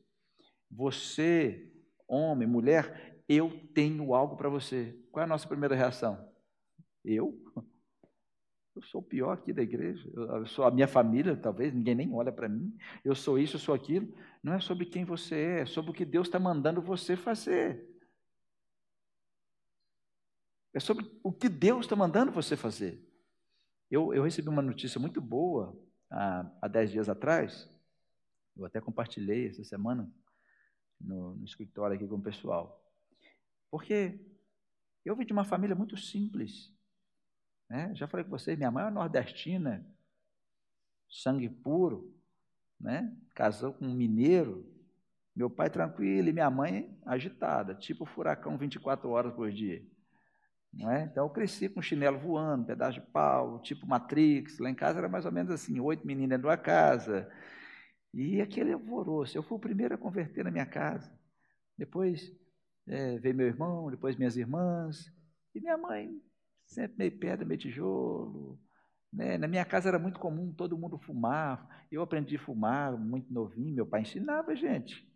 Você, 0.71 1.73
homem, 2.07 2.47
mulher, 2.47 3.23
eu 3.29 3.51
tenho 3.75 4.15
algo 4.15 4.37
para 4.37 4.49
você. 4.49 4.99
Qual 5.11 5.23
é 5.23 5.25
a 5.25 5.29
nossa 5.29 5.49
primeira 5.49 5.75
reação? 5.75 6.29
Eu? 7.05 7.35
Eu 8.81 8.87
sou 8.87 9.01
o 9.03 9.05
pior 9.05 9.33
aqui 9.33 9.53
da 9.53 9.61
igreja. 9.61 10.11
Eu 10.15 10.47
sou 10.47 10.65
a 10.65 10.71
minha 10.71 10.89
família, 10.89 11.37
talvez, 11.37 11.75
ninguém 11.75 11.95
nem 11.95 12.15
olha 12.15 12.33
para 12.33 12.49
mim. 12.49 12.75
Eu 13.05 13.15
sou 13.15 13.39
isso, 13.39 13.57
eu 13.57 13.61
sou 13.61 13.75
aquilo. 13.75 14.11
Não 14.43 14.55
é 14.55 14.61
sobre 14.61 14.87
quem 14.87 15.05
você 15.05 15.35
é, 15.35 15.61
é 15.61 15.67
sobre 15.67 15.91
o 15.91 15.95
que 15.95 16.07
Deus 16.07 16.29
está 16.29 16.39
mandando 16.39 16.81
você 16.81 17.15
fazer. 17.15 17.87
É 20.73 20.81
sobre 20.81 21.05
o 21.23 21.31
que 21.31 21.47
Deus 21.47 21.85
está 21.85 21.95
mandando 21.95 22.33
você 22.33 22.57
fazer. 22.57 23.07
Eu, 23.91 24.15
eu, 24.15 24.23
recebi 24.23 24.49
uma 24.49 24.63
notícia 24.63 24.99
muito 24.99 25.21
boa 25.21 25.79
há, 26.11 26.51
há 26.63 26.67
dez 26.69 26.91
dias 26.91 27.11
atrás. 27.11 27.69
Eu 28.57 28.65
até 28.65 28.81
compartilhei 28.81 29.49
essa 29.49 29.63
semana 29.63 30.11
no, 30.99 31.35
no 31.35 31.45
escritório 31.45 31.97
aqui 31.97 32.09
com 32.09 32.17
o 32.17 32.23
pessoal. 32.23 32.83
Porque 33.71 34.19
eu 35.05 35.15
vim 35.15 35.27
de 35.27 35.35
uma 35.35 35.45
família 35.45 35.77
muito 35.77 35.99
simples. 35.99 36.73
Né? 37.71 37.95
Já 37.95 38.09
falei 38.09 38.25
com 38.25 38.31
vocês, 38.31 38.59
minha 38.59 38.71
mãe 38.71 38.85
é 38.85 38.91
nordestina, 38.91 39.87
sangue 41.09 41.49
puro, 41.49 42.13
né? 42.79 43.17
casou 43.35 43.73
com 43.73 43.87
um 43.87 43.95
mineiro. 43.95 44.69
Meu 45.35 45.49
pai 45.49 45.71
tranquilo 45.71 46.29
e 46.29 46.33
minha 46.33 46.51
mãe 46.51 46.99
agitada, 47.07 47.73
tipo 47.75 48.05
furacão 48.05 48.59
24 48.59 49.09
horas 49.09 49.33
por 49.33 49.51
dia. 49.53 49.81
É? 50.89 51.03
Então 51.03 51.25
eu 51.25 51.31
cresci 51.31 51.69
com 51.69 51.81
chinelo 51.81 52.19
voando, 52.19 52.67
pedaço 52.67 53.01
de 53.01 53.07
pau, 53.07 53.61
tipo 53.63 53.87
Matrix. 53.87 54.59
Lá 54.59 54.69
em 54.69 54.75
casa 54.75 54.99
era 54.99 55.09
mais 55.09 55.25
ou 55.25 55.33
menos 55.33 55.53
assim, 55.53 55.79
oito 55.81 56.07
meninas 56.07 56.31
dentro 56.31 56.49
da 56.49 56.57
casa. 56.57 57.31
E 58.13 58.41
aquele 58.41 58.73
alvoroço. 58.73 59.39
Eu 59.39 59.43
fui 59.43 59.57
o 59.57 59.61
primeiro 59.61 59.95
a 59.95 59.99
converter 59.99 60.45
na 60.45 60.51
minha 60.51 60.67
casa. 60.67 61.11
Depois 61.79 62.33
é, 62.87 63.19
veio 63.19 63.35
meu 63.35 63.47
irmão, 63.47 63.91
depois 63.91 64.17
minhas 64.17 64.37
irmãs. 64.37 65.13
E 65.55 65.61
minha 65.61 65.79
mãe 65.79 66.21
sempre 66.71 66.97
meio 66.97 67.19
pedra, 67.19 67.45
meio 67.45 67.61
tijolo. 67.61 68.59
Né? 69.13 69.37
Na 69.37 69.49
minha 69.49 69.65
casa 69.65 69.89
era 69.89 69.99
muito 69.99 70.19
comum 70.19 70.53
todo 70.53 70.79
mundo 70.79 70.99
fumar. 70.99 71.85
Eu 71.91 72.03
aprendi 72.03 72.37
a 72.37 72.41
fumar 72.41 72.97
muito 72.97 73.33
novinho, 73.33 73.75
meu 73.75 73.87
pai 73.87 74.03
ensinava 74.03 74.53
a 74.53 74.55
gente. 74.55 75.07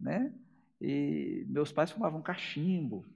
Né? 0.00 0.34
E 0.80 1.44
meus 1.48 1.70
pais 1.70 1.90
fumavam 1.90 2.22
cachimbo. 2.22 3.06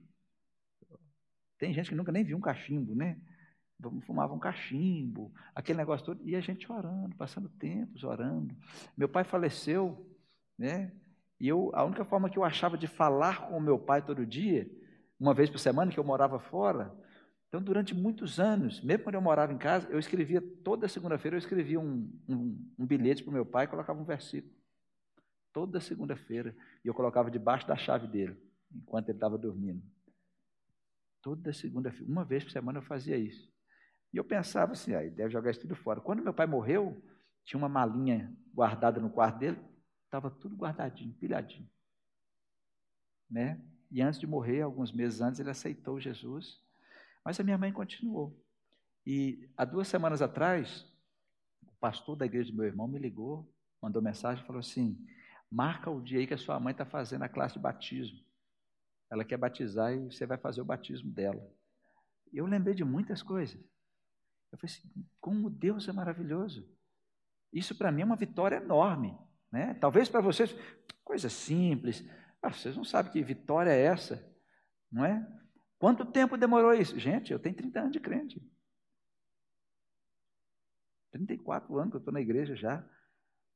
Tem 1.57 1.73
gente 1.73 1.89
que 1.89 1.95
nunca 1.95 2.11
nem 2.11 2.23
viu 2.23 2.37
um 2.37 2.41
cachimbo, 2.41 2.95
né? 2.95 3.19
Fumavam 4.05 4.37
um 4.37 4.39
cachimbo, 4.39 5.33
aquele 5.53 5.77
negócio 5.77 6.05
todo, 6.05 6.21
e 6.27 6.35
a 6.35 6.41
gente 6.41 6.71
orando, 6.71 7.15
passando 7.15 7.49
tempos 7.49 8.03
orando. 8.03 8.55
Meu 8.95 9.09
pai 9.09 9.23
faleceu, 9.23 10.05
né? 10.57 10.93
E 11.39 11.47
eu, 11.47 11.71
a 11.73 11.83
única 11.83 12.05
forma 12.05 12.29
que 12.29 12.37
eu 12.37 12.43
achava 12.43 12.77
de 12.77 12.87
falar 12.87 13.47
com 13.47 13.59
meu 13.59 13.77
pai 13.77 14.01
todo 14.01 14.25
dia, 14.25 14.69
uma 15.19 15.33
vez 15.33 15.49
por 15.49 15.59
semana 15.59 15.91
que 15.91 15.99
eu 15.99 16.03
morava 16.03 16.39
fora, 16.39 16.93
então, 17.49 17.59
durante 17.63 17.95
muitos 17.95 18.39
anos, 18.39 18.79
mesmo 18.79 19.03
quando 19.03 19.15
eu 19.15 19.21
morava 19.21 19.51
em 19.51 19.57
casa, 19.57 19.89
eu 19.89 19.97
escrevia, 19.97 20.39
toda 20.63 20.87
segunda-feira 20.87 21.35
eu 21.35 21.39
escrevia 21.39 21.79
um, 21.79 22.07
um, 22.27 22.73
um 22.77 22.85
bilhete 22.85 23.23
para 23.23 23.31
o 23.31 23.33
meu 23.33 23.43
pai 23.43 23.65
e 23.65 23.67
colocava 23.67 23.99
um 23.99 24.05
versículo. 24.05 24.53
Toda 25.51 25.81
segunda-feira. 25.81 26.55
E 26.85 26.87
eu 26.87 26.93
colocava 26.93 27.31
debaixo 27.31 27.67
da 27.67 27.75
chave 27.75 28.07
dele, 28.07 28.39
enquanto 28.71 29.09
ele 29.09 29.17
estava 29.17 29.35
dormindo. 29.35 29.81
Toda 31.23 31.51
segunda-feira, 31.51 32.05
uma 32.09 32.23
vez 32.23 32.43
por 32.43 32.51
semana 32.51 32.77
eu 32.77 32.83
fazia 32.83 33.17
isso. 33.17 33.51
E 34.13 34.17
eu 34.17 34.23
pensava 34.23 34.73
assim, 34.73 34.93
aí 34.93 35.09
deve 35.09 35.31
jogar 35.31 35.49
isso 35.49 35.61
tudo 35.61 35.75
fora. 35.75 35.99
Quando 35.99 36.21
meu 36.21 36.33
pai 36.33 36.45
morreu, 36.45 37.03
tinha 37.43 37.57
uma 37.57 37.67
malinha 37.67 38.31
guardada 38.53 39.01
no 39.01 39.09
quarto 39.09 39.39
dele, 39.39 39.57
estava 40.05 40.29
tudo 40.29 40.55
guardadinho, 40.55 41.15
pilhadinho. 41.15 41.67
Né? 43.27 43.59
E 43.89 44.03
antes 44.03 44.19
de 44.19 44.27
morrer, 44.27 44.61
alguns 44.61 44.91
meses 44.91 45.19
antes, 45.19 45.39
ele 45.39 45.49
aceitou 45.49 45.99
Jesus 45.99 46.68
mas 47.23 47.39
a 47.39 47.43
minha 47.43 47.57
mãe 47.57 47.71
continuou. 47.71 48.37
E 49.05 49.49
há 49.57 49.65
duas 49.65 49.87
semanas 49.87 50.21
atrás, 50.21 50.85
o 51.63 51.71
pastor 51.79 52.15
da 52.15 52.25
igreja 52.25 52.51
do 52.51 52.57
meu 52.57 52.65
irmão 52.65 52.87
me 52.87 52.99
ligou, 52.99 53.51
mandou 53.81 54.01
mensagem 54.01 54.43
e 54.43 54.47
falou 54.47 54.59
assim: 54.59 54.97
marca 55.49 55.89
o 55.89 56.01
dia 56.01 56.19
aí 56.19 56.27
que 56.27 56.33
a 56.33 56.37
sua 56.37 56.59
mãe 56.59 56.71
está 56.71 56.85
fazendo 56.85 57.23
a 57.23 57.29
classe 57.29 57.55
de 57.55 57.59
batismo. 57.59 58.19
Ela 59.09 59.23
quer 59.23 59.37
batizar 59.37 59.93
e 59.93 60.11
você 60.11 60.25
vai 60.25 60.37
fazer 60.37 60.61
o 60.61 60.65
batismo 60.65 61.11
dela. 61.11 61.41
Eu 62.31 62.45
lembrei 62.45 62.75
de 62.75 62.83
muitas 62.83 63.23
coisas. 63.23 63.59
Eu 64.51 64.57
falei 64.57 64.75
assim: 64.75 65.07
como 65.19 65.49
Deus 65.49 65.87
é 65.87 65.91
maravilhoso. 65.91 66.67
Isso 67.51 67.75
para 67.75 67.91
mim 67.91 68.01
é 68.01 68.05
uma 68.05 68.15
vitória 68.15 68.57
enorme. 68.57 69.17
Né? 69.51 69.73
Talvez 69.75 70.07
para 70.07 70.21
vocês, 70.21 70.55
coisa 71.03 71.29
simples. 71.29 72.07
Ah, 72.41 72.51
vocês 72.51 72.75
não 72.77 72.83
sabem 72.83 73.11
que 73.11 73.23
vitória 73.23 73.71
é 73.71 73.81
essa, 73.81 74.23
não 74.91 75.03
é? 75.03 75.27
Quanto 75.79 76.05
tempo 76.05 76.37
demorou 76.37 76.73
isso? 76.73 76.99
Gente, 76.99 77.31
eu 77.31 77.39
tenho 77.39 77.55
30 77.55 77.79
anos 77.79 77.91
de 77.93 78.01
crente. 78.01 78.43
34 81.11 81.75
anos 81.79 81.91
que 81.91 81.95
eu 81.95 81.99
estou 81.99 82.13
na 82.13 82.21
igreja 82.21 82.55
já. 82.55 82.85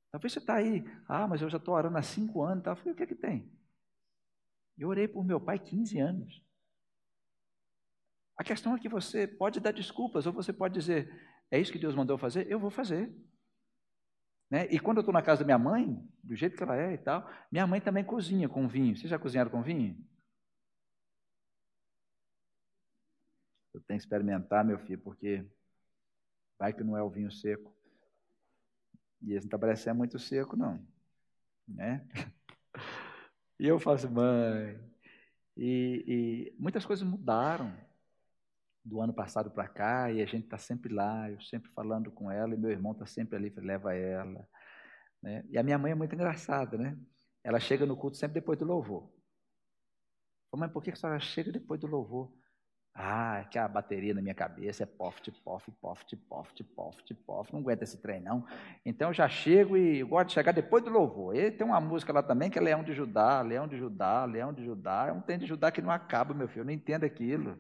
Talvez 0.09 0.31
você 0.31 0.39
está 0.39 0.55
aí, 0.55 0.83
ah, 1.07 1.27
mas 1.27 1.41
eu 1.41 1.49
já 1.49 1.57
estou 1.57 1.75
orando 1.75 1.97
há 1.97 2.01
5 2.01 2.41
anos. 2.41 2.65
Eu 2.65 2.75
falei, 2.77 2.93
o 2.93 2.95
que 2.95 3.03
é 3.03 3.07
que 3.07 3.15
tem? 3.15 3.51
Eu 4.77 4.87
orei 4.87 5.07
por 5.07 5.23
meu 5.25 5.39
pai 5.39 5.59
15 5.59 5.99
anos. 5.99 6.41
A 8.37 8.43
questão 8.43 8.73
é 8.73 8.79
que 8.79 8.89
você 8.89 9.27
pode 9.27 9.59
dar 9.59 9.71
desculpas, 9.71 10.25
ou 10.25 10.33
você 10.33 10.51
pode 10.51 10.73
dizer, 10.73 11.11
é 11.51 11.59
isso 11.59 11.71
que 11.71 11.77
Deus 11.77 11.93
mandou 11.93 12.17
fazer? 12.17 12.49
Eu 12.49 12.59
vou 12.59 12.71
fazer. 12.71 13.13
Né? 14.49 14.67
E 14.71 14.79
quando 14.79 14.97
eu 14.97 15.01
estou 15.01 15.13
na 15.13 15.21
casa 15.21 15.41
da 15.41 15.45
minha 15.45 15.59
mãe, 15.59 16.01
do 16.23 16.35
jeito 16.35 16.55
que 16.55 16.63
ela 16.63 16.75
é 16.75 16.93
e 16.93 16.97
tal, 16.97 17.29
minha 17.51 17.67
mãe 17.67 17.81
também 17.81 18.03
cozinha 18.03 18.47
com 18.47 18.67
vinho. 18.67 18.95
Vocês 18.95 19.09
já 19.09 19.19
cozinharam 19.19 19.51
com 19.51 19.61
vinho? 19.61 19.97
Eu 23.73 23.81
tenho 23.81 23.99
que 23.99 24.05
experimentar, 24.05 24.63
meu 24.63 24.77
filho, 24.77 24.99
porque 24.99 25.45
vai 26.59 26.73
que 26.73 26.83
não 26.83 26.95
é 26.95 27.01
o 27.01 27.09
vinho 27.09 27.31
seco. 27.31 27.75
E 29.21 29.33
esse 29.33 29.45
não 29.45 29.47
está 29.47 29.57
parecendo 29.57 29.97
muito 29.97 30.19
seco, 30.19 30.55
não. 30.55 30.85
Né? 31.67 32.07
E 33.59 33.67
eu 33.67 33.79
faço, 33.79 34.09
mãe. 34.09 34.77
E, 35.55 36.03
e 36.07 36.55
muitas 36.59 36.85
coisas 36.85 37.07
mudaram 37.07 37.73
do 38.83 38.99
ano 38.99 39.13
passado 39.13 39.49
para 39.49 39.67
cá, 39.67 40.11
e 40.11 40.21
a 40.21 40.25
gente 40.25 40.45
está 40.45 40.57
sempre 40.57 40.93
lá, 40.93 41.29
eu 41.29 41.39
sempre 41.41 41.71
falando 41.71 42.11
com 42.11 42.29
ela, 42.29 42.53
e 42.53 42.57
meu 42.57 42.71
irmão 42.71 42.91
está 42.91 43.05
sempre 43.05 43.37
ali, 43.37 43.49
leva 43.55 43.93
ela. 43.93 44.45
Né? 45.21 45.45
E 45.49 45.57
a 45.57 45.63
minha 45.63 45.77
mãe 45.77 45.93
é 45.93 45.95
muito 45.95 46.13
engraçada, 46.13 46.77
né? 46.77 46.97
Ela 47.43 47.59
chega 47.59 47.85
no 47.85 47.95
culto 47.95 48.17
sempre 48.17 48.35
depois 48.35 48.59
do 48.59 48.65
louvor. 48.65 49.09
Mas 50.55 50.71
por 50.71 50.83
que 50.83 50.91
a 50.91 50.95
senhora 50.95 51.19
chega 51.19 51.51
depois 51.51 51.79
do 51.79 51.87
louvor? 51.87 52.31
Ah, 52.95 53.39
é 53.39 53.43
que 53.45 53.57
a 53.57 53.67
bateria 53.67 54.13
na 54.13 54.21
minha 54.21 54.35
cabeça 54.35 54.83
é 54.83 54.85
poft, 54.85 55.31
poft, 55.43 55.71
poft, 55.81 56.15
poft, 56.15 56.63
poft, 56.63 57.13
poft. 57.15 57.53
Não 57.53 57.61
aguenta 57.61 57.83
esse 57.83 57.97
trem, 57.99 58.21
não. 58.21 58.45
Então 58.85 59.09
eu 59.09 59.13
já 59.13 59.27
chego 59.27 59.75
e 59.75 60.03
gosto 60.03 60.27
de 60.27 60.33
chegar 60.33 60.51
depois 60.51 60.83
do 60.83 60.91
louvor. 60.91 61.35
E 61.35 61.49
tem 61.49 61.65
uma 61.65 61.81
música 61.81 62.13
lá 62.13 62.21
também 62.21 62.51
que 62.51 62.59
é 62.59 62.61
Leão 62.61 62.83
de 62.83 62.93
Judá, 62.93 63.41
Leão 63.41 63.67
de 63.67 63.77
Judá, 63.77 64.25
Leão 64.25 64.53
de 64.53 64.63
Judá. 64.63 65.07
É 65.07 65.11
um 65.11 65.21
trem 65.21 65.39
de 65.39 65.47
Judá 65.47 65.71
que 65.71 65.81
não 65.81 65.89
acaba, 65.89 66.35
meu 66.35 66.47
filho. 66.47 66.61
Eu 66.61 66.65
não 66.65 66.71
entendo 66.71 67.03
aquilo. 67.03 67.57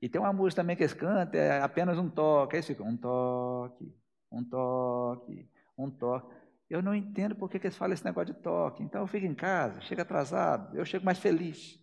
E 0.00 0.08
tem 0.08 0.20
uma 0.20 0.32
música 0.32 0.62
também 0.62 0.76
que 0.76 0.82
eles 0.82 0.94
cantam, 0.94 1.40
é 1.40 1.60
apenas 1.60 1.98
um 1.98 2.08
toque. 2.08 2.54
Aí 2.54 2.58
eles 2.58 2.66
ficam, 2.66 2.86
um 2.86 2.96
toque, 2.96 3.92
um 4.30 4.44
toque, 4.44 5.50
um 5.76 5.90
toque. 5.90 6.34
Eu 6.70 6.80
não 6.82 6.94
entendo 6.94 7.34
por 7.34 7.50
que 7.50 7.56
eles 7.58 7.76
falam 7.76 7.94
esse 7.94 8.04
negócio 8.04 8.32
de 8.32 8.40
toque. 8.40 8.82
Então 8.82 9.00
eu 9.00 9.06
fico 9.08 9.26
em 9.26 9.34
casa, 9.34 9.80
chego 9.80 10.02
atrasado, 10.02 10.76
eu 10.76 10.84
chego 10.84 11.04
mais 11.04 11.18
feliz. 11.18 11.80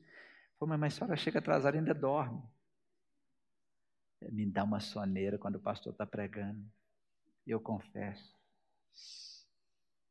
Pô, 0.57 0.65
mas 0.65 0.81
a 0.81 0.89
senhora 0.89 1.15
chega 1.17 1.39
atrasada 1.39 1.75
e 1.75 1.79
ainda 1.79 1.93
dorme. 1.93 2.41
Me 4.21 4.45
dá 4.45 4.63
uma 4.63 4.79
soneira 4.79 5.37
quando 5.37 5.55
o 5.55 5.61
pastor 5.61 5.93
está 5.93 6.05
pregando. 6.05 6.63
Eu 7.47 7.59
confesso. 7.59 8.37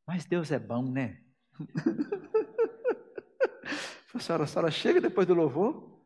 Mas 0.05 0.25
Deus 0.25 0.51
é 0.51 0.57
bom, 0.57 0.91
né? 0.91 1.23
a 4.13 4.19
senhora, 4.19 4.43
a 4.43 4.47
senhora 4.47 4.71
chega 4.71 4.99
depois 4.99 5.27
do 5.27 5.35
louvor 5.35 6.03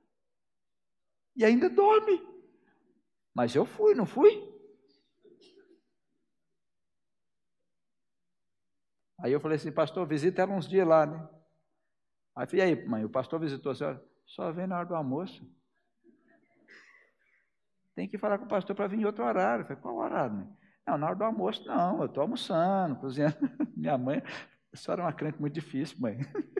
e 1.36 1.46
ainda 1.46 1.70
dorme. 1.70 2.22
Mas 3.34 3.56
eu 3.56 3.66
fui, 3.66 3.96
não 3.96 4.06
fui? 4.06 4.52
Aí 9.20 9.32
eu 9.32 9.40
falei 9.40 9.56
assim, 9.56 9.72
pastor, 9.72 10.06
visita 10.06 10.42
ela 10.42 10.54
uns 10.54 10.68
dias 10.68 10.86
lá, 10.86 11.06
né? 11.06 11.30
Aí 12.36 12.44
eu 12.44 12.48
falei, 12.48 12.66
e 12.66 12.68
aí, 12.68 12.86
mãe, 12.86 13.06
o 13.06 13.10
pastor 13.10 13.40
visitou 13.40 13.72
a 13.72 13.76
senhora? 13.76 14.06
Só 14.26 14.52
vem 14.52 14.68
na 14.68 14.78
hora 14.78 14.88
do 14.88 14.96
almoço 14.96 15.50
tem 17.96 18.08
que 18.08 18.18
falar 18.18 18.38
com 18.38 18.46
o 18.46 18.48
pastor 18.48 18.76
para 18.76 18.88
vir 18.88 19.00
em 19.00 19.06
outro 19.06 19.24
horário. 19.24 19.64
Eu 19.64 19.68
falei, 19.68 19.82
qual 19.82 19.96
horário? 19.98 20.36
Né? 20.36 20.48
Não, 20.86 20.98
na 20.98 21.08
hora 21.08 21.16
do 21.16 21.24
almoço, 21.24 21.66
não, 21.66 22.00
eu 22.00 22.06
estou 22.06 22.22
almoçando, 22.22 22.96
cozinhando. 22.98 23.38
Minha 23.76 23.98
mãe, 23.98 24.22
a 24.72 24.78
senhora 24.78 25.04
é 25.04 25.06
uma 25.06 25.14
crente 25.14 25.40
muito 25.40 25.54
difícil, 25.54 25.98
mãe. 26.00 26.20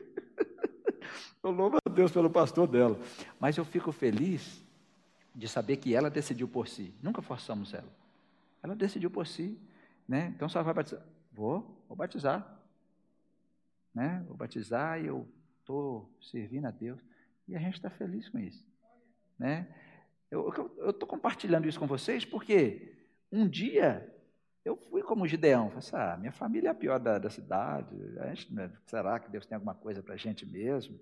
Eu 1.44 1.50
louvo 1.50 1.76
a 1.84 1.90
Deus 1.90 2.10
pelo 2.10 2.30
pastor 2.30 2.66
dela. 2.66 2.98
Mas 3.38 3.58
eu 3.58 3.66
fico 3.66 3.92
feliz 3.92 4.64
de 5.34 5.46
saber 5.46 5.76
que 5.76 5.94
ela 5.94 6.08
decidiu 6.08 6.48
por 6.48 6.66
si. 6.66 6.94
Nunca 7.02 7.20
forçamos 7.20 7.74
ela. 7.74 7.88
Ela 8.62 8.74
decidiu 8.74 9.10
por 9.10 9.26
si. 9.26 9.58
Né? 10.08 10.32
Então, 10.34 10.48
só 10.48 10.62
vai 10.62 10.72
batizar. 10.72 11.02
Vou, 11.34 11.84
vou 11.86 11.94
batizar. 11.94 12.58
Né? 13.94 14.24
Vou 14.26 14.34
batizar 14.34 14.98
e 14.98 15.06
eu 15.06 15.28
estou 15.60 16.10
servindo 16.22 16.64
a 16.64 16.70
Deus. 16.70 16.98
E 17.46 17.54
a 17.54 17.58
gente 17.58 17.74
está 17.74 17.90
feliz 17.90 18.26
com 18.30 18.38
isso. 18.38 18.64
Né? 19.38 19.68
Eu 20.34 20.90
estou 20.90 21.08
compartilhando 21.08 21.68
isso 21.68 21.78
com 21.78 21.86
vocês 21.86 22.24
porque 22.24 22.92
um 23.30 23.48
dia 23.48 24.12
eu 24.64 24.76
fui 24.76 25.02
como 25.02 25.26
Gideão. 25.28 25.68
Falei 25.68 25.78
assim, 25.78 25.96
ah, 25.96 26.16
minha 26.18 26.32
família 26.32 26.68
é 26.68 26.70
a 26.70 26.74
pior 26.74 26.98
da, 26.98 27.18
da 27.18 27.30
cidade. 27.30 27.94
Gente, 28.28 28.52
né, 28.52 28.70
será 28.86 29.18
que 29.18 29.30
Deus 29.30 29.46
tem 29.46 29.54
alguma 29.54 29.74
coisa 29.74 30.02
para 30.02 30.14
a 30.14 30.16
gente 30.16 30.44
mesmo? 30.46 30.98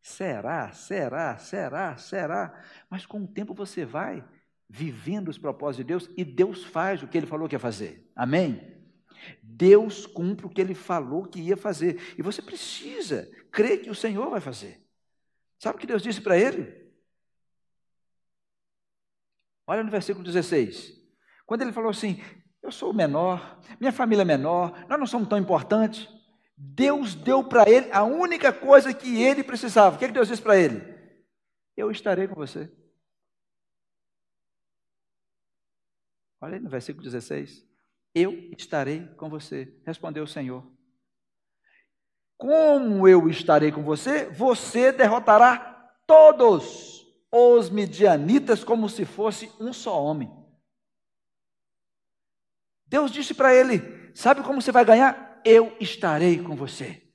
Será, 0.00 0.70
será, 0.72 1.36
será, 1.38 1.96
será. 1.96 2.62
Mas 2.88 3.06
com 3.06 3.24
o 3.24 3.26
tempo 3.26 3.54
você 3.54 3.84
vai 3.84 4.24
vivendo 4.68 5.28
os 5.28 5.38
propósitos 5.38 5.78
de 5.78 5.84
Deus 5.84 6.10
e 6.16 6.24
Deus 6.24 6.64
faz 6.64 7.02
o 7.02 7.08
que 7.08 7.16
ele 7.16 7.26
falou 7.26 7.48
que 7.48 7.54
ia 7.54 7.60
fazer. 7.60 8.08
Amém? 8.14 8.76
Deus 9.42 10.06
cumpre 10.06 10.46
o 10.46 10.50
que 10.50 10.60
ele 10.60 10.74
falou 10.74 11.24
que 11.24 11.40
ia 11.40 11.56
fazer. 11.56 12.14
E 12.18 12.22
você 12.22 12.42
precisa 12.42 13.30
crer 13.50 13.80
que 13.80 13.90
o 13.90 13.94
Senhor 13.94 14.28
vai 14.30 14.40
fazer. 14.40 14.80
Sabe 15.58 15.76
o 15.76 15.80
que 15.80 15.86
Deus 15.86 16.02
disse 16.02 16.20
para 16.20 16.38
ele? 16.38 16.85
Olha 19.66 19.82
no 19.82 19.90
versículo 19.90 20.24
16. 20.24 20.94
Quando 21.44 21.62
ele 21.62 21.72
falou 21.72 21.90
assim: 21.90 22.22
Eu 22.62 22.70
sou 22.70 22.90
o 22.90 22.94
menor, 22.94 23.60
minha 23.80 23.92
família 23.92 24.22
é 24.22 24.24
menor, 24.24 24.86
nós 24.88 24.98
não 24.98 25.06
somos 25.06 25.28
tão 25.28 25.38
importantes. 25.38 26.08
Deus 26.56 27.14
deu 27.14 27.44
para 27.44 27.68
ele 27.68 27.90
a 27.92 28.02
única 28.02 28.52
coisa 28.52 28.94
que 28.94 29.20
ele 29.22 29.42
precisava. 29.42 29.96
O 29.96 29.98
que, 29.98 30.06
que 30.06 30.12
Deus 30.12 30.28
disse 30.28 30.40
para 30.40 30.56
ele? 30.56 30.82
Eu 31.76 31.90
estarei 31.90 32.26
com 32.26 32.34
você. 32.34 32.72
Olha 36.40 36.54
aí 36.54 36.60
no 36.60 36.70
versículo 36.70 37.04
16. 37.04 37.66
Eu 38.14 38.32
estarei 38.56 39.06
com 39.16 39.28
você, 39.28 39.78
respondeu 39.84 40.24
o 40.24 40.28
Senhor. 40.28 40.66
Como 42.38 43.06
eu 43.06 43.28
estarei 43.28 43.70
com 43.70 43.82
você, 43.82 44.24
você 44.30 44.92
derrotará 44.92 45.58
todos 46.06 46.95
os 47.36 47.70
midianitas 47.70 48.64
como 48.64 48.88
se 48.88 49.04
fosse 49.04 49.50
um 49.60 49.72
só 49.72 50.02
homem. 50.02 50.30
Deus 52.86 53.10
disse 53.10 53.34
para 53.34 53.54
ele: 53.54 54.12
Sabe 54.14 54.42
como 54.42 54.62
você 54.62 54.72
vai 54.72 54.84
ganhar? 54.84 55.40
Eu 55.44 55.76
estarei 55.80 56.42
com 56.42 56.56
você. 56.56 57.06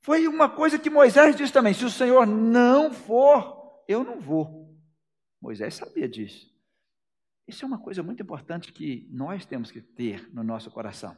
Foi 0.00 0.26
uma 0.26 0.48
coisa 0.48 0.78
que 0.78 0.90
Moisés 0.90 1.36
disse 1.36 1.52
também: 1.52 1.74
se 1.74 1.84
o 1.84 1.90
Senhor 1.90 2.26
não 2.26 2.92
for, 2.92 3.82
eu 3.88 4.04
não 4.04 4.20
vou. 4.20 4.76
Moisés 5.40 5.74
sabia 5.74 6.08
disso. 6.08 6.52
Isso 7.46 7.64
é 7.64 7.68
uma 7.68 7.78
coisa 7.78 8.02
muito 8.02 8.22
importante 8.22 8.72
que 8.72 9.08
nós 9.10 9.44
temos 9.44 9.70
que 9.70 9.80
ter 9.80 10.32
no 10.32 10.42
nosso 10.42 10.70
coração. 10.70 11.16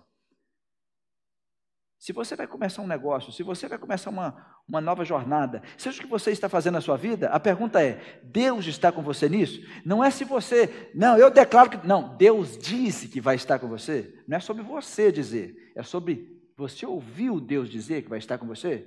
Se 2.04 2.12
você 2.12 2.36
vai 2.36 2.46
começar 2.46 2.82
um 2.82 2.86
negócio, 2.86 3.32
se 3.32 3.42
você 3.42 3.66
vai 3.66 3.78
começar 3.78 4.10
uma, 4.10 4.60
uma 4.68 4.78
nova 4.78 5.06
jornada, 5.06 5.62
seja 5.74 5.98
o 5.98 6.04
que 6.04 6.06
você 6.06 6.32
está 6.32 6.50
fazendo 6.50 6.74
na 6.74 6.82
sua 6.82 6.98
vida, 6.98 7.30
a 7.30 7.40
pergunta 7.40 7.82
é: 7.82 8.20
Deus 8.22 8.66
está 8.66 8.92
com 8.92 9.02
você 9.02 9.26
nisso? 9.26 9.58
Não 9.86 10.04
é 10.04 10.10
se 10.10 10.22
você, 10.22 10.90
não, 10.94 11.16
eu 11.16 11.30
declaro 11.30 11.70
que. 11.70 11.86
Não, 11.86 12.14
Deus 12.18 12.58
disse 12.58 13.08
que 13.08 13.22
vai 13.22 13.36
estar 13.36 13.58
com 13.58 13.68
você. 13.68 14.22
Não 14.28 14.36
é 14.36 14.40
sobre 14.40 14.62
você 14.62 15.10
dizer, 15.10 15.72
é 15.74 15.82
sobre 15.82 16.28
você 16.58 16.84
ouviu 16.84 17.40
Deus 17.40 17.70
dizer 17.70 18.02
que 18.02 18.10
vai 18.10 18.18
estar 18.18 18.36
com 18.36 18.46
você? 18.46 18.86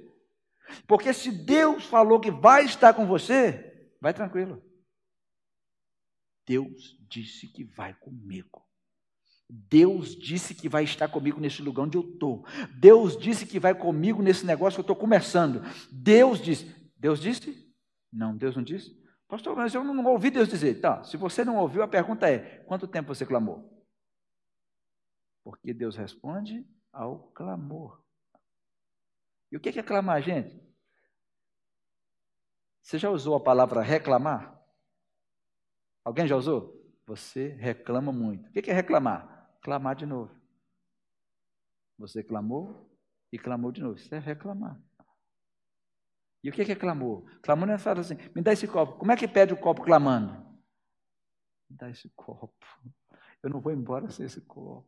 Porque 0.86 1.12
se 1.12 1.32
Deus 1.32 1.86
falou 1.86 2.20
que 2.20 2.30
vai 2.30 2.66
estar 2.66 2.94
com 2.94 3.08
você, 3.08 3.90
vai 4.00 4.14
tranquilo. 4.14 4.62
Deus 6.46 6.96
disse 7.10 7.48
que 7.48 7.64
vai 7.64 7.96
comigo. 7.96 8.67
Deus 9.50 10.16
disse 10.16 10.54
que 10.54 10.68
vai 10.68 10.84
estar 10.84 11.08
comigo 11.08 11.40
nesse 11.40 11.62
lugar 11.62 11.84
onde 11.84 11.98
eu 11.98 12.02
estou. 12.02 12.46
Deus 12.76 13.18
disse 13.18 13.46
que 13.46 13.60
vai 13.60 13.74
comigo 13.74 14.22
nesse 14.22 14.46
negócio 14.46 14.76
que 14.76 14.82
eu 14.82 14.94
estou 14.94 14.96
começando. 14.96 15.62
Deus 15.92 16.42
disse. 16.42 16.76
Deus 16.98 17.20
disse? 17.20 17.74
Não, 18.12 18.36
Deus 18.36 18.56
não 18.56 18.64
disse. 18.64 18.98
Pastor, 19.28 19.56
mas 19.56 19.74
eu 19.74 19.84
não 19.84 20.06
ouvi 20.06 20.30
Deus 20.30 20.50
dizer. 20.50 20.82
Tá, 20.82 21.04
se 21.04 21.16
você 21.16 21.46
não 21.46 21.58
ouviu, 21.58 21.82
a 21.82 21.88
pergunta 21.88 22.30
é: 22.30 22.64
quanto 22.66 22.88
tempo 22.88 23.14
você 23.14 23.26
clamou? 23.26 23.86
Porque 25.44 25.74
Deus 25.74 25.96
responde 25.96 26.68
ao 26.92 27.32
clamor. 27.34 28.02
E 29.50 29.56
o 29.56 29.60
que 29.60 29.80
é 29.80 29.84
clamar, 29.84 30.22
gente? 30.22 30.62
Você 32.82 32.98
já 32.98 33.10
usou 33.10 33.36
a 33.36 33.40
palavra 33.40 33.82
reclamar? 33.82 34.58
Alguém 36.04 36.28
já 36.28 36.36
usou? 36.36 36.74
Você 37.06 37.50
reclama 37.50 38.12
muito. 38.12 38.50
O 38.50 38.52
que 38.52 38.72
é 38.72 38.74
reclamar? 38.74 39.37
Clamar 39.68 39.98
de 39.98 40.06
novo. 40.06 40.34
Você 42.00 42.24
clamou 42.24 42.90
e 43.34 43.38
clamou 43.38 43.70
de 43.70 43.82
novo. 43.82 43.98
Isso 43.98 44.16
é 44.16 44.18
reclamar. 44.18 44.80
E 46.42 46.50
o 46.50 46.54
que 46.54 46.62
é 46.62 46.76
clamou? 46.76 47.26
Clamando 47.42 47.74
é 47.74 47.78
falar 47.78 48.00
assim: 48.00 48.16
me 48.34 48.42
dá 48.42 48.54
esse 48.54 48.66
copo. 48.66 48.98
Como 48.98 49.12
é 49.12 49.18
que 49.18 49.28
pede 49.28 49.54
o 49.54 49.58
copo 49.58 49.84
clamando? 49.84 50.32
Me 51.70 51.76
dá 51.76 51.90
esse 51.90 52.10
copo. 52.16 52.54
Eu 53.44 53.50
não 53.50 53.60
vou 53.60 53.74
embora 53.74 54.10
sem 54.10 54.26
esse 54.26 54.40
copo. 54.40 54.88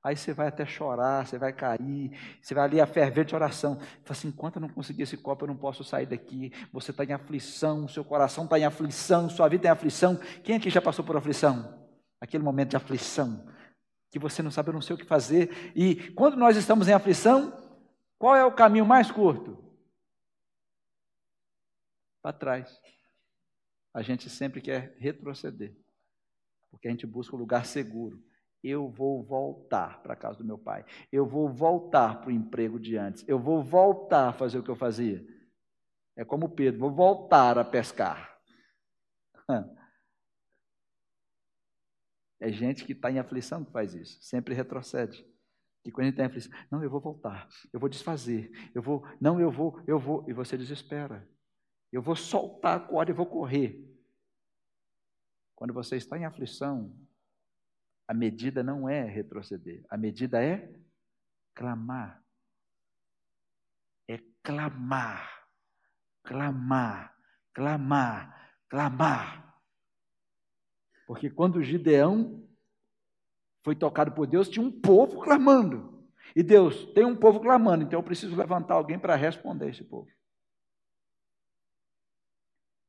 Aí 0.00 0.16
você 0.16 0.32
vai 0.32 0.46
até 0.46 0.64
chorar, 0.64 1.26
você 1.26 1.36
vai 1.36 1.52
cair, 1.52 2.16
você 2.40 2.54
vai 2.54 2.64
ali 2.64 2.80
a 2.80 2.86
fervente 2.86 3.34
oração. 3.34 3.80
Fala 3.80 4.10
assim: 4.10 4.28
enquanto 4.28 4.56
eu 4.56 4.60
não 4.60 4.68
conseguir 4.68 5.02
esse 5.02 5.16
copo, 5.16 5.42
eu 5.42 5.48
não 5.48 5.56
posso 5.56 5.82
sair 5.82 6.06
daqui. 6.06 6.52
Você 6.72 6.92
está 6.92 7.04
em 7.04 7.12
aflição, 7.12 7.88
seu 7.88 8.04
coração 8.04 8.44
está 8.44 8.56
em 8.60 8.64
aflição, 8.64 9.28
sua 9.28 9.48
vida 9.48 9.62
tem 9.62 9.70
aflição. 9.72 10.14
Quem 10.44 10.54
aqui 10.54 10.70
já 10.70 10.80
passou 10.80 11.04
por 11.04 11.16
aflição? 11.16 11.80
Aquele 12.20 12.44
momento 12.44 12.70
de 12.70 12.76
aflição, 12.76 13.44
que 14.10 14.18
você 14.18 14.42
não 14.42 14.50
sabe, 14.50 14.70
eu 14.70 14.74
não 14.74 14.82
sei 14.82 14.94
o 14.94 14.98
que 14.98 15.04
fazer. 15.04 15.72
E 15.74 16.10
quando 16.12 16.36
nós 16.36 16.56
estamos 16.56 16.88
em 16.88 16.92
aflição, 16.92 17.56
qual 18.18 18.34
é 18.34 18.44
o 18.44 18.52
caminho 18.52 18.84
mais 18.84 19.10
curto? 19.10 19.56
Para 22.20 22.32
trás. 22.32 22.80
A 23.94 24.02
gente 24.02 24.28
sempre 24.28 24.60
quer 24.60 24.94
retroceder, 24.98 25.74
porque 26.70 26.88
a 26.88 26.90
gente 26.90 27.06
busca 27.06 27.34
um 27.34 27.38
lugar 27.38 27.64
seguro. 27.64 28.22
Eu 28.62 28.88
vou 28.88 29.22
voltar 29.22 30.02
para 30.02 30.12
a 30.12 30.16
casa 30.16 30.38
do 30.38 30.44
meu 30.44 30.58
pai. 30.58 30.84
Eu 31.10 31.24
vou 31.24 31.48
voltar 31.48 32.20
para 32.20 32.28
o 32.28 32.32
emprego 32.32 32.78
de 32.78 32.96
antes. 32.96 33.24
Eu 33.26 33.38
vou 33.38 33.62
voltar 33.62 34.28
a 34.28 34.32
fazer 34.32 34.58
o 34.58 34.62
que 34.62 34.70
eu 34.70 34.76
fazia. 34.76 35.24
É 36.14 36.24
como 36.24 36.50
Pedro, 36.50 36.80
vou 36.80 36.92
voltar 36.92 37.58
a 37.58 37.64
pescar. 37.64 38.38
É 42.40 42.50
gente 42.50 42.84
que 42.84 42.92
está 42.92 43.10
em 43.10 43.18
aflição 43.18 43.64
que 43.64 43.70
faz 43.70 43.94
isso, 43.94 44.18
sempre 44.22 44.54
retrocede. 44.54 45.24
E 45.84 45.92
quando 45.92 46.06
gente 46.06 46.14
está 46.14 46.24
em 46.24 46.26
aflição, 46.26 46.52
não, 46.70 46.82
eu 46.82 46.90
vou 46.90 47.00
voltar, 47.00 47.48
eu 47.72 47.78
vou 47.78 47.88
desfazer, 47.88 48.50
eu 48.74 48.82
vou, 48.82 49.06
não, 49.20 49.38
eu 49.38 49.50
vou, 49.50 49.82
eu 49.86 49.98
vou, 49.98 50.24
e 50.28 50.32
você 50.32 50.56
desespera. 50.56 51.28
Eu 51.92 52.00
vou 52.00 52.16
soltar 52.16 52.76
a 52.76 52.80
corda 52.80 53.10
e 53.10 53.14
vou 53.14 53.26
correr. 53.26 53.86
Quando 55.54 55.74
você 55.74 55.96
está 55.96 56.16
em 56.16 56.24
aflição, 56.24 56.96
a 58.08 58.14
medida 58.14 58.62
não 58.62 58.88
é 58.88 59.04
retroceder, 59.04 59.84
a 59.90 59.96
medida 59.96 60.42
é 60.42 60.72
clamar. 61.54 62.24
É 64.08 64.18
clamar, 64.42 65.46
clamar, 66.24 67.16
clamar, 67.52 68.52
clamar. 68.68 69.49
Porque 71.10 71.28
quando 71.28 71.60
Gideão 71.60 72.40
foi 73.64 73.74
tocado 73.74 74.12
por 74.12 74.28
Deus, 74.28 74.48
tinha 74.48 74.64
um 74.64 74.70
povo 74.70 75.20
clamando. 75.20 76.08
E 76.36 76.40
Deus, 76.40 76.84
tem 76.94 77.04
um 77.04 77.16
povo 77.16 77.40
clamando, 77.40 77.82
então 77.82 77.98
eu 77.98 78.02
preciso 78.04 78.36
levantar 78.36 78.74
alguém 78.74 78.96
para 78.96 79.16
responder 79.16 79.70
esse 79.70 79.82
povo. 79.82 80.08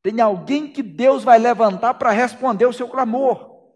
Tem 0.04 0.22
alguém 0.22 0.72
que 0.72 0.84
Deus 0.84 1.24
vai 1.24 1.40
levantar 1.40 1.96
para 1.96 2.12
responder 2.12 2.68
o 2.68 2.74
seu 2.74 2.88
clamor. 2.88 3.74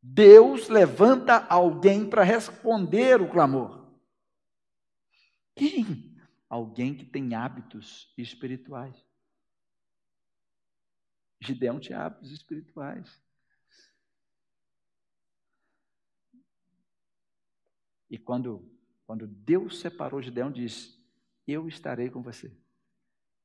Deus 0.00 0.70
levanta 0.70 1.46
alguém 1.46 2.08
para 2.08 2.22
responder 2.22 3.20
o 3.20 3.28
clamor. 3.28 3.92
Quem? 5.54 6.16
Alguém 6.48 6.94
que 6.94 7.04
tem 7.04 7.34
hábitos 7.34 8.10
espirituais. 8.16 9.11
Gideão 11.42 11.80
tinha 11.80 11.98
hábitos 11.98 12.30
espirituais. 12.30 13.20
E 18.08 18.18
quando, 18.18 18.70
quando 19.06 19.26
Deus 19.26 19.80
separou 19.80 20.22
Gideão, 20.22 20.52
disse: 20.52 21.02
Eu 21.46 21.66
estarei 21.66 22.10
com 22.10 22.22
você. 22.22 22.48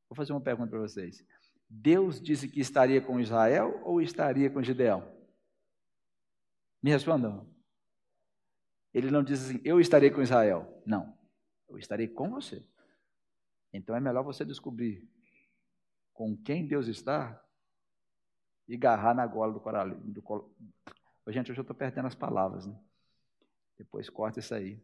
Vou 0.09 0.15
fazer 0.15 0.33
uma 0.33 0.41
pergunta 0.41 0.69
para 0.69 0.79
vocês. 0.79 1.25
Deus 1.69 2.21
disse 2.21 2.47
que 2.47 2.59
estaria 2.59 3.01
com 3.01 3.19
Israel 3.19 3.81
ou 3.83 4.01
estaria 4.01 4.49
com 4.49 4.61
Gideão? 4.61 5.15
Me 6.81 6.91
respondam. 6.91 7.49
Ele 8.93 9.11
não 9.11 9.23
disse 9.23 9.49
assim, 9.49 9.61
eu 9.63 9.79
estarei 9.79 10.09
com 10.09 10.21
Israel. 10.21 10.81
Não. 10.85 11.17
Eu 11.67 11.77
estarei 11.77 12.07
com 12.07 12.29
você. 12.29 12.65
Então 13.73 13.95
é 13.95 13.99
melhor 13.99 14.23
você 14.23 14.45
descobrir 14.45 15.07
com 16.13 16.35
quem 16.35 16.65
Deus 16.65 16.87
está 16.87 17.41
e 18.67 18.75
agarrar 18.75 19.13
na 19.13 19.25
gola 19.25 19.53
do 19.53 19.59
coralinho. 19.59 19.99
Do 20.11 20.21
col... 20.21 20.53
Gente, 21.29 21.51
hoje 21.51 21.59
eu 21.59 21.63
estou 21.63 21.75
perdendo 21.75 22.07
as 22.07 22.15
palavras, 22.15 22.65
né? 22.65 22.77
Depois 23.77 24.09
corta 24.09 24.39
isso 24.39 24.53
aí. 24.53 24.81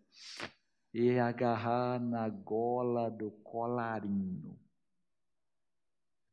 E 0.94 1.18
agarrar 1.20 2.00
na 2.00 2.30
gola 2.30 3.10
do 3.10 3.32
colarinho. 3.32 4.60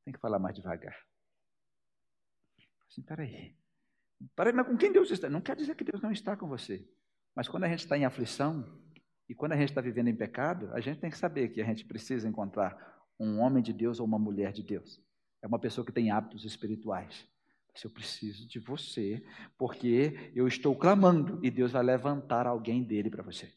Tem 0.04 0.12
que 0.12 0.20
falar 0.20 0.38
mais 0.38 0.54
devagar. 0.54 0.96
Assim, 2.88 3.02
peraí. 3.02 3.56
Peraí, 4.36 4.52
mas 4.52 4.66
com 4.66 4.76
quem 4.76 4.92
Deus 4.92 5.10
está? 5.10 5.30
Não 5.30 5.40
quer 5.40 5.56
dizer 5.56 5.74
que 5.74 5.84
Deus 5.84 6.02
não 6.02 6.12
está 6.12 6.36
com 6.36 6.46
você. 6.46 6.86
Mas 7.34 7.48
quando 7.48 7.64
a 7.64 7.68
gente 7.68 7.80
está 7.80 7.96
em 7.96 8.04
aflição 8.04 8.64
e 9.28 9.34
quando 9.34 9.52
a 9.52 9.56
gente 9.56 9.70
está 9.70 9.80
vivendo 9.80 10.08
em 10.08 10.16
pecado, 10.16 10.70
a 10.74 10.80
gente 10.80 11.00
tem 11.00 11.10
que 11.10 11.16
saber 11.16 11.48
que 11.48 11.60
a 11.60 11.64
gente 11.64 11.84
precisa 11.84 12.28
encontrar 12.28 12.76
um 13.18 13.38
homem 13.38 13.62
de 13.62 13.72
Deus 13.72 14.00
ou 14.00 14.06
uma 14.06 14.18
mulher 14.18 14.52
de 14.52 14.62
Deus. 14.62 15.00
É 15.40 15.46
uma 15.46 15.58
pessoa 15.58 15.86
que 15.86 15.92
tem 15.92 16.10
hábitos 16.10 16.44
espirituais. 16.44 17.29
Se 17.74 17.86
eu 17.86 17.90
preciso 17.90 18.46
de 18.46 18.58
você, 18.58 19.24
porque 19.56 20.32
eu 20.34 20.46
estou 20.46 20.76
clamando 20.76 21.44
e 21.44 21.50
Deus 21.50 21.72
vai 21.72 21.82
levantar 21.82 22.46
alguém 22.46 22.82
dele 22.82 23.10
para 23.10 23.22
você. 23.22 23.52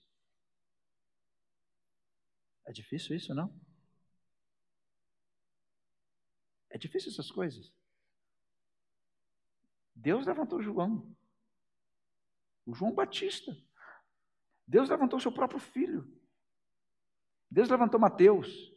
É 2.66 2.72
difícil 2.72 3.16
isso, 3.16 3.34
não? 3.34 3.54
É 6.70 6.78
difícil 6.78 7.12
essas 7.12 7.30
coisas. 7.30 7.74
Deus 9.96 10.26
levantou 10.26 10.62
João, 10.62 11.16
o 12.66 12.74
João 12.74 12.94
Batista. 12.94 13.56
Deus 14.66 14.90
levantou 14.90 15.20
seu 15.20 15.32
próprio 15.32 15.60
filho. 15.60 16.20
Deus 17.50 17.70
levantou 17.70 18.00
Mateus, 18.00 18.74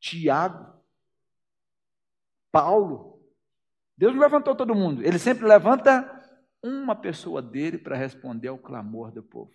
Tiago, 0.00 0.82
Paulo. 2.50 3.17
Deus 3.98 4.14
não 4.14 4.22
levantou 4.22 4.54
todo 4.54 4.76
mundo. 4.76 5.02
Ele 5.02 5.18
sempre 5.18 5.44
levanta 5.44 6.06
uma 6.62 6.94
pessoa 6.94 7.42
dele 7.42 7.76
para 7.76 7.96
responder 7.96 8.46
ao 8.46 8.56
clamor 8.56 9.10
do 9.10 9.24
povo. 9.24 9.52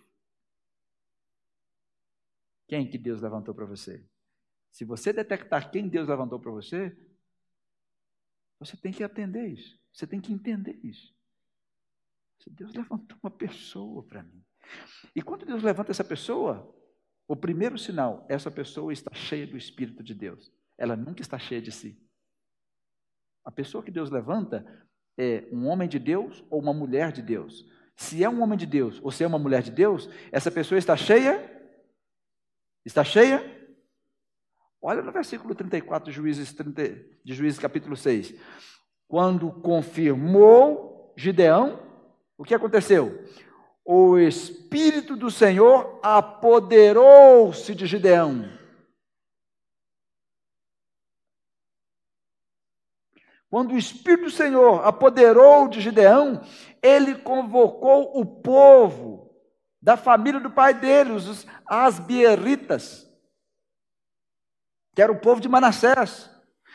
Quem 2.68 2.88
que 2.88 2.98
Deus 2.98 3.22
levantou 3.22 3.54
para 3.54 3.64
você? 3.64 4.04
Se 4.70 4.84
você 4.84 5.14
detectar 5.14 5.70
quem 5.70 5.88
Deus 5.88 6.06
levantou 6.06 6.38
para 6.38 6.50
você, 6.50 6.94
você 8.58 8.76
tem 8.76 8.92
que 8.92 9.02
atender 9.02 9.46
isso. 9.46 9.80
Você 9.90 10.06
tem 10.06 10.20
que 10.20 10.32
entender 10.32 10.78
isso. 10.82 11.14
Deus 12.50 12.74
levantou 12.74 13.16
uma 13.22 13.30
pessoa 13.30 14.02
para 14.02 14.22
mim. 14.22 14.44
E 15.16 15.22
quando 15.22 15.46
Deus 15.46 15.62
levanta 15.62 15.90
essa 15.90 16.04
pessoa, 16.04 16.70
o 17.26 17.34
primeiro 17.34 17.78
sinal, 17.78 18.26
essa 18.28 18.50
pessoa 18.50 18.92
está 18.92 19.14
cheia 19.14 19.46
do 19.46 19.56
Espírito 19.56 20.02
de 20.02 20.14
Deus. 20.14 20.52
Ela 20.76 20.96
nunca 20.96 21.22
está 21.22 21.38
cheia 21.38 21.62
de 21.62 21.72
si. 21.72 22.03
A 23.44 23.50
pessoa 23.50 23.82
que 23.84 23.90
Deus 23.90 24.10
levanta 24.10 24.64
é 25.18 25.44
um 25.52 25.66
homem 25.66 25.88
de 25.88 25.98
Deus 25.98 26.44
ou 26.50 26.60
uma 26.60 26.72
mulher 26.72 27.12
de 27.12 27.22
Deus. 27.22 27.66
Se 27.96 28.24
é 28.24 28.28
um 28.28 28.42
homem 28.42 28.58
de 28.58 28.66
Deus 28.66 29.00
ou 29.02 29.10
se 29.10 29.22
é 29.22 29.26
uma 29.26 29.38
mulher 29.38 29.62
de 29.62 29.70
Deus, 29.70 30.08
essa 30.32 30.50
pessoa 30.50 30.78
está 30.78 30.96
cheia? 30.96 31.52
Está 32.84 33.04
cheia? 33.04 33.42
Olha 34.82 35.02
no 35.02 35.12
versículo 35.12 35.54
34 35.54 36.10
de 36.10 36.16
Juízes, 36.16 36.52
30, 36.52 36.82
de 37.24 37.34
Juízes 37.34 37.58
capítulo 37.58 37.96
6. 37.96 38.34
Quando 39.08 39.50
confirmou 39.50 41.14
Gideão, 41.16 41.80
o 42.36 42.44
que 42.44 42.54
aconteceu? 42.54 43.24
O 43.84 44.18
Espírito 44.18 45.16
do 45.16 45.30
Senhor 45.30 46.00
apoderou-se 46.02 47.74
de 47.74 47.86
Gideão. 47.86 48.48
Quando 53.54 53.70
o 53.70 53.78
Espírito 53.78 54.24
do 54.24 54.30
Senhor 54.32 54.84
apoderou 54.84 55.68
de 55.68 55.80
Gideão, 55.80 56.40
ele 56.82 57.14
convocou 57.14 58.10
o 58.18 58.26
povo 58.26 59.30
da 59.80 59.96
família 59.96 60.40
do 60.40 60.50
pai 60.50 60.74
dele, 60.74 61.12
os 61.12 61.46
asbieritas, 61.64 63.08
que 64.92 65.00
era 65.00 65.12
o 65.12 65.20
povo 65.20 65.40
de 65.40 65.48
Manassés. 65.48 66.28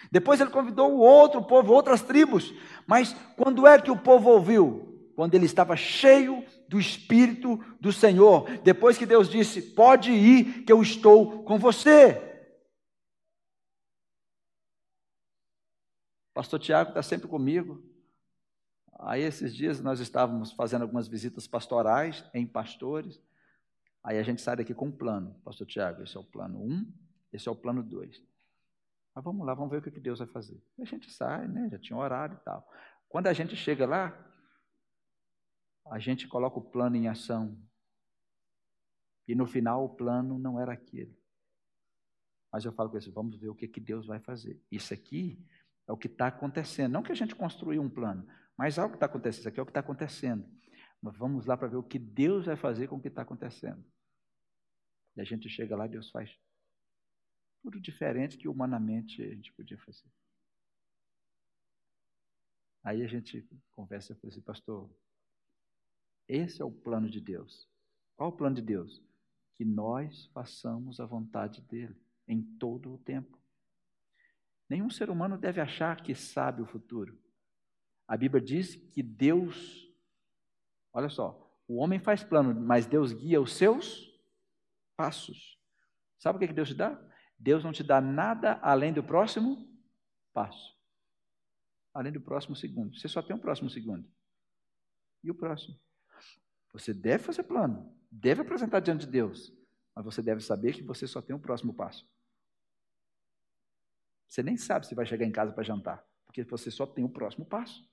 Depois 0.10 0.40
ele 0.40 0.52
convidou 0.52 0.94
o 0.94 1.00
outro 1.00 1.44
povo, 1.44 1.74
outras 1.74 2.02
tribos. 2.02 2.54
Mas 2.88 3.14
quando 3.36 3.68
é 3.68 3.78
que 3.78 3.92
o 3.92 3.98
povo 3.98 4.30
ouviu? 4.30 5.12
Quando 5.18 5.36
ele 5.36 5.48
estava 5.48 5.76
cheio 5.76 6.46
do 6.70 6.80
Espírito 6.80 7.60
do 7.82 7.92
Senhor. 7.92 8.50
Depois 8.64 8.98
que 8.98 9.06
Deus 9.06 9.28
disse: 9.28 9.62
Pode 9.62 10.14
ir, 10.14 10.64
que 10.64 10.72
eu 10.72 10.82
estou 10.82 11.44
com 11.44 11.60
você. 11.60 12.29
Pastor 16.34 16.60
Tiago 16.60 16.90
está 16.90 17.02
sempre 17.02 17.28
comigo. 17.28 17.84
Aí 19.00 19.22
esses 19.22 19.56
dias 19.56 19.82
nós 19.82 20.00
estávamos 20.00 20.52
fazendo 20.52 20.82
algumas 20.82 21.08
visitas 21.08 21.48
pastorais 21.48 22.24
em 22.34 22.46
pastores. 22.46 23.22
Aí 24.04 24.18
a 24.18 24.24
gente 24.24 24.42
sai 24.42 24.58
daqui 24.58 24.74
com 24.74 24.88
um 24.88 24.92
plano. 24.92 25.40
Pastor 25.44 25.66
Tiago, 25.66 26.04
esse 26.04 26.16
é 26.16 26.20
o 26.20 26.24
plano 26.24 26.60
1, 26.60 26.72
um, 26.72 26.94
esse 27.32 27.48
é 27.48 27.52
o 27.52 27.56
plano 27.56 27.84
2. 27.84 28.24
Mas 29.16 29.24
vamos 29.24 29.46
lá, 29.46 29.54
vamos 29.54 29.72
ver 29.72 29.78
o 29.78 29.82
que 29.82 30.00
Deus 30.00 30.20
vai 30.20 30.28
fazer. 30.28 30.62
A 30.80 30.86
gente 30.86 31.12
sai, 31.12 31.48
né? 31.48 31.70
Já 31.72 31.80
tinha 31.80 31.98
horário 31.98 32.38
e 32.40 32.44
tal. 32.44 32.68
Quando 33.08 33.28
a 33.28 33.34
gente 33.34 33.56
chega 33.56 33.86
lá, 33.86 34.18
a 35.88 35.98
gente 35.98 36.28
coloca 36.28 36.60
o 36.60 36.62
plano 36.62 36.96
em 36.96 37.08
ação. 37.08 37.58
E 39.28 39.36
no 39.36 39.46
final 39.46 39.86
o 39.86 39.90
plano 39.90 40.38
não 40.38 40.60
era 40.60 40.74
aquele. 40.74 41.18
Mas 42.52 42.66
eu 42.66 42.72
falo 42.72 42.90
com 42.90 42.98
eles, 42.98 43.08
vamos 43.08 43.38
ver 43.38 43.50
o 43.50 43.56
que, 43.56 43.68
que 43.68 43.80
Deus 43.80 44.08
vai 44.08 44.20
fazer. 44.20 44.60
Isso 44.72 44.94
aqui 44.94 45.44
é 45.90 45.92
o 45.92 45.98
que 45.98 46.08
está 46.08 46.28
acontecendo. 46.28 46.92
Não 46.92 47.02
que 47.02 47.12
a 47.12 47.16
gente 47.16 47.36
construiu 47.36 47.82
um 47.82 47.90
plano, 47.90 48.26
mas 48.56 48.78
algo 48.78 48.92
que 48.92 48.98
está 48.98 49.08
acontecendo. 49.08 49.40
Isso 49.40 49.50
aqui 49.50 49.60
é 49.60 49.64
o 49.64 49.66
que 49.66 49.72
está 49.72 49.80
acontecendo. 49.80 50.48
Mas 51.02 51.18
vamos 51.18 51.48
lá 51.48 51.58
para 51.58 51.68
ver 51.68 51.78
o 51.78 51.84
que 51.84 51.98
Deus 51.98 52.46
vai 52.46 52.56
fazer 52.56 52.88
com 52.88 52.98
o 52.98 53.02
que 53.02 53.08
está 53.08 53.24
acontecendo. 53.24 53.84
E 55.16 55.22
a 55.22 55.24
gente 55.24 55.50
chega 55.50 55.76
lá 55.76 55.88
e 55.88 55.90
Deus 55.90 56.12
faz 56.12 56.30
tudo 57.64 57.82
diferente 57.82 58.38
que 58.38 58.48
humanamente 58.48 59.20
a 59.24 59.34
gente 59.34 59.52
podia 59.54 59.80
fazer. 59.80 60.08
Aí 62.84 63.02
a 63.02 63.08
gente 63.08 63.42
conversa 63.72 64.14
com 64.14 64.28
esse 64.28 64.42
pastor. 64.42 64.88
Esse 66.28 66.62
é 66.62 66.66
o 66.66 66.72
plano 66.72 67.10
de 67.10 67.20
Deus. 67.20 67.68
Qual 68.16 68.30
o 68.30 68.38
plano 68.38 68.58
de 68.58 68.62
Deus? 68.62 69.02
Que 69.56 69.66
nós 69.66 70.28
façamos 70.28 71.00
a 71.00 71.06
vontade 71.08 71.62
dele 71.64 71.96
em 72.28 72.44
todo 72.44 72.94
o 72.94 72.98
tempo. 73.00 73.39
Nenhum 74.70 74.90
ser 74.90 75.10
humano 75.10 75.38
deve 75.38 75.60
achar 75.60 76.02
que 76.02 76.14
sabe 76.14 76.62
o 76.62 76.66
futuro. 76.66 77.18
A 78.08 78.16
Bíblia 78.16 78.42
diz 78.42 78.76
que 78.76 79.02
Deus, 79.02 79.92
olha 80.94 81.10
só, 81.10 81.50
o 81.68 81.78
homem 81.78 82.00
faz 82.00 82.24
plano, 82.24 82.54
mas 82.54 82.86
Deus 82.86 83.12
guia 83.12 83.42
os 83.42 83.54
seus 83.54 84.14
passos. 84.96 85.60
Sabe 86.18 86.38
o 86.38 86.48
que 86.48 86.54
Deus 86.54 86.70
te 86.70 86.76
dá? 86.76 87.02
Deus 87.38 87.64
não 87.64 87.72
te 87.72 87.84
dá 87.84 88.00
nada 88.02 88.60
além 88.62 88.94
do 88.94 89.04
próximo 89.04 89.68
passo. 90.34 90.78
Além 91.94 92.12
do 92.12 92.22
próximo 92.22 92.56
segundo. 92.56 92.96
Você 92.98 93.08
só 93.08 93.22
tem 93.22 93.36
um 93.36 93.40
próximo 93.40 93.70
segundo. 93.70 94.08
E 95.24 95.32
o 95.32 95.36
próximo? 95.36 95.80
Você 96.74 96.94
deve 96.94 97.24
fazer 97.24 97.44
plano, 97.44 97.92
deve 98.12 98.42
apresentar 98.42 98.80
diante 98.80 99.06
de 99.06 99.12
Deus, 99.12 99.52
mas 99.96 100.06
você 100.06 100.22
deve 100.22 100.42
saber 100.42 100.74
que 100.74 100.84
você 100.84 101.08
só 101.08 101.22
tem 101.22 101.36
um 101.36 101.40
próximo 101.40 101.74
passo. 101.74 102.08
Você 104.30 104.44
nem 104.44 104.56
sabe 104.56 104.86
se 104.86 104.94
vai 104.94 105.08
chegar 105.08 105.26
em 105.26 105.32
casa 105.32 105.52
para 105.52 105.64
jantar, 105.64 106.06
porque 106.28 106.44
você 106.44 106.70
só 106.70 106.86
tem 106.86 107.04
o 107.04 107.10
próximo 107.10 107.44
passo. 107.44 107.84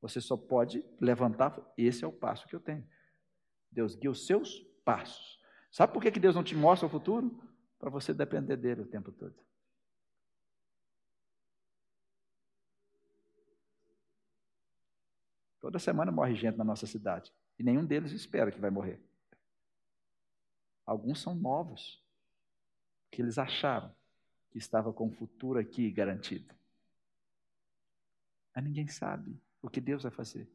Você 0.00 0.20
só 0.20 0.36
pode 0.36 0.84
levantar, 1.00 1.60
esse 1.76 2.04
é 2.04 2.06
o 2.06 2.12
passo 2.12 2.46
que 2.46 2.54
eu 2.54 2.60
tenho. 2.60 2.88
Deus 3.70 3.96
guia 3.96 4.10
os 4.10 4.24
seus 4.24 4.60
passos. 4.84 5.40
Sabe 5.72 5.92
por 5.92 6.00
que 6.00 6.12
Deus 6.12 6.36
não 6.36 6.44
te 6.44 6.54
mostra 6.54 6.86
o 6.86 6.90
futuro? 6.90 7.42
Para 7.76 7.90
você 7.90 8.14
depender 8.14 8.56
dele 8.56 8.82
o 8.82 8.86
tempo 8.86 9.10
todo. 9.10 9.34
Toda 15.60 15.80
semana 15.80 16.12
morre 16.12 16.36
gente 16.36 16.56
na 16.56 16.62
nossa 16.62 16.86
cidade. 16.86 17.34
E 17.58 17.64
nenhum 17.64 17.84
deles 17.84 18.12
espera 18.12 18.52
que 18.52 18.60
vai 18.60 18.70
morrer. 18.70 19.02
Alguns 20.84 21.20
são 21.20 21.34
novos, 21.34 22.00
que 23.10 23.20
eles 23.20 23.38
acharam 23.38 23.92
que 24.56 24.60
estava 24.60 24.90
com 24.90 25.08
o 25.08 25.12
futuro 25.12 25.58
aqui 25.58 25.90
garantido. 25.90 26.54
Mas 28.54 28.64
ninguém 28.64 28.88
sabe 28.88 29.38
o 29.60 29.68
que 29.68 29.82
Deus 29.82 30.04
vai 30.04 30.10
fazer. 30.10 30.50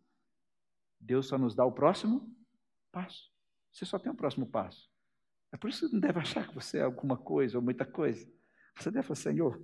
Deus 0.99 1.27
só 1.27 1.37
nos 1.37 1.53
dá 1.53 1.63
o 1.63 1.71
próximo 1.71 2.35
passo. 2.91 3.31
Você 3.71 3.85
só 3.85 3.99
tem 3.99 4.11
o 4.11 4.15
próximo 4.15 4.47
passo. 4.47 4.89
É 5.51 5.57
por 5.57 5.69
isso 5.69 5.85
que 5.85 5.93
não 5.93 5.99
deve 5.99 6.17
achar 6.17 6.47
que 6.47 6.55
você 6.55 6.79
é 6.79 6.81
alguma 6.81 7.15
coisa 7.15 7.59
ou 7.59 7.63
muita 7.63 7.85
coisa. 7.85 8.27
Você 8.75 8.89
deve 8.89 9.05
falar, 9.05 9.17
Senhor, 9.17 9.61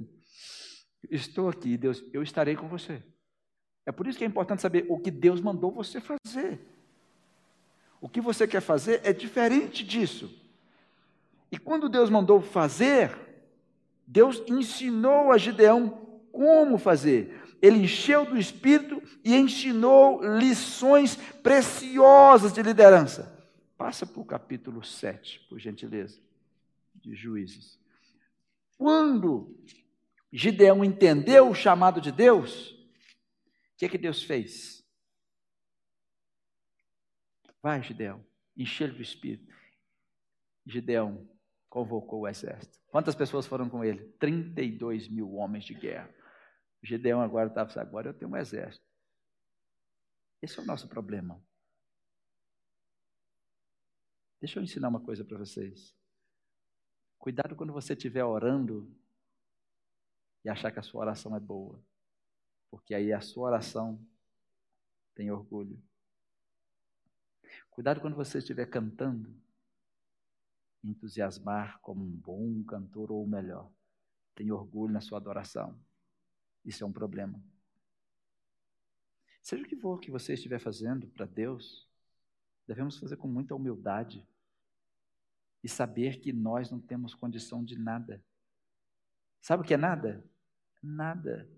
estou 1.09 1.49
aqui, 1.49 1.75
Deus, 1.75 2.03
eu 2.13 2.21
estarei 2.21 2.55
com 2.55 2.67
você. 2.67 3.03
É 3.87 3.91
por 3.91 4.05
isso 4.05 4.19
que 4.19 4.23
é 4.23 4.27
importante 4.27 4.61
saber 4.61 4.85
o 4.87 4.99
que 4.99 5.09
Deus 5.09 5.41
mandou 5.41 5.71
você 5.71 5.99
fazer. 5.99 6.63
O 7.99 8.07
que 8.07 8.21
você 8.21 8.47
quer 8.47 8.61
fazer 8.61 9.01
é 9.03 9.11
diferente 9.11 9.83
disso. 9.83 10.29
E 11.51 11.57
quando 11.57 11.89
Deus 11.89 12.11
mandou 12.11 12.39
fazer, 12.39 13.26
Deus 14.07 14.41
ensinou 14.47 15.33
a 15.33 15.37
Gideão 15.37 15.89
como 16.31 16.77
fazer. 16.77 17.43
Ele 17.61 17.79
encheu 17.79 18.25
do 18.25 18.37
Espírito 18.37 19.03
e 19.23 19.35
ensinou 19.35 20.21
lições 20.37 21.17
preciosas 21.43 22.53
de 22.53 22.63
liderança. 22.63 23.35
Passa 23.77 24.05
para 24.05 24.21
o 24.21 24.25
capítulo 24.25 24.83
7, 24.83 25.41
por 25.49 25.59
gentileza, 25.59 26.21
de 26.95 27.13
Juízes. 27.13 27.77
Quando 28.77 29.59
Gideão 30.31 30.85
entendeu 30.85 31.49
o 31.49 31.55
chamado 31.55 31.99
de 31.99 32.11
Deus, 32.11 32.71
o 32.71 33.77
que, 33.77 33.89
que 33.89 33.97
Deus 33.97 34.23
fez? 34.23 34.85
Vai, 37.61 37.83
Gideão, 37.83 38.25
enche 38.55 38.87
do 38.87 39.01
Espírito. 39.01 39.53
Gideão 40.65 41.27
convocou 41.69 42.21
o 42.21 42.27
exército. 42.27 42.79
Quantas 42.87 43.15
pessoas 43.15 43.45
foram 43.45 43.69
com 43.69 43.83
ele? 43.83 44.09
32 44.19 45.07
mil 45.07 45.33
homens 45.35 45.65
de 45.65 45.73
guerra. 45.73 46.13
Gideão 46.81 47.21
agora 47.21 47.49
estava 47.49 47.69
assim, 47.69 47.79
agora 47.79 48.09
eu 48.09 48.13
tenho 48.13 48.31
um 48.31 48.37
exército. 48.37 48.85
Esse 50.41 50.59
é 50.59 50.61
o 50.61 50.65
nosso 50.65 50.87
problema. 50.87 51.41
Deixa 54.39 54.59
eu 54.59 54.63
ensinar 54.63 54.87
uma 54.89 55.01
coisa 55.01 55.25
para 55.25 55.37
vocês. 55.37 55.95
Cuidado 57.17 57.55
quando 57.55 57.73
você 57.73 57.93
estiver 57.93 58.23
orando 58.23 58.95
e 60.45 60.49
achar 60.49 60.71
que 60.71 60.79
a 60.79 60.83
sua 60.83 61.01
oração 61.01 61.35
é 61.35 61.39
boa. 61.39 61.83
Porque 62.69 62.93
aí 62.93 63.11
a 63.11 63.19
sua 63.19 63.47
oração 63.47 63.99
tem 65.15 65.31
orgulho. 65.31 65.81
Cuidado 67.71 67.99
quando 67.99 68.15
você 68.15 68.37
estiver 68.37 68.67
cantando 68.67 69.35
entusiasmar 70.89 71.79
como 71.81 72.03
um 72.03 72.11
bom 72.11 72.63
cantor 72.63 73.11
ou 73.11 73.27
melhor. 73.27 73.71
Tem 74.35 74.51
orgulho 74.51 74.93
na 74.93 75.01
sua 75.01 75.17
adoração. 75.17 75.79
Isso 76.63 76.83
é 76.83 76.87
um 76.87 76.91
problema. 76.91 77.41
Seja 79.41 79.63
o 79.63 79.67
que 79.67 79.77
for 79.77 79.99
que 79.99 80.11
você 80.11 80.33
estiver 80.33 80.59
fazendo 80.59 81.07
para 81.07 81.25
Deus, 81.25 81.87
devemos 82.67 82.97
fazer 82.97 83.15
com 83.15 83.27
muita 83.27 83.55
humildade 83.55 84.27
e 85.63 85.69
saber 85.69 86.19
que 86.19 86.33
nós 86.33 86.69
não 86.69 86.79
temos 86.79 87.13
condição 87.13 87.63
de 87.63 87.77
nada. 87.77 88.23
Sabe 89.41 89.63
o 89.63 89.65
que 89.65 89.73
é 89.73 89.77
nada? 89.77 90.23
Nada. 90.83 91.49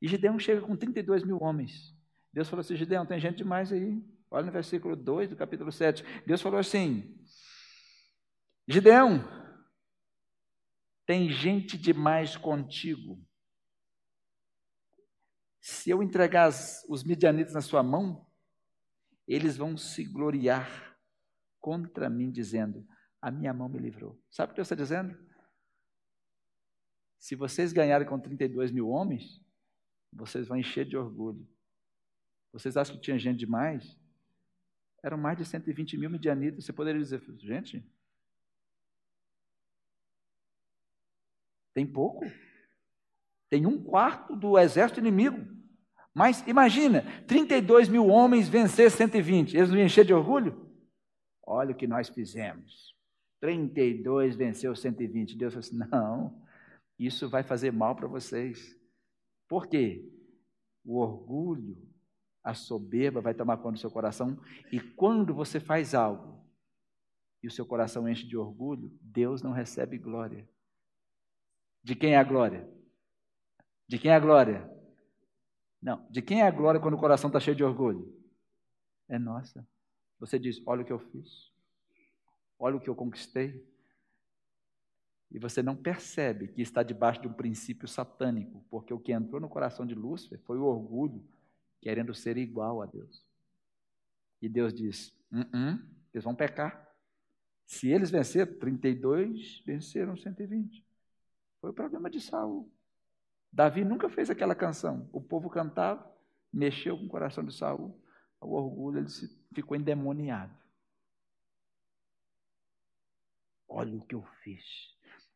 E 0.00 0.08
Gideão 0.08 0.38
chega 0.38 0.60
com 0.62 0.76
32 0.76 1.24
mil 1.24 1.42
homens. 1.42 1.94
Deus 2.32 2.48
falou 2.48 2.60
assim: 2.60 2.76
Gideão, 2.76 3.04
tem 3.04 3.20
gente 3.20 3.38
demais 3.38 3.72
aí. 3.72 4.02
Olha 4.30 4.46
no 4.46 4.52
versículo 4.52 4.94
2 4.94 5.30
do 5.30 5.36
capítulo 5.36 5.72
7. 5.72 6.04
Deus 6.26 6.40
falou 6.40 6.58
assim: 6.58 7.17
Gideão, 8.70 9.24
tem 11.06 11.30
gente 11.30 11.78
demais 11.78 12.36
contigo. 12.36 13.18
Se 15.58 15.88
eu 15.88 16.02
entregar 16.02 16.50
os 16.50 17.02
midianitas 17.02 17.54
na 17.54 17.62
sua 17.62 17.82
mão, 17.82 18.26
eles 19.26 19.56
vão 19.56 19.74
se 19.74 20.04
gloriar 20.04 20.98
contra 21.58 22.10
mim, 22.10 22.30
dizendo: 22.30 22.86
A 23.22 23.30
minha 23.30 23.54
mão 23.54 23.70
me 23.70 23.78
livrou. 23.78 24.20
Sabe 24.30 24.50
o 24.50 24.54
que 24.54 24.56
Deus 24.56 24.66
está 24.66 24.74
dizendo? 24.74 25.18
Se 27.18 27.34
vocês 27.34 27.72
ganharem 27.72 28.06
com 28.06 28.20
32 28.20 28.70
mil 28.70 28.90
homens, 28.90 29.42
vocês 30.12 30.46
vão 30.46 30.58
encher 30.58 30.84
de 30.84 30.96
orgulho. 30.96 31.48
Vocês 32.52 32.76
acham 32.76 32.96
que 32.96 33.02
tinha 33.02 33.18
gente 33.18 33.38
demais? 33.38 33.98
Eram 35.02 35.16
mais 35.16 35.38
de 35.38 35.46
120 35.46 35.96
mil 35.96 36.10
midianitas. 36.10 36.66
Você 36.66 36.72
poderia 36.72 37.00
dizer, 37.00 37.22
gente, 37.38 37.82
Tem 41.78 41.86
pouco. 41.86 42.24
Tem 43.48 43.64
um 43.64 43.80
quarto 43.80 44.34
do 44.34 44.58
exército 44.58 44.98
inimigo. 44.98 45.46
Mas 46.12 46.44
imagina, 46.44 47.02
32 47.28 47.88
mil 47.88 48.08
homens 48.08 48.48
vencer 48.48 48.90
120. 48.90 49.56
Eles 49.56 49.70
não 49.70 49.76
iam 49.76 49.86
encher 49.86 50.04
de 50.04 50.12
orgulho? 50.12 50.68
Olha 51.46 51.70
o 51.70 51.76
que 51.76 51.86
nós 51.86 52.08
fizemos. 52.08 52.96
32 53.40 54.34
venceu 54.34 54.74
120. 54.74 55.38
Deus 55.38 55.54
falou 55.54 55.60
assim: 55.60 55.78
não, 55.88 56.42
isso 56.98 57.28
vai 57.28 57.44
fazer 57.44 57.72
mal 57.72 57.94
para 57.94 58.08
vocês. 58.08 58.76
Por 59.48 59.68
quê? 59.68 60.04
O 60.84 60.98
orgulho, 60.98 61.80
a 62.42 62.54
soberba 62.54 63.20
vai 63.20 63.34
tomar 63.34 63.58
conta 63.58 63.74
do 63.74 63.78
seu 63.78 63.90
coração. 63.92 64.36
E 64.72 64.80
quando 64.80 65.32
você 65.32 65.60
faz 65.60 65.94
algo 65.94 66.44
e 67.40 67.46
o 67.46 67.52
seu 67.52 67.64
coração 67.64 68.08
enche 68.08 68.26
de 68.26 68.36
orgulho, 68.36 68.90
Deus 69.00 69.42
não 69.42 69.52
recebe 69.52 69.96
glória. 69.96 70.44
De 71.88 71.96
quem 71.96 72.12
é 72.12 72.18
a 72.18 72.22
glória? 72.22 72.68
De 73.88 73.98
quem 73.98 74.10
é 74.10 74.14
a 74.14 74.20
glória? 74.20 74.70
Não, 75.80 76.06
de 76.10 76.20
quem 76.20 76.42
é 76.42 76.46
a 76.46 76.50
glória 76.50 76.78
quando 76.78 76.92
o 76.92 77.00
coração 77.00 77.28
está 77.28 77.40
cheio 77.40 77.56
de 77.56 77.64
orgulho? 77.64 78.14
É 79.08 79.18
nossa. 79.18 79.66
Você 80.20 80.38
diz: 80.38 80.60
Olha 80.66 80.82
o 80.82 80.84
que 80.84 80.92
eu 80.92 80.98
fiz, 80.98 81.50
olha 82.58 82.76
o 82.76 82.80
que 82.80 82.90
eu 82.90 82.94
conquistei. 82.94 83.66
E 85.30 85.38
você 85.38 85.62
não 85.62 85.74
percebe 85.74 86.48
que 86.48 86.60
está 86.60 86.82
debaixo 86.82 87.22
de 87.22 87.28
um 87.28 87.32
princípio 87.32 87.88
satânico, 87.88 88.62
porque 88.68 88.92
o 88.92 89.00
que 89.00 89.12
entrou 89.12 89.40
no 89.40 89.48
coração 89.48 89.86
de 89.86 89.94
Lúcifer 89.94 90.38
foi 90.40 90.58
o 90.58 90.64
orgulho, 90.64 91.26
querendo 91.80 92.14
ser 92.14 92.36
igual 92.36 92.82
a 92.82 92.86
Deus. 92.86 93.24
E 94.42 94.48
Deus 94.50 94.74
diz: 94.74 95.08
uh 95.32 95.38
-uh, 95.38 95.82
eles 96.12 96.24
vão 96.24 96.34
pecar. 96.34 96.86
Se 97.64 97.88
eles 97.88 98.10
venceram, 98.10 98.58
32 98.58 99.62
venceram 99.64 100.18
120. 100.18 100.86
Foi 101.68 101.72
o 101.72 101.74
problema 101.74 102.08
de 102.08 102.18
Saul. 102.18 102.72
Davi 103.52 103.84
nunca 103.84 104.08
fez 104.08 104.30
aquela 104.30 104.54
canção. 104.54 105.06
O 105.12 105.20
povo 105.20 105.50
cantava, 105.50 106.10
mexeu 106.50 106.96
com 106.96 107.04
o 107.04 107.08
coração 107.08 107.44
de 107.44 107.54
Saul. 107.54 108.02
O 108.40 108.54
orgulho, 108.54 109.00
ele 109.00 109.08
ficou 109.54 109.76
endemoniado. 109.76 110.56
Olha 113.68 113.94
o 113.98 114.00
que 114.00 114.14
eu 114.14 114.22
fiz. 114.42 114.64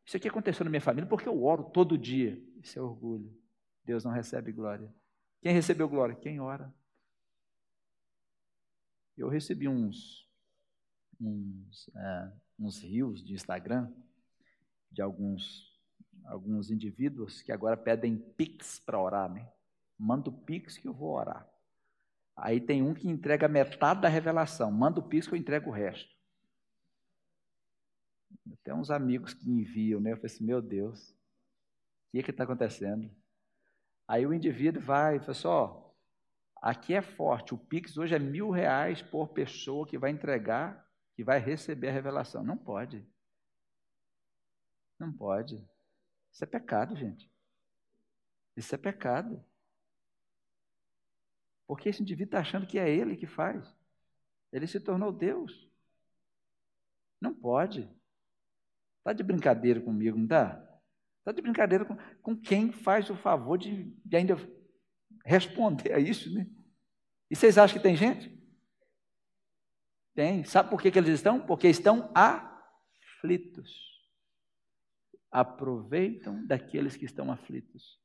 Isso 0.06 0.16
aqui 0.16 0.26
aconteceu 0.26 0.64
na 0.64 0.70
minha 0.70 0.80
família 0.80 1.06
porque 1.06 1.28
eu 1.28 1.44
oro 1.44 1.64
todo 1.64 1.98
dia. 1.98 2.42
Isso 2.62 2.78
é 2.78 2.82
orgulho. 2.82 3.30
Deus 3.84 4.02
não 4.02 4.10
recebe 4.10 4.52
glória. 4.52 4.90
Quem 5.42 5.52
recebeu 5.52 5.86
glória? 5.86 6.14
Quem 6.14 6.40
ora. 6.40 6.74
Eu 9.18 9.28
recebi 9.28 9.68
uns, 9.68 10.26
uns, 11.20 11.90
é, 11.94 12.32
uns 12.58 12.82
rios 12.82 13.22
de 13.22 13.34
Instagram 13.34 13.92
de 14.90 15.02
alguns 15.02 15.71
alguns 16.24 16.70
indivíduos 16.70 17.42
que 17.42 17.52
agora 17.52 17.76
pedem 17.76 18.16
pix 18.16 18.78
para 18.78 19.00
orar, 19.00 19.30
né? 19.30 19.50
Manda 19.98 20.30
o 20.30 20.32
pix 20.32 20.78
que 20.78 20.88
eu 20.88 20.94
vou 20.94 21.16
orar. 21.16 21.48
Aí 22.36 22.60
tem 22.60 22.82
um 22.82 22.94
que 22.94 23.08
entrega 23.08 23.46
metade 23.48 24.00
da 24.00 24.08
revelação, 24.08 24.70
manda 24.70 25.00
o 25.00 25.08
pix 25.08 25.26
que 25.26 25.34
eu 25.34 25.38
entrego 25.38 25.70
o 25.70 25.72
resto. 25.72 26.10
Tem 28.64 28.74
uns 28.74 28.90
amigos 28.90 29.34
que 29.34 29.48
enviam, 29.50 30.00
né? 30.00 30.12
Eu 30.12 30.16
falei 30.16 30.34
assim, 30.34 30.44
meu 30.44 30.62
Deus, 30.62 31.10
o 31.10 32.12
que 32.12 32.18
é 32.18 32.22
que 32.22 32.30
está 32.30 32.44
acontecendo? 32.44 33.10
Aí 34.08 34.26
o 34.26 34.32
indivíduo 34.32 34.82
vai 34.82 35.16
e 35.16 35.20
fala 35.20 35.30
assim, 35.32 35.46
ó, 35.48 35.90
aqui 36.60 36.94
é 36.94 37.02
forte, 37.02 37.54
o 37.54 37.58
Pix 37.58 37.96
hoje 37.96 38.14
é 38.14 38.18
mil 38.18 38.50
reais 38.50 39.02
por 39.02 39.28
pessoa 39.28 39.86
que 39.86 39.98
vai 39.98 40.10
entregar, 40.10 40.86
que 41.14 41.22
vai 41.22 41.38
receber 41.38 41.88
a 41.88 41.92
revelação. 41.92 42.42
Não 42.42 42.56
pode. 42.56 43.06
Não 44.98 45.12
pode. 45.12 45.64
Isso 46.32 46.44
é 46.44 46.46
pecado, 46.46 46.96
gente. 46.96 47.30
Isso 48.56 48.74
é 48.74 48.78
pecado. 48.78 49.44
Porque 51.66 51.88
esse 51.88 52.02
indivíduo 52.02 52.28
está 52.28 52.40
achando 52.40 52.66
que 52.66 52.78
é 52.78 52.88
ele 52.88 53.16
que 53.16 53.26
faz. 53.26 53.76
Ele 54.50 54.66
se 54.66 54.80
tornou 54.80 55.12
Deus. 55.12 55.70
Não 57.20 57.34
pode. 57.34 57.88
Está 58.98 59.12
de 59.12 59.22
brincadeira 59.22 59.80
comigo, 59.80 60.16
não 60.16 60.24
está? 60.24 60.80
Está 61.18 61.32
de 61.32 61.42
brincadeira 61.42 61.84
com, 61.84 61.96
com 62.22 62.36
quem 62.36 62.72
faz 62.72 63.08
o 63.10 63.16
favor 63.16 63.56
de, 63.58 63.84
de 64.04 64.16
ainda 64.16 64.36
responder 65.24 65.92
a 65.92 65.98
isso, 65.98 66.32
né? 66.32 66.46
E 67.30 67.36
vocês 67.36 67.56
acham 67.56 67.76
que 67.76 67.82
tem 67.82 67.96
gente? 67.96 68.38
Tem. 70.14 70.44
Sabe 70.44 70.68
por 70.68 70.80
que, 70.80 70.90
que 70.90 70.98
eles 70.98 71.14
estão? 71.14 71.40
Porque 71.40 71.68
estão 71.68 72.12
aflitos 72.14 73.91
aproveitam 75.32 76.46
daqueles 76.46 76.94
que 76.94 77.06
estão 77.06 77.32
aflitos. 77.32 77.98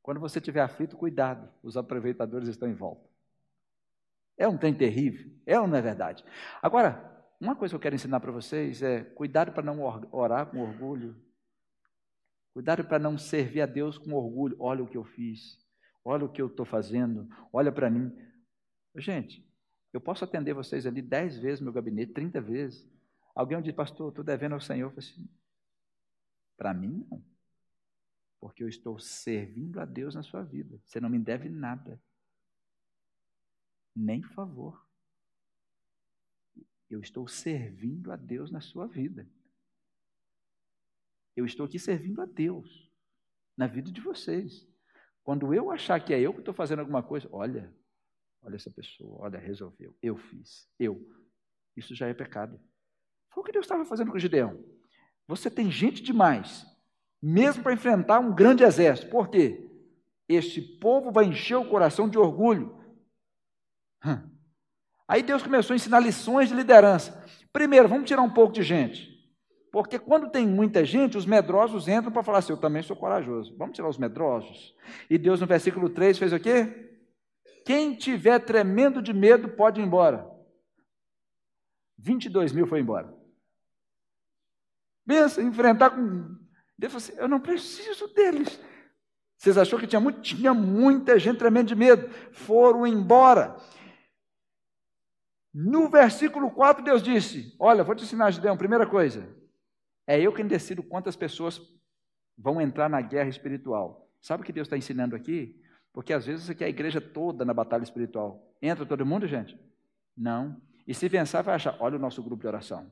Quando 0.00 0.20
você 0.20 0.38
estiver 0.38 0.62
aflito, 0.62 0.96
cuidado, 0.96 1.52
os 1.62 1.76
aproveitadores 1.76 2.48
estão 2.48 2.68
em 2.68 2.74
volta. 2.74 3.10
É 4.38 4.48
um 4.48 4.56
trem 4.56 4.72
terrível, 4.72 5.30
é 5.44 5.60
ou 5.60 5.66
não 5.66 5.76
é 5.76 5.82
verdade? 5.82 6.24
Agora, 6.62 7.10
uma 7.40 7.56
coisa 7.56 7.72
que 7.72 7.76
eu 7.76 7.80
quero 7.80 7.94
ensinar 7.94 8.20
para 8.20 8.32
vocês 8.32 8.82
é 8.82 9.02
cuidado 9.02 9.52
para 9.52 9.62
não 9.62 9.80
orar 10.12 10.46
com 10.46 10.60
orgulho. 10.60 11.20
Cuidado 12.54 12.84
para 12.84 12.98
não 12.98 13.18
servir 13.18 13.60
a 13.60 13.66
Deus 13.66 13.98
com 13.98 14.14
orgulho. 14.14 14.56
Olha 14.58 14.82
o 14.82 14.86
que 14.86 14.96
eu 14.96 15.04
fiz, 15.04 15.58
olha 16.04 16.24
o 16.24 16.28
que 16.28 16.40
eu 16.40 16.46
estou 16.46 16.64
fazendo, 16.64 17.28
olha 17.52 17.70
para 17.70 17.90
mim. 17.90 18.16
Gente, 18.96 19.46
eu 19.92 20.00
posso 20.00 20.24
atender 20.24 20.54
vocês 20.54 20.86
ali 20.86 21.02
dez 21.02 21.36
vezes 21.38 21.60
no 21.60 21.64
meu 21.64 21.72
gabinete, 21.72 22.12
trinta 22.12 22.40
vezes. 22.40 22.88
Alguém 23.34 23.60
disse, 23.60 23.76
pastor, 23.76 24.08
estou 24.08 24.24
devendo 24.24 24.52
ao 24.52 24.60
Senhor. 24.60 24.86
Eu 24.86 24.90
falei 24.90 25.08
assim, 25.08 25.28
para 26.60 26.74
mim 26.74 27.06
não. 27.08 27.24
Porque 28.38 28.62
eu 28.62 28.68
estou 28.68 28.98
servindo 28.98 29.80
a 29.80 29.86
Deus 29.86 30.14
na 30.14 30.22
sua 30.22 30.42
vida. 30.42 30.78
Você 30.84 31.00
não 31.00 31.08
me 31.08 31.18
deve 31.18 31.48
nada. 31.48 31.98
Nem 33.96 34.22
favor. 34.22 34.86
Eu 36.90 37.00
estou 37.00 37.26
servindo 37.26 38.12
a 38.12 38.16
Deus 38.16 38.50
na 38.50 38.60
sua 38.60 38.86
vida. 38.86 39.26
Eu 41.34 41.46
estou 41.46 41.64
aqui 41.64 41.78
servindo 41.78 42.20
a 42.20 42.26
Deus 42.26 42.92
na 43.56 43.66
vida 43.66 43.90
de 43.90 44.02
vocês. 44.02 44.68
Quando 45.22 45.54
eu 45.54 45.70
achar 45.70 45.98
que 46.04 46.12
é 46.12 46.20
eu 46.20 46.34
que 46.34 46.40
estou 46.40 46.52
fazendo 46.52 46.80
alguma 46.80 47.02
coisa, 47.02 47.26
olha, 47.32 47.74
olha 48.42 48.56
essa 48.56 48.70
pessoa, 48.70 49.22
olha, 49.22 49.38
resolveu, 49.38 49.96
eu 50.02 50.18
fiz, 50.18 50.68
eu. 50.78 51.10
Isso 51.74 51.94
já 51.94 52.06
é 52.06 52.12
pecado. 52.12 52.60
Foi 53.30 53.42
o 53.42 53.46
que 53.46 53.52
Deus 53.52 53.64
estava 53.64 53.86
fazendo 53.86 54.12
com 54.12 54.18
Gideão. 54.18 54.62
Você 55.30 55.48
tem 55.48 55.70
gente 55.70 56.02
demais, 56.02 56.66
mesmo 57.22 57.62
para 57.62 57.72
enfrentar 57.72 58.18
um 58.18 58.34
grande 58.34 58.64
exército. 58.64 59.08
Por 59.12 59.28
quê? 59.28 59.64
Este 60.28 60.60
povo 60.60 61.12
vai 61.12 61.26
encher 61.26 61.54
o 61.54 61.68
coração 61.68 62.08
de 62.08 62.18
orgulho. 62.18 62.76
Aí 65.06 65.22
Deus 65.22 65.40
começou 65.40 65.72
a 65.72 65.76
ensinar 65.76 66.00
lições 66.00 66.48
de 66.48 66.54
liderança. 66.56 67.24
Primeiro, 67.52 67.88
vamos 67.88 68.08
tirar 68.08 68.22
um 68.22 68.30
pouco 68.30 68.52
de 68.52 68.64
gente. 68.64 69.08
Porque 69.70 70.00
quando 70.00 70.30
tem 70.30 70.44
muita 70.48 70.84
gente, 70.84 71.16
os 71.16 71.26
medrosos 71.26 71.86
entram 71.86 72.10
para 72.10 72.24
falar 72.24 72.38
assim: 72.38 72.52
Eu 72.52 72.60
também 72.60 72.82
sou 72.82 72.96
corajoso. 72.96 73.56
Vamos 73.56 73.76
tirar 73.76 73.88
os 73.88 73.98
medrosos. 73.98 74.74
E 75.08 75.16
Deus, 75.16 75.40
no 75.40 75.46
versículo 75.46 75.88
3, 75.90 76.18
fez 76.18 76.32
o 76.32 76.40
quê? 76.40 76.98
Quem 77.64 77.94
tiver 77.94 78.40
tremendo 78.40 79.00
de 79.00 79.12
medo 79.12 79.48
pode 79.50 79.80
ir 79.80 79.84
embora. 79.84 80.28
22 81.98 82.52
mil 82.52 82.66
foi 82.66 82.80
embora. 82.80 83.19
Pensa, 85.06 85.42
enfrentar 85.42 85.90
com. 85.90 86.36
Deus 86.78 86.92
falou 86.92 87.08
assim: 87.08 87.12
Eu 87.16 87.28
não 87.28 87.40
preciso 87.40 88.08
deles. 88.14 88.60
Vocês 89.36 89.56
achou 89.56 89.78
que 89.78 89.86
tinha, 89.86 90.00
muito, 90.00 90.20
tinha 90.20 90.52
muita 90.52 91.18
gente 91.18 91.38
tremendo 91.38 91.68
de 91.68 91.74
medo. 91.74 92.10
Foram 92.30 92.86
embora. 92.86 93.56
No 95.52 95.88
versículo 95.88 96.50
4, 96.50 96.84
Deus 96.84 97.02
disse: 97.02 97.56
Olha, 97.58 97.82
vou 97.82 97.94
te 97.94 98.04
ensinar, 98.04 98.30
Gideão, 98.30 98.56
primeira 98.56 98.86
coisa. 98.86 99.26
É 100.06 100.20
eu 100.20 100.32
quem 100.32 100.46
decido 100.46 100.82
quantas 100.82 101.16
pessoas 101.16 101.60
vão 102.36 102.60
entrar 102.60 102.88
na 102.88 103.00
guerra 103.00 103.28
espiritual. 103.28 104.08
Sabe 104.20 104.42
o 104.42 104.46
que 104.46 104.52
Deus 104.52 104.66
está 104.66 104.76
ensinando 104.76 105.16
aqui? 105.16 105.60
Porque 105.92 106.12
às 106.12 106.26
vezes 106.26 106.44
você 106.44 106.54
quer 106.54 106.66
a 106.66 106.70
igreja 106.70 107.00
toda 107.00 107.44
na 107.44 107.54
batalha 107.54 107.82
espiritual. 107.82 108.46
Entra 108.60 108.86
todo 108.86 109.06
mundo, 109.06 109.26
gente? 109.26 109.58
Não. 110.16 110.60
E 110.86 110.94
se 110.94 111.08
pensar, 111.08 111.42
vai 111.42 111.54
achar: 111.54 111.76
olha 111.80 111.96
o 111.96 112.00
nosso 112.00 112.22
grupo 112.22 112.42
de 112.42 112.48
oração. 112.48 112.90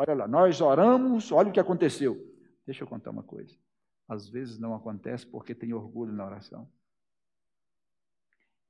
Olha 0.00 0.14
lá, 0.14 0.28
nós 0.28 0.60
oramos, 0.60 1.32
olha 1.32 1.48
o 1.48 1.52
que 1.52 1.58
aconteceu. 1.58 2.16
Deixa 2.64 2.84
eu 2.84 2.86
contar 2.86 3.10
uma 3.10 3.24
coisa. 3.24 3.58
Às 4.06 4.28
vezes 4.28 4.56
não 4.56 4.72
acontece 4.72 5.26
porque 5.26 5.56
tem 5.56 5.74
orgulho 5.74 6.12
na 6.12 6.24
oração. 6.24 6.70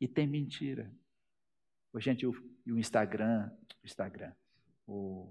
E 0.01 0.09
tem 0.09 0.27
mentira. 0.27 0.91
Gente, 1.97 2.27
o, 2.27 2.33
o 2.67 2.79
Instagram, 2.79 3.51
o 3.83 3.87
Instagram, 3.87 4.33
o 4.87 5.31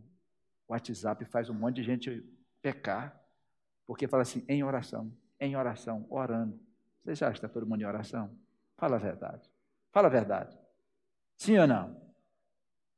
WhatsApp 0.70 1.26
faz 1.26 1.50
um 1.50 1.56
monte 1.56 1.78
de 1.78 1.84
gente 1.84 2.24
pecar, 2.62 3.20
porque 3.88 4.08
fala 4.08 4.22
assim, 4.22 4.46
em 4.48 4.64
oração, 4.64 5.12
em 5.40 5.56
oração, 5.56 6.06
orando. 6.12 6.60
Vocês 7.04 7.24
acham 7.24 7.32
que 7.32 7.38
está 7.40 7.50
todo 7.50 7.66
mundo 7.66 7.82
em 7.82 7.86
oração? 7.86 8.38
Fala 8.78 8.98
a 8.98 9.00
verdade. 9.00 9.50
Fala 9.92 10.10
a 10.10 10.12
verdade. 10.12 10.56
Sim 11.38 11.58
ou 11.58 11.66
não? 11.66 12.00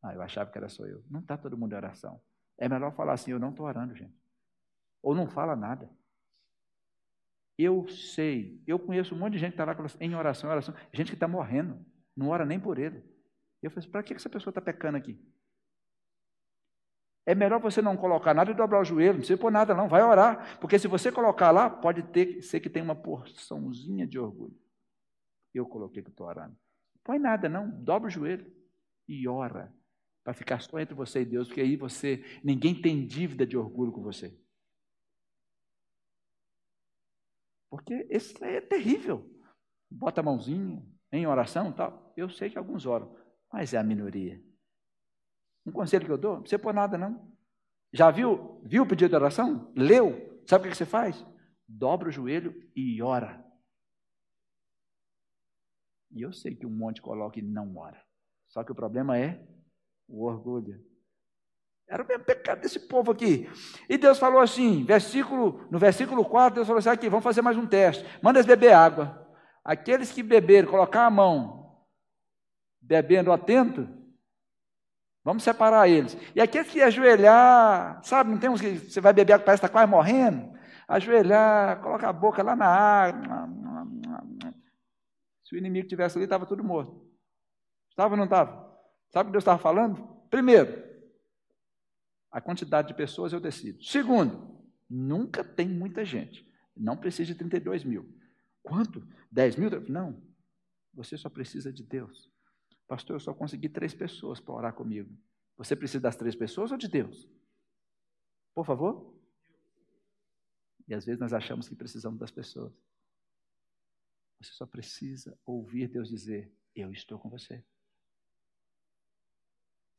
Ah, 0.02 0.14
eu 0.14 0.22
achava 0.22 0.52
que 0.52 0.58
era 0.58 0.68
só 0.68 0.86
eu. 0.86 1.02
Não 1.10 1.22
está 1.22 1.38
todo 1.38 1.58
mundo 1.58 1.72
em 1.72 1.78
oração. 1.78 2.20
É 2.60 2.68
melhor 2.68 2.92
falar 2.92 3.14
assim, 3.14 3.32
eu 3.32 3.40
não 3.40 3.52
estou 3.52 3.66
orando, 3.66 3.96
gente. 3.96 4.14
Ou 5.02 5.16
não 5.16 5.28
fala 5.28 5.56
nada. 5.56 5.90
Eu 7.58 7.88
sei, 7.88 8.62
eu 8.68 8.78
conheço 8.78 9.16
um 9.16 9.18
monte 9.18 9.34
de 9.34 9.40
gente 9.40 9.56
que 9.56 9.62
está 9.62 9.66
lá 9.66 9.76
em 10.00 10.16
oração, 10.16 10.50
oração, 10.50 10.76
gente 10.94 11.08
que 11.08 11.16
está 11.16 11.28
morrendo, 11.28 11.84
não 12.16 12.30
ora 12.30 12.46
nem 12.46 12.60
por 12.60 12.78
ele. 12.78 13.04
Eu 13.62 13.72
falei 13.72 13.84
assim, 13.84 13.92
para 13.92 14.04
que 14.04 14.14
essa 14.14 14.30
pessoa 14.30 14.52
está 14.52 14.62
pecando 14.62 14.98
aqui? 14.98 15.20
É 17.26 17.34
melhor 17.34 17.60
você 17.60 17.82
não 17.82 17.96
colocar 17.96 18.34
nada 18.34 18.52
e 18.52 18.54
dobrar 18.54 18.82
o 18.82 18.86
joelho, 18.86 19.14
não 19.14 19.20
precisa 19.20 19.40
pôr 19.40 19.52
nada 19.52 19.74
não, 19.74 19.88
vai 19.88 20.02
orar. 20.02 20.60
Porque 20.60 20.80
se 20.80 20.88
você 20.88 21.12
colocar 21.12 21.52
lá, 21.52 21.70
pode 21.70 22.04
ter, 22.04 22.42
ser 22.42 22.60
que 22.60 22.70
tem 22.70 22.82
uma 22.82 22.96
porçãozinha 22.96 24.06
de 24.06 24.20
orgulho. 24.20 24.58
Eu 25.54 25.66
coloquei 25.66 26.04
que 26.04 26.10
estou 26.10 26.28
orando. 26.28 26.58
Põe 27.04 27.20
nada 27.20 27.48
não, 27.48 27.70
dobra 27.70 28.08
o 28.08 28.12
joelho 28.12 28.52
e 29.08 29.28
ora. 29.28 29.74
Para 30.24 30.34
ficar 30.34 30.62
só 30.62 30.80
entre 30.80 30.94
você 30.94 31.22
e 31.22 31.26
Deus, 31.26 31.48
porque 31.48 31.62
aí 31.62 31.76
você, 31.76 32.24
ninguém 32.44 32.80
tem 32.80 33.06
dívida 33.06 33.46
de 33.46 33.58
orgulho 33.58 33.92
com 33.92 34.02
você. 34.02 34.38
Porque 37.70 38.08
esse 38.10 38.44
é 38.44 38.60
terrível. 38.62 39.30
Bota 39.90 40.22
a 40.22 40.24
mãozinha 40.24 40.84
em 41.12 41.26
oração 41.26 41.72
tal. 41.72 42.14
Eu 42.16 42.30
sei 42.30 42.50
que 42.50 42.58
alguns 42.58 42.86
oram, 42.86 43.16
mas 43.52 43.74
é 43.74 43.78
a 43.78 43.84
minoria. 43.84 44.44
Um 45.66 45.72
conselho 45.72 46.06
que 46.06 46.12
eu 46.12 46.18
dou, 46.18 46.36
não 46.36 46.42
precisa 46.42 46.62
pôr 46.62 46.74
nada, 46.74 46.98
não. 46.98 47.32
Já 47.92 48.12
viu, 48.12 48.62
viu 48.64 48.84
o 48.84 48.88
pedido 48.88 49.10
de 49.10 49.16
oração? 49.16 49.72
Leu? 49.76 50.42
Sabe 50.46 50.68
o 50.68 50.72
que 50.72 50.78
você 50.78 50.86
faz? 50.86 51.26
Dobra 51.68 52.10
o 52.10 52.12
joelho 52.12 52.54
e 52.76 53.02
ora. 53.02 53.44
E 56.12 56.22
eu 56.22 56.34
sei 56.34 56.56
que 56.56 56.66
um 56.66 56.72
monte 56.72 57.02
coloca 57.02 57.40
e 57.40 57.44
não 57.44 57.78
ora. 57.78 58.04
Só 58.48 58.64
que 58.64 58.72
o 58.72 58.76
problema 58.76 59.18
é 59.18 59.48
o 60.10 60.26
orgulho. 60.26 60.84
Era 61.88 62.04
o 62.04 62.08
mesmo 62.08 62.24
pecado 62.24 62.62
desse 62.62 62.80
povo 62.80 63.12
aqui. 63.12 63.50
E 63.88 63.98
Deus 63.98 64.20
falou 64.20 64.42
assim, 64.42 64.84
versículo, 64.84 65.66
no 65.72 65.80
versículo 65.80 66.24
4, 66.26 66.56
Deus 66.56 66.68
falou 66.68 66.80
assim: 66.80 66.90
aqui, 66.90 67.10
vamos 67.10 67.24
fazer 67.24 67.42
mais 67.42 67.58
um 67.58 67.66
teste. 67.66 68.06
Manda 68.22 68.40
eles 68.40 68.46
beber 68.46 68.74
água. 68.74 69.28
Aqueles 69.64 70.12
que 70.12 70.22
beberam, 70.22 70.70
colocar 70.70 71.06
a 71.06 71.10
mão, 71.10 71.78
bebendo 72.82 73.32
atento, 73.32 73.88
Vamos 75.24 75.44
separar 75.44 75.88
eles. 75.88 76.18
E 76.34 76.42
aqueles 76.42 76.72
que 76.72 76.82
ajoelhar, 76.82 78.02
sabe, 78.04 78.32
não 78.32 78.40
tem 78.40 78.50
uns 78.50 78.62
que 78.62 78.80
você 78.80 79.02
vai 79.02 79.14
beber, 79.14 79.38
parece 79.40 79.62
que 79.62 79.66
está 79.66 79.70
quase 79.70 79.92
morrendo. 79.92 80.58
Ajoelhar, 80.88 81.82
coloca 81.82 82.08
a 82.08 82.14
boca 82.14 82.42
lá 82.42 82.56
na 82.56 82.66
água. 82.66 83.48
Se 85.44 85.56
o 85.56 85.58
inimigo 85.58 85.88
tivesse 85.88 86.18
ali, 86.18 86.24
estava 86.24 86.46
tudo 86.46 86.64
morto. 86.64 87.08
Estava 87.90 88.14
ou 88.14 88.18
não 88.18 88.24
estava? 88.24 88.69
Sabe 89.10 89.28
o 89.28 89.30
que 89.30 89.34
Deus 89.34 89.42
estava 89.42 89.62
falando? 89.62 90.08
Primeiro, 90.30 90.88
a 92.32 92.40
quantidade 92.40 92.90
de 92.90 92.94
pessoas 92.94 93.34
eu 93.34 93.40
decido. 93.40 93.84
Segundo, 93.84 94.64
nunca 94.90 95.44
tem 95.44 95.68
muita 95.68 96.06
gente. 96.06 96.48
Não 96.76 96.96
precisa 96.96 97.34
de 97.34 97.36
32 97.36 97.84
mil. 97.84 98.16
Quanto? 98.62 99.08
10 99.32 99.56
mil? 99.56 99.70
Não. 99.90 100.22
Você 100.94 101.18
só 101.18 101.30
precisa 101.30 101.74
de 101.74 101.84
Deus. 101.84 102.32
Pastor, 102.88 103.16
eu 103.16 103.20
só 103.20 103.34
consegui 103.34 103.70
três 103.70 103.94
pessoas 103.94 104.40
para 104.40 104.54
orar 104.54 104.74
comigo. 104.74 105.16
Você 105.58 105.76
precisa 105.76 106.02
das 106.02 106.16
três 106.16 106.36
pessoas 106.36 106.72
ou 106.72 106.78
de 106.78 106.88
Deus? 106.88 107.30
Por 108.54 108.66
favor? 108.66 109.16
E 110.88 110.94
às 110.94 111.06
vezes 111.06 111.20
nós 111.20 111.34
achamos 111.34 111.68
que 111.68 111.76
precisamos 111.76 112.20
das 112.20 112.32
pessoas. 112.32 112.74
Você 114.42 114.54
só 114.54 114.66
precisa 114.66 115.38
ouvir 115.46 115.88
Deus 115.88 116.10
dizer: 116.10 116.52
Eu 116.76 116.92
estou 116.92 117.20
com 117.20 117.30
você. 117.30 117.64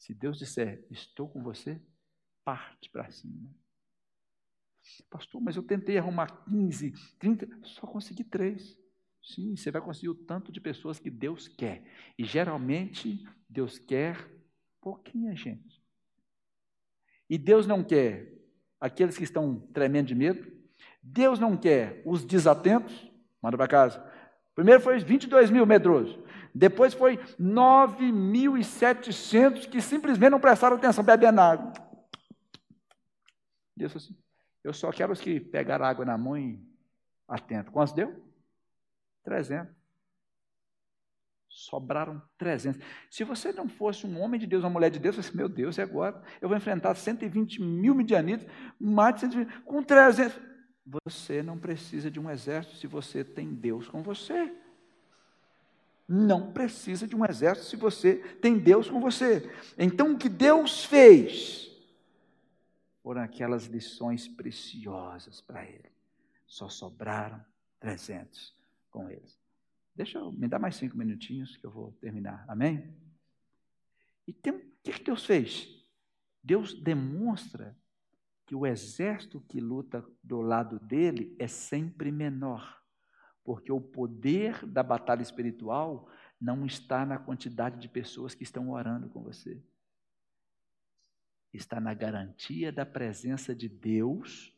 Se 0.01 0.15
Deus 0.15 0.39
disser: 0.39 0.85
Estou 0.91 1.29
com 1.29 1.43
você, 1.43 1.81
parte 2.43 2.91
para 2.91 3.11
cima. 3.11 3.49
Pastor, 5.11 5.41
mas 5.43 5.57
eu 5.57 5.63
tentei 5.63 5.99
arrumar 5.99 6.45
15, 6.47 6.93
30, 7.19 7.47
só 7.63 7.87
consegui 7.87 8.25
três. 8.25 8.77
Sim, 9.23 9.55
você 9.55 9.71
vai 9.71 9.83
conseguir 9.83 10.09
o 10.09 10.15
tanto 10.15 10.51
de 10.51 10.59
pessoas 10.59 10.99
que 10.99 11.11
Deus 11.11 11.47
quer. 11.47 11.85
E 12.19 12.25
geralmente 12.25 13.23
Deus 13.47 13.79
quer 13.79 14.17
pouquinha 14.81 15.37
gente. 15.37 15.85
E 17.29 17.37
Deus 17.37 17.67
não 17.67 17.85
quer 17.85 18.33
aqueles 18.81 19.19
que 19.19 19.25
estão 19.25 19.61
tremendo 19.75 20.09
de 20.09 20.15
medo. 20.15 20.51
Deus 21.03 21.39
não 21.39 21.59
quer 21.59 22.03
os 22.07 22.25
desatentos. 22.25 23.13
Manda 23.43 23.59
para 23.59 23.69
casa. 23.69 24.03
Primeiro 24.55 24.81
foi 24.81 24.99
22 24.99 25.51
mil 25.51 25.67
medrosos. 25.67 26.19
Depois 26.55 26.95
foi 26.95 27.17
9.700 27.39 29.69
que 29.69 29.81
simplesmente 29.81 30.31
não 30.31 30.41
prestaram 30.41 30.77
atenção, 30.77 31.05
bebendo 31.05 31.41
água. 31.41 31.73
Falou 33.89 33.97
assim: 33.97 34.17
Eu 34.63 34.73
só 34.73 34.93
quero 34.93 35.13
os 35.13 35.21
que 35.21 35.41
pegaram 35.41 35.85
água 35.85 36.05
na 36.05 36.19
mão 36.19 36.37
e 36.37 36.61
atento. 37.29 37.73
Quantos 37.73 37.95
deu? 37.95 38.23
300. 39.25 39.75
Sobraram 41.49 42.23
300. 42.39 42.81
Se 43.11 43.25
você 43.25 43.53
não 43.53 43.69
fosse 43.69 44.07
um 44.07 44.21
homem 44.21 44.41
de 44.41 44.47
Deus, 44.47 44.63
uma 44.63 44.71
mulher 44.71 44.91
de 44.91 44.99
Deus, 44.99 45.17
você 45.17 45.29
assim, 45.29 45.37
meu 45.37 45.49
Deus, 45.49 45.79
e 45.79 45.83
agora? 45.83 46.23
Eu 46.41 46.49
vou 46.49 46.57
enfrentar 46.57 46.95
120 46.95 47.61
mil 47.61 47.95
midianitas, 47.95 48.47
mais 48.79 49.15
de 49.15 49.21
120, 49.23 49.63
com 49.63 49.83
300. 49.83 50.41
Você 51.05 51.43
não 51.43 51.59
precisa 51.59 52.11
de 52.11 52.19
um 52.19 52.31
exército 52.31 52.77
se 52.77 52.87
você 52.87 53.23
tem 53.23 53.53
Deus 53.53 53.89
com 53.89 54.03
você. 54.03 54.53
Não 56.13 56.53
precisa 56.53 57.07
de 57.07 57.15
um 57.15 57.25
exército 57.25 57.69
se 57.69 57.77
você 57.77 58.17
tem 58.43 58.59
Deus 58.59 58.91
com 58.91 59.01
você. 59.01 59.49
Então, 59.79 60.13
o 60.13 60.19
que 60.19 60.29
Deus 60.29 60.85
fez? 60.85 61.71
foram 63.03 63.23
aquelas 63.23 63.65
lições 63.65 64.29
preciosas 64.29 65.41
para 65.41 65.65
ele. 65.65 65.91
Só 66.47 66.69
sobraram 66.69 67.45
300 67.81 68.57
com 68.91 69.09
eles. 69.09 69.39
Deixa 69.95 70.19
eu, 70.19 70.31
me 70.33 70.47
dar 70.47 70.59
mais 70.59 70.77
cinco 70.77 70.97
minutinhos 70.97 71.57
que 71.57 71.65
eu 71.65 71.71
vou 71.71 71.93
terminar. 72.01 72.45
Amém? 72.49 72.95
E 74.27 74.33
tem, 74.33 74.53
o 74.53 74.61
que 74.83 75.03
Deus 75.03 75.25
fez? 75.25 75.85
Deus 76.43 76.75
demonstra 76.75 77.77
que 78.47 78.55
o 78.55 78.67
exército 78.67 79.41
que 79.41 79.61
luta 79.61 80.05
do 80.23 80.41
lado 80.41 80.79
dele 80.79 81.35
é 81.39 81.47
sempre 81.47 82.11
menor, 82.11 82.80
porque 83.51 83.73
o 83.73 83.81
poder 83.81 84.65
da 84.65 84.81
batalha 84.81 85.23
espiritual 85.23 86.09
não 86.41 86.65
está 86.65 87.05
na 87.05 87.19
quantidade 87.19 87.81
de 87.81 87.89
pessoas 87.89 88.33
que 88.33 88.45
estão 88.45 88.71
orando 88.71 89.09
com 89.11 89.25
você. 89.25 89.61
Está 91.53 91.81
na 91.81 91.93
garantia 91.93 92.71
da 92.71 92.87
presença 92.87 93.53
de 93.53 93.69
Deus 93.69 94.57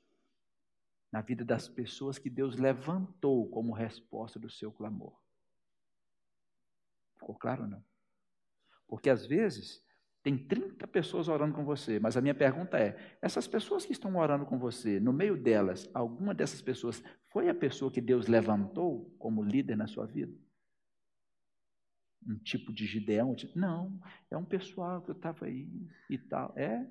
na 1.11 1.22
vida 1.22 1.43
das 1.43 1.66
pessoas 1.66 2.18
que 2.18 2.28
Deus 2.28 2.55
levantou 2.55 3.49
como 3.49 3.72
resposta 3.72 4.38
do 4.38 4.51
seu 4.51 4.70
clamor. 4.70 5.18
Ficou 7.14 7.34
claro 7.34 7.62
ou 7.62 7.68
não? 7.70 7.82
Porque 8.86 9.09
às 9.09 9.24
vezes 9.24 9.82
tem 10.23 10.39
30 10.39 10.87
pessoas 10.87 11.27
orando 11.27 11.55
com 11.55 11.64
você, 11.64 11.99
mas 11.99 12.16
a 12.16 12.20
minha 12.20 12.35
pergunta 12.35 12.79
é: 12.79 12.97
essas 13.20 13.47
pessoas 13.49 13.85
que 13.85 13.93
estão 13.93 14.16
orando 14.16 14.47
com 14.47 14.59
você, 14.59 15.01
no 15.01 15.12
meio 15.12 15.37
delas, 15.37 15.91
alguma 15.93 16.33
dessas 16.33 16.62
pessoas 16.62 17.03
foi 17.31 17.49
a 17.49 17.55
pessoa 17.55 17.91
que 17.91 18.01
Deus 18.01 18.29
levantou 18.29 19.12
como 19.18 19.43
líder 19.43 19.77
na 19.77 19.89
sua 19.89 20.07
vida? 20.07 20.33
Um 22.25 22.37
tipo 22.37 22.73
de 22.73 22.87
Gideão? 22.87 23.35
Não, 23.57 24.01
é 24.31 24.37
um 24.37 24.45
pessoal 24.45 25.03
que 25.03 25.11
eu 25.11 25.14
estava 25.14 25.47
aí 25.47 25.68
e 26.09 26.16
tal. 26.16 26.53
É. 26.57 26.87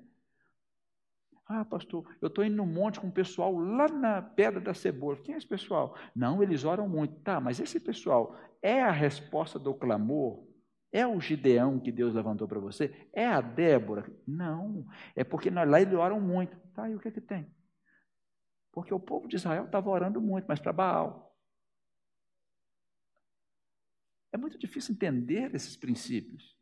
Ah, 1.46 1.64
pastor, 1.64 2.06
eu 2.20 2.28
estou 2.28 2.44
indo 2.44 2.56
no 2.56 2.66
monte 2.66 3.00
com 3.00 3.08
o 3.08 3.12
pessoal 3.12 3.56
lá 3.56 3.88
na 3.88 4.20
Pedra 4.20 4.60
da 4.60 4.74
Cebola. 4.74 5.16
Quem 5.16 5.34
é 5.34 5.38
esse 5.38 5.46
pessoal? 5.46 5.96
Não, 6.14 6.42
eles 6.42 6.64
oram 6.64 6.86
muito. 6.86 7.14
Tá, 7.20 7.40
mas 7.40 7.58
esse 7.58 7.80
pessoal 7.80 8.36
é 8.60 8.82
a 8.82 8.90
resposta 8.90 9.58
do 9.58 9.74
clamor 9.74 10.51
é 10.92 11.06
o 11.06 11.18
Gideão 11.18 11.80
que 11.80 11.90
Deus 11.90 12.14
levantou 12.14 12.46
para 12.46 12.60
você? 12.60 13.08
É 13.12 13.26
a 13.26 13.40
Débora? 13.40 14.04
Não. 14.26 14.86
É 15.16 15.24
porque 15.24 15.48
lá 15.48 15.80
eles 15.80 15.94
oram 15.94 16.20
muito. 16.20 16.54
Tá, 16.74 16.88
e 16.88 16.94
o 16.94 17.00
que 17.00 17.08
é 17.08 17.10
que 17.10 17.20
tem? 17.20 17.50
Porque 18.70 18.92
o 18.92 19.00
povo 19.00 19.26
de 19.26 19.36
Israel 19.36 19.64
estava 19.64 19.88
orando 19.88 20.20
muito, 20.20 20.46
mas 20.46 20.60
para 20.60 20.72
Baal. 20.72 21.34
É 24.32 24.36
muito 24.36 24.58
difícil 24.58 24.94
entender 24.94 25.54
esses 25.54 25.76
princípios. 25.76 26.56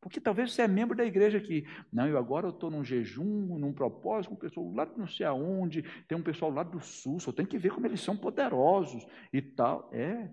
Porque 0.00 0.20
talvez 0.20 0.52
você 0.52 0.62
é 0.62 0.68
membro 0.68 0.96
da 0.96 1.04
igreja 1.04 1.38
aqui. 1.38 1.66
Não, 1.92 2.06
eu 2.06 2.16
agora 2.16 2.48
estou 2.48 2.70
num 2.70 2.84
jejum, 2.84 3.58
num 3.58 3.72
propósito, 3.72 4.30
com 4.30 4.36
um 4.36 4.38
pessoal 4.38 4.72
lá 4.72 4.86
não 4.96 5.08
sei 5.08 5.26
aonde, 5.26 5.82
tem 6.06 6.16
um 6.16 6.22
pessoal 6.22 6.50
lá 6.50 6.62
do 6.62 6.80
sul, 6.80 7.18
só 7.18 7.32
tem 7.32 7.44
que 7.44 7.58
ver 7.58 7.72
como 7.72 7.86
eles 7.86 8.00
são 8.00 8.16
poderosos 8.16 9.04
e 9.32 9.42
tal. 9.42 9.90
É, 9.92 10.30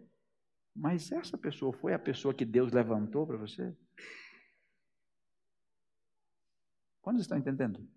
mas 0.75 1.11
essa 1.11 1.37
pessoa 1.37 1.71
foi 1.71 1.93
a 1.93 1.99
pessoa 1.99 2.33
que 2.33 2.45
Deus 2.45 2.71
levantou 2.71 3.27
para 3.27 3.37
você? 3.37 3.75
Quando 7.01 7.19
estão 7.19 7.37
entendendo? 7.37 7.87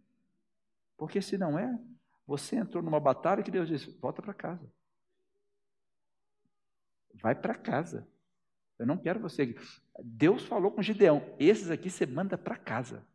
Porque 0.96 1.22
se 1.22 1.38
não 1.38 1.58
é, 1.58 1.78
você 2.26 2.56
entrou 2.56 2.82
numa 2.82 3.00
batalha 3.00 3.42
que 3.42 3.50
Deus 3.50 3.68
disse: 3.68 3.90
volta 3.98 4.20
para 4.20 4.34
casa. 4.34 4.70
Vai 7.14 7.34
para 7.34 7.54
casa. 7.54 8.06
Eu 8.78 8.86
não 8.86 8.98
quero 8.98 9.20
você. 9.20 9.56
Deus 10.02 10.44
falou 10.44 10.70
com 10.70 10.82
Gideão: 10.82 11.34
esses 11.38 11.70
aqui 11.70 11.88
você 11.88 12.04
manda 12.04 12.36
para 12.36 12.58
casa. 12.58 13.06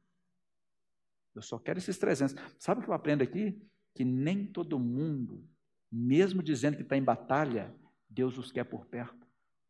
Eu 1.35 1.41
só 1.41 1.59
quero 1.59 1.77
esses 1.77 1.97
300. 1.97 2.35
Sabe 2.57 2.81
o 2.81 2.83
que 2.83 2.89
eu 2.89 2.93
aprendo 2.93 3.21
aqui? 3.21 3.61
Que 3.93 4.03
nem 4.03 4.45
todo 4.45 4.79
mundo, 4.79 5.47
mesmo 5.91 6.41
dizendo 6.41 6.77
que 6.77 6.83
está 6.83 6.97
em 6.97 7.03
batalha, 7.03 7.75
Deus 8.09 8.37
os 8.37 8.51
quer 8.51 8.63
por 8.63 8.85
perto 8.85 9.20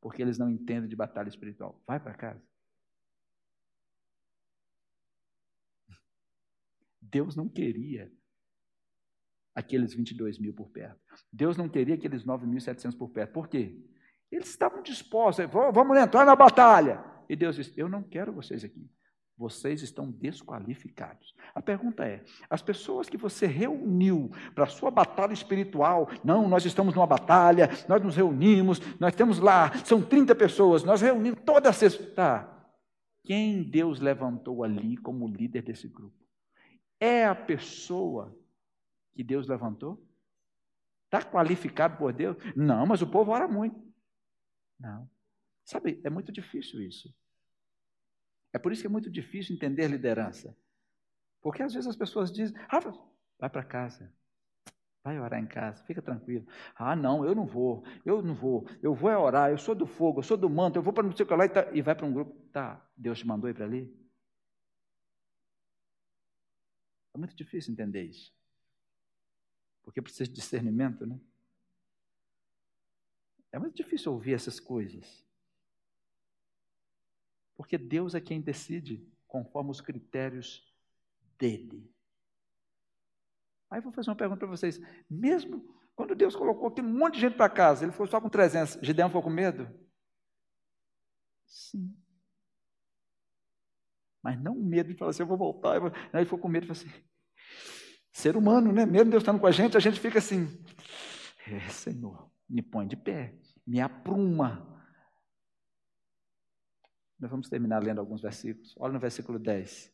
porque 0.01 0.21
eles 0.21 0.37
não 0.37 0.49
entendem 0.49 0.89
de 0.89 0.95
batalha 0.95 1.29
espiritual. 1.29 1.81
Vai 1.87 1.99
para 1.99 2.13
casa. 2.15 2.43
Deus 6.99 7.35
não 7.35 7.47
queria 7.47 8.11
aqueles 9.53 9.93
22 9.93 10.39
mil 10.39 10.53
por 10.53 10.69
perto. 10.69 10.99
Deus 11.31 11.55
não 11.55 11.69
queria 11.69 11.95
aqueles 11.95 12.25
9.700 12.25 12.97
por 12.97 13.09
perto. 13.09 13.31
Por 13.31 13.47
quê? 13.47 13.79
Eles 14.31 14.49
estavam 14.49 14.81
dispostos, 14.81 15.45
vamos 15.73 15.97
entrar 15.97 16.25
na 16.25 16.35
batalha. 16.35 17.03
E 17.29 17.35
Deus 17.35 17.55
disse: 17.55 17.77
Eu 17.77 17.87
não 17.87 18.01
quero 18.01 18.33
vocês 18.33 18.63
aqui 18.63 18.89
vocês 19.41 19.81
estão 19.81 20.11
desqualificados. 20.11 21.33
A 21.55 21.61
pergunta 21.61 22.05
é: 22.05 22.23
as 22.47 22.61
pessoas 22.61 23.09
que 23.09 23.17
você 23.17 23.47
reuniu 23.47 24.29
para 24.53 24.65
a 24.65 24.67
sua 24.67 24.91
batalha 24.91 25.33
espiritual, 25.33 26.07
não, 26.23 26.47
nós 26.47 26.63
estamos 26.63 26.93
numa 26.93 27.07
batalha, 27.07 27.69
nós 27.89 28.01
nos 28.03 28.15
reunimos, 28.15 28.79
nós 28.99 29.15
temos 29.15 29.39
lá, 29.39 29.71
são 29.83 30.01
30 30.01 30.35
pessoas, 30.35 30.83
nós 30.83 31.01
reunimos 31.01 31.39
toda 31.43 31.73
sexta. 31.73 32.05
Tá. 32.13 32.67
Quem 33.23 33.63
Deus 33.63 33.99
levantou 33.99 34.63
ali 34.63 34.95
como 34.97 35.27
líder 35.27 35.63
desse 35.63 35.87
grupo? 35.87 36.15
É 36.99 37.25
a 37.25 37.33
pessoa 37.33 38.35
que 39.13 39.23
Deus 39.23 39.47
levantou? 39.47 39.99
Está 41.05 41.23
qualificado 41.23 41.97
por 41.97 42.13
Deus? 42.13 42.37
Não, 42.55 42.85
mas 42.85 43.01
o 43.01 43.07
povo 43.07 43.31
ora 43.31 43.47
muito. 43.47 43.81
Não. 44.79 45.09
Sabe, 45.65 45.99
é 46.03 46.09
muito 46.09 46.31
difícil 46.31 46.81
isso. 46.81 47.13
É 48.53 48.59
por 48.59 48.71
isso 48.71 48.81
que 48.81 48.87
é 48.87 48.89
muito 48.89 49.09
difícil 49.09 49.55
entender 49.55 49.87
liderança. 49.87 50.55
Porque 51.41 51.63
às 51.63 51.73
vezes 51.73 51.87
as 51.87 51.95
pessoas 51.95 52.31
dizem, 52.31 52.55
ah, 52.69 52.79
vai 53.39 53.49
para 53.49 53.63
casa, 53.63 54.13
vai 55.03 55.19
orar 55.19 55.41
em 55.41 55.47
casa, 55.47 55.83
fica 55.85 56.01
tranquilo. 56.01 56.45
Ah, 56.75 56.95
não, 56.95 57.25
eu 57.25 57.33
não 57.33 57.45
vou, 57.45 57.83
eu 58.05 58.21
não 58.21 58.35
vou, 58.35 58.67
eu 58.81 58.93
vou 58.93 59.09
é 59.09 59.17
orar, 59.17 59.49
eu 59.49 59.57
sou 59.57 59.73
do 59.73 59.87
fogo, 59.87 60.19
eu 60.19 60.23
sou 60.23 60.37
do 60.37 60.49
manto, 60.49 60.77
eu 60.77 60.83
vou 60.83 60.93
para 60.93 61.07
o 61.07 61.13
que 61.13 61.23
lá 61.23 61.45
e, 61.45 61.49
tá, 61.49 61.71
e 61.73 61.81
vai 61.81 61.95
para 61.95 62.05
um 62.05 62.13
grupo. 62.13 62.33
Tá, 62.51 62.85
Deus 62.95 63.19
te 63.19 63.25
mandou 63.25 63.49
ir 63.49 63.53
para 63.53 63.65
ali? 63.65 63.91
É 67.13 67.17
muito 67.17 67.35
difícil 67.35 67.73
entender 67.73 68.03
isso. 68.03 68.33
Porque 69.83 70.01
precisa 70.01 70.25
de 70.25 70.35
discernimento, 70.35 71.05
né? 71.05 71.19
É 73.51 73.59
muito 73.59 73.75
difícil 73.75 74.13
ouvir 74.13 74.33
essas 74.33 74.59
coisas. 74.59 75.25
Porque 77.61 77.77
Deus 77.77 78.15
é 78.15 78.19
quem 78.19 78.41
decide 78.41 79.07
conforme 79.27 79.69
os 79.69 79.79
critérios 79.79 80.67
dele. 81.37 81.87
Aí 83.69 83.79
vou 83.79 83.93
fazer 83.93 84.09
uma 84.09 84.15
pergunta 84.15 84.39
para 84.39 84.47
vocês. 84.47 84.81
Mesmo 85.07 85.63
quando 85.95 86.15
Deus 86.15 86.35
colocou 86.35 86.69
aqui 86.69 86.81
um 86.81 86.97
monte 86.97 87.13
de 87.13 87.19
gente 87.19 87.37
para 87.37 87.47
casa, 87.47 87.85
ele 87.85 87.91
foi 87.91 88.07
só 88.07 88.19
com 88.19 88.29
300, 88.29 88.79
Gideão 88.81 89.09
ficou 89.09 89.21
com 89.21 89.29
medo? 89.29 89.69
Sim. 91.45 91.95
Mas 94.23 94.41
não 94.41 94.55
medo 94.55 94.89
de 94.91 94.97
falar 94.97 95.11
assim, 95.11 95.21
eu 95.21 95.27
vou 95.27 95.37
voltar. 95.37 95.75
Eu 95.75 95.81
vou... 95.81 95.91
Não, 95.91 96.19
ele 96.19 96.25
ficou 96.25 96.39
com 96.39 96.49
medo 96.49 96.65
de 96.65 96.73
falar 96.73 96.91
assim, 96.91 97.03
ser 98.11 98.35
humano, 98.35 98.71
né? 98.71 98.87
Mesmo 98.87 99.11
Deus 99.11 99.21
estando 99.21 99.39
com 99.39 99.45
a 99.45 99.51
gente, 99.51 99.77
a 99.77 99.79
gente 99.79 99.99
fica 99.99 100.17
assim, 100.17 100.47
é, 101.45 101.59
Senhor, 101.69 102.27
me 102.49 102.63
põe 102.63 102.87
de 102.87 102.97
pé, 102.97 103.35
me 103.67 103.79
apruma, 103.79 104.70
nós 107.21 107.29
vamos 107.29 107.47
terminar 107.47 107.83
lendo 107.83 107.99
alguns 107.99 108.21
versículos. 108.21 108.73
Olha 108.79 108.93
no 108.93 108.99
versículo 108.99 109.37
10. 109.37 109.93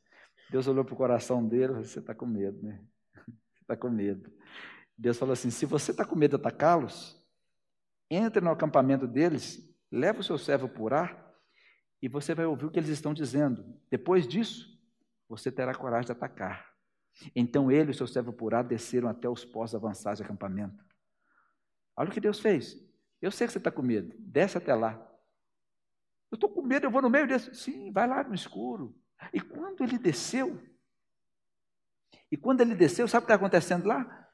Deus 0.50 0.66
olhou 0.66 0.86
para 0.86 0.94
o 0.94 0.98
coração 0.98 1.46
dele 1.46 1.74
Você 1.74 2.00
está 2.00 2.16
com 2.16 2.26
medo, 2.26 2.64
né? 2.64 2.82
Você 3.54 3.62
está 3.62 3.76
com 3.76 3.90
medo. 3.90 4.32
Deus 4.98 5.18
falou 5.18 5.34
assim: 5.34 5.50
Se 5.50 5.66
você 5.66 5.92
está 5.92 6.06
com 6.06 6.16
medo 6.16 6.38
de 6.38 6.42
atacá-los, 6.42 7.22
entre 8.10 8.42
no 8.42 8.50
acampamento 8.50 9.06
deles, 9.06 9.62
leva 9.92 10.22
o 10.22 10.24
seu 10.24 10.38
servo 10.38 10.70
por 10.70 10.94
ar 10.94 11.28
e 12.02 12.08
você 12.08 12.34
vai 12.34 12.46
ouvir 12.46 12.66
o 12.66 12.72
que 12.72 12.80
eles 12.80 12.90
estão 12.90 13.14
dizendo. 13.14 13.78
Depois 13.92 14.26
disso, 14.26 14.80
você 15.28 15.52
terá 15.52 15.76
coragem 15.76 16.06
de 16.06 16.12
atacar. 16.14 16.74
Então 17.36 17.70
ele 17.70 17.90
e 17.90 17.92
o 17.92 17.94
seu 17.94 18.08
servo 18.08 18.32
por 18.32 18.54
ar 18.54 18.64
desceram 18.64 19.10
até 19.10 19.28
os 19.28 19.44
postos 19.44 19.76
avançados 19.76 20.20
de 20.20 20.24
acampamento. 20.24 20.82
Olha 21.96 22.10
o 22.10 22.14
que 22.14 22.22
Deus 22.22 22.40
fez. 22.40 22.78
Eu 23.22 23.32
sei 23.32 23.48
que 23.48 23.54
você 23.54 23.58
está 23.58 23.72
com 23.72 23.82
medo. 23.82 24.16
Desce 24.20 24.58
até 24.58 24.74
lá. 24.74 25.04
Eu 26.32 26.36
estou 26.36 26.50
com 26.50 26.62
medo, 26.62 26.86
eu 26.86 26.92
vou 26.92 27.02
no 27.02 27.10
meio 27.10 27.28
desse. 27.28 27.54
Sim, 27.56 27.92
vai 27.92 28.08
lá 28.08 28.24
no 28.24 28.36
escuro. 28.36 28.98
E 29.34 29.40
quando 29.40 29.84
ele 29.84 29.98
desceu, 29.98 30.62
e 32.32 32.38
quando 32.38 32.62
ele 32.62 32.76
desceu, 32.76 33.08
sabe 33.08 33.24
o 33.24 33.28
que 33.28 33.34
está 33.34 33.36
acontecendo 33.36 33.88
lá? 33.88 34.28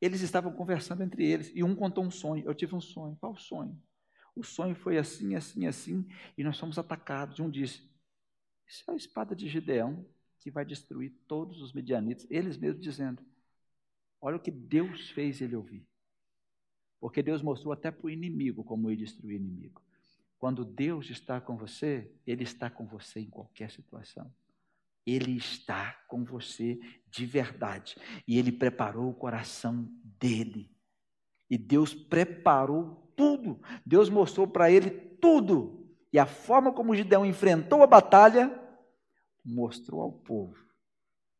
Eles 0.00 0.20
estavam 0.22 0.52
conversando 0.52 1.02
entre 1.02 1.26
eles, 1.26 1.52
e 1.54 1.62
um 1.62 1.74
contou 1.74 2.04
um 2.04 2.10
sonho. 2.10 2.44
Eu 2.46 2.54
tive 2.54 2.74
um 2.74 2.80
sonho. 2.80 3.16
Qual 3.20 3.36
sonho? 3.36 3.80
O 4.34 4.42
sonho 4.42 4.74
foi 4.74 4.96
assim, 4.96 5.34
assim, 5.34 5.66
assim, 5.66 6.08
e 6.38 6.44
nós 6.44 6.58
fomos 6.58 6.78
atacados. 6.78 7.40
Um 7.40 7.50
disse: 7.50 7.90
Isso 8.66 8.88
é 8.88 8.94
a 8.94 8.96
espada 8.96 9.34
de 9.34 9.48
Gideão 9.48 10.06
que 10.38 10.50
vai 10.50 10.64
destruir 10.64 11.12
todos 11.26 11.60
os 11.60 11.72
medianitas. 11.72 12.26
Eles 12.30 12.56
mesmos 12.56 12.82
dizendo: 12.82 13.22
Olha 14.20 14.36
o 14.36 14.40
que 14.40 14.50
Deus 14.50 15.10
fez 15.10 15.40
ele 15.40 15.56
ouvir. 15.56 15.86
Porque 16.98 17.22
Deus 17.22 17.42
mostrou 17.42 17.72
até 17.72 17.90
para 17.90 18.06
o 18.06 18.10
inimigo 18.10 18.62
como 18.62 18.90
ia 18.90 18.96
destruir 18.96 19.34
o 19.34 19.42
inimigo. 19.42 19.82
Quando 20.40 20.64
Deus 20.64 21.10
está 21.10 21.40
com 21.40 21.56
você, 21.56 22.10
Ele 22.26 22.42
está 22.42 22.68
com 22.68 22.86
você 22.86 23.20
em 23.20 23.30
qualquer 23.30 23.70
situação. 23.70 24.32
Ele 25.06 25.36
está 25.36 25.92
com 26.08 26.24
você 26.24 26.80
de 27.08 27.26
verdade. 27.26 27.96
E 28.26 28.38
ele 28.38 28.50
preparou 28.50 29.10
o 29.10 29.14
coração 29.14 29.88
dele. 30.18 30.70
E 31.48 31.58
Deus 31.58 31.94
preparou 31.94 33.12
tudo. 33.16 33.60
Deus 33.84 34.08
mostrou 34.08 34.46
para 34.46 34.70
ele 34.70 34.90
tudo. 34.90 35.88
E 36.12 36.18
a 36.18 36.26
forma 36.26 36.72
como 36.72 36.94
Gideão 36.94 37.24
enfrentou 37.24 37.82
a 37.82 37.86
batalha 37.86 38.58
mostrou 39.44 40.02
ao 40.02 40.12
povo 40.12 40.56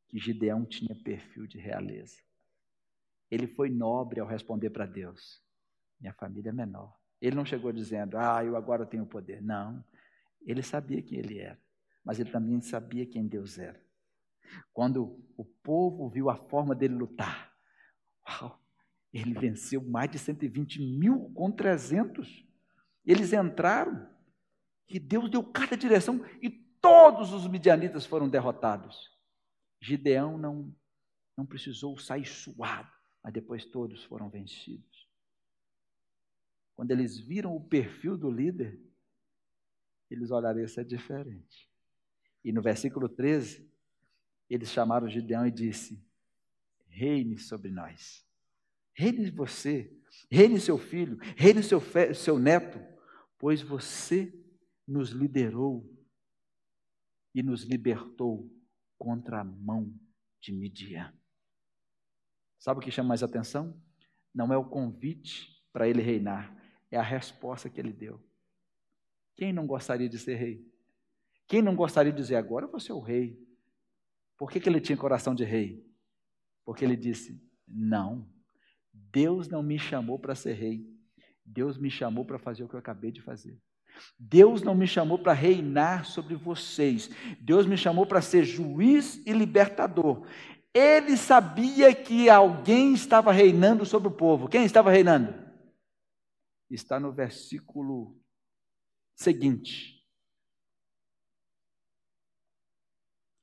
que 0.08 0.18
Gideão 0.18 0.64
tinha 0.64 0.94
perfil 0.94 1.46
de 1.46 1.58
realeza. 1.58 2.20
Ele 3.30 3.46
foi 3.46 3.70
nobre 3.70 4.20
ao 4.20 4.26
responder 4.26 4.70
para 4.70 4.84
Deus: 4.84 5.40
Minha 6.00 6.12
família 6.12 6.50
é 6.50 6.52
menor. 6.52 6.99
Ele 7.20 7.36
não 7.36 7.44
chegou 7.44 7.72
dizendo, 7.72 8.16
ah, 8.16 8.44
eu 8.44 8.56
agora 8.56 8.86
tenho 8.86 9.04
poder. 9.04 9.42
Não. 9.42 9.84
Ele 10.42 10.62
sabia 10.62 11.02
quem 11.02 11.18
ele 11.18 11.38
era, 11.38 11.60
mas 12.04 12.18
ele 12.18 12.30
também 12.30 12.60
sabia 12.60 13.04
quem 13.06 13.26
Deus 13.26 13.58
era. 13.58 13.80
Quando 14.72 15.22
o 15.36 15.44
povo 15.44 16.08
viu 16.08 16.30
a 16.30 16.36
forma 16.36 16.74
dele 16.74 16.94
lutar, 16.94 17.52
uau, 18.26 18.60
ele 19.12 19.34
venceu 19.34 19.82
mais 19.82 20.10
de 20.10 20.18
120 20.18 20.80
mil 20.80 21.30
com 21.34 21.50
300. 21.50 22.46
Eles 23.04 23.32
entraram 23.32 24.08
e 24.88 24.98
Deus 24.98 25.30
deu 25.30 25.42
cada 25.42 25.76
direção 25.76 26.24
e 26.40 26.48
todos 26.80 27.32
os 27.32 27.46
midianitas 27.46 28.06
foram 28.06 28.28
derrotados. 28.28 29.10
Gideão 29.80 30.38
não, 30.38 30.74
não 31.36 31.46
precisou 31.46 31.98
sair 31.98 32.26
suado, 32.26 32.90
mas 33.22 33.32
depois 33.32 33.64
todos 33.64 34.04
foram 34.04 34.28
vencidos. 34.28 34.89
Quando 36.80 36.92
eles 36.92 37.18
viram 37.18 37.54
o 37.54 37.62
perfil 37.62 38.16
do 38.16 38.30
líder, 38.30 38.80
eles 40.10 40.30
olharam, 40.30 40.64
isso 40.64 40.80
é 40.80 40.82
diferente. 40.82 41.68
E 42.42 42.50
no 42.52 42.62
versículo 42.62 43.06
13, 43.06 43.70
eles 44.48 44.70
chamaram 44.70 45.06
Gideão 45.06 45.46
e 45.46 45.50
disse: 45.50 46.02
Reine 46.88 47.36
sobre 47.36 47.70
nós. 47.70 48.26
Reine 48.94 49.30
você, 49.30 49.94
reine 50.30 50.58
seu 50.58 50.78
filho, 50.78 51.18
reine 51.36 51.62
seu, 51.62 51.82
seu 52.14 52.38
neto, 52.38 52.80
pois 53.36 53.60
você 53.60 54.34
nos 54.88 55.10
liderou 55.10 55.86
e 57.34 57.42
nos 57.42 57.62
libertou 57.62 58.50
contra 58.96 59.42
a 59.42 59.44
mão 59.44 59.94
de 60.40 60.50
Midian. 60.50 61.12
Sabe 62.58 62.80
o 62.80 62.82
que 62.82 62.90
chama 62.90 63.10
mais 63.10 63.22
atenção? 63.22 63.78
Não 64.34 64.50
é 64.50 64.56
o 64.56 64.64
convite 64.64 65.62
para 65.74 65.86
ele 65.86 66.00
reinar, 66.00 66.58
é 66.90 66.96
a 66.96 67.02
resposta 67.02 67.68
que 67.68 67.80
ele 67.80 67.92
deu. 67.92 68.20
Quem 69.36 69.52
não 69.52 69.66
gostaria 69.66 70.08
de 70.08 70.18
ser 70.18 70.34
rei? 70.34 70.66
Quem 71.46 71.62
não 71.62 71.74
gostaria 71.74 72.12
de 72.12 72.18
dizer 72.18 72.36
agora 72.36 72.66
vou 72.66 72.80
ser 72.80 72.92
o 72.92 73.00
rei? 73.00 73.38
Por 74.36 74.50
que, 74.50 74.60
que 74.60 74.68
ele 74.68 74.80
tinha 74.80 74.96
coração 74.96 75.34
de 75.34 75.44
rei? 75.44 75.84
Porque 76.64 76.84
ele 76.84 76.96
disse: 76.96 77.42
Não, 77.66 78.28
Deus 78.92 79.48
não 79.48 79.62
me 79.62 79.78
chamou 79.78 80.18
para 80.18 80.34
ser 80.34 80.54
rei. 80.54 80.86
Deus 81.44 81.76
me 81.76 81.90
chamou 81.90 82.24
para 82.24 82.38
fazer 82.38 82.62
o 82.62 82.68
que 82.68 82.74
eu 82.74 82.78
acabei 82.78 83.10
de 83.10 83.20
fazer. 83.20 83.58
Deus 84.18 84.62
não 84.62 84.74
me 84.74 84.86
chamou 84.86 85.18
para 85.18 85.32
reinar 85.32 86.04
sobre 86.04 86.34
vocês. 86.36 87.10
Deus 87.40 87.66
me 87.66 87.76
chamou 87.76 88.06
para 88.06 88.22
ser 88.22 88.44
juiz 88.44 89.20
e 89.26 89.32
libertador. 89.32 90.26
Ele 90.72 91.16
sabia 91.16 91.92
que 91.92 92.30
alguém 92.30 92.94
estava 92.94 93.32
reinando 93.32 93.84
sobre 93.84 94.08
o 94.08 94.12
povo. 94.12 94.48
Quem 94.48 94.64
estava 94.64 94.90
reinando? 94.90 95.49
Está 96.70 97.00
no 97.00 97.12
versículo 97.12 98.16
seguinte. 99.14 100.00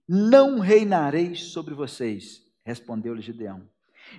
Não 0.07 0.59
reinarei 0.59 1.35
sobre 1.35 1.73
vocês, 1.73 2.49
respondeu-lhe 2.63 3.21
Gideão. 3.21 3.69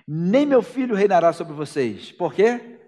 Nem 0.07 0.45
meu 0.45 0.63
filho 0.63 0.95
reinará 0.95 1.33
sobre 1.33 1.55
vocês. 1.55 2.13
Por 2.13 2.35
quê? 2.35 2.79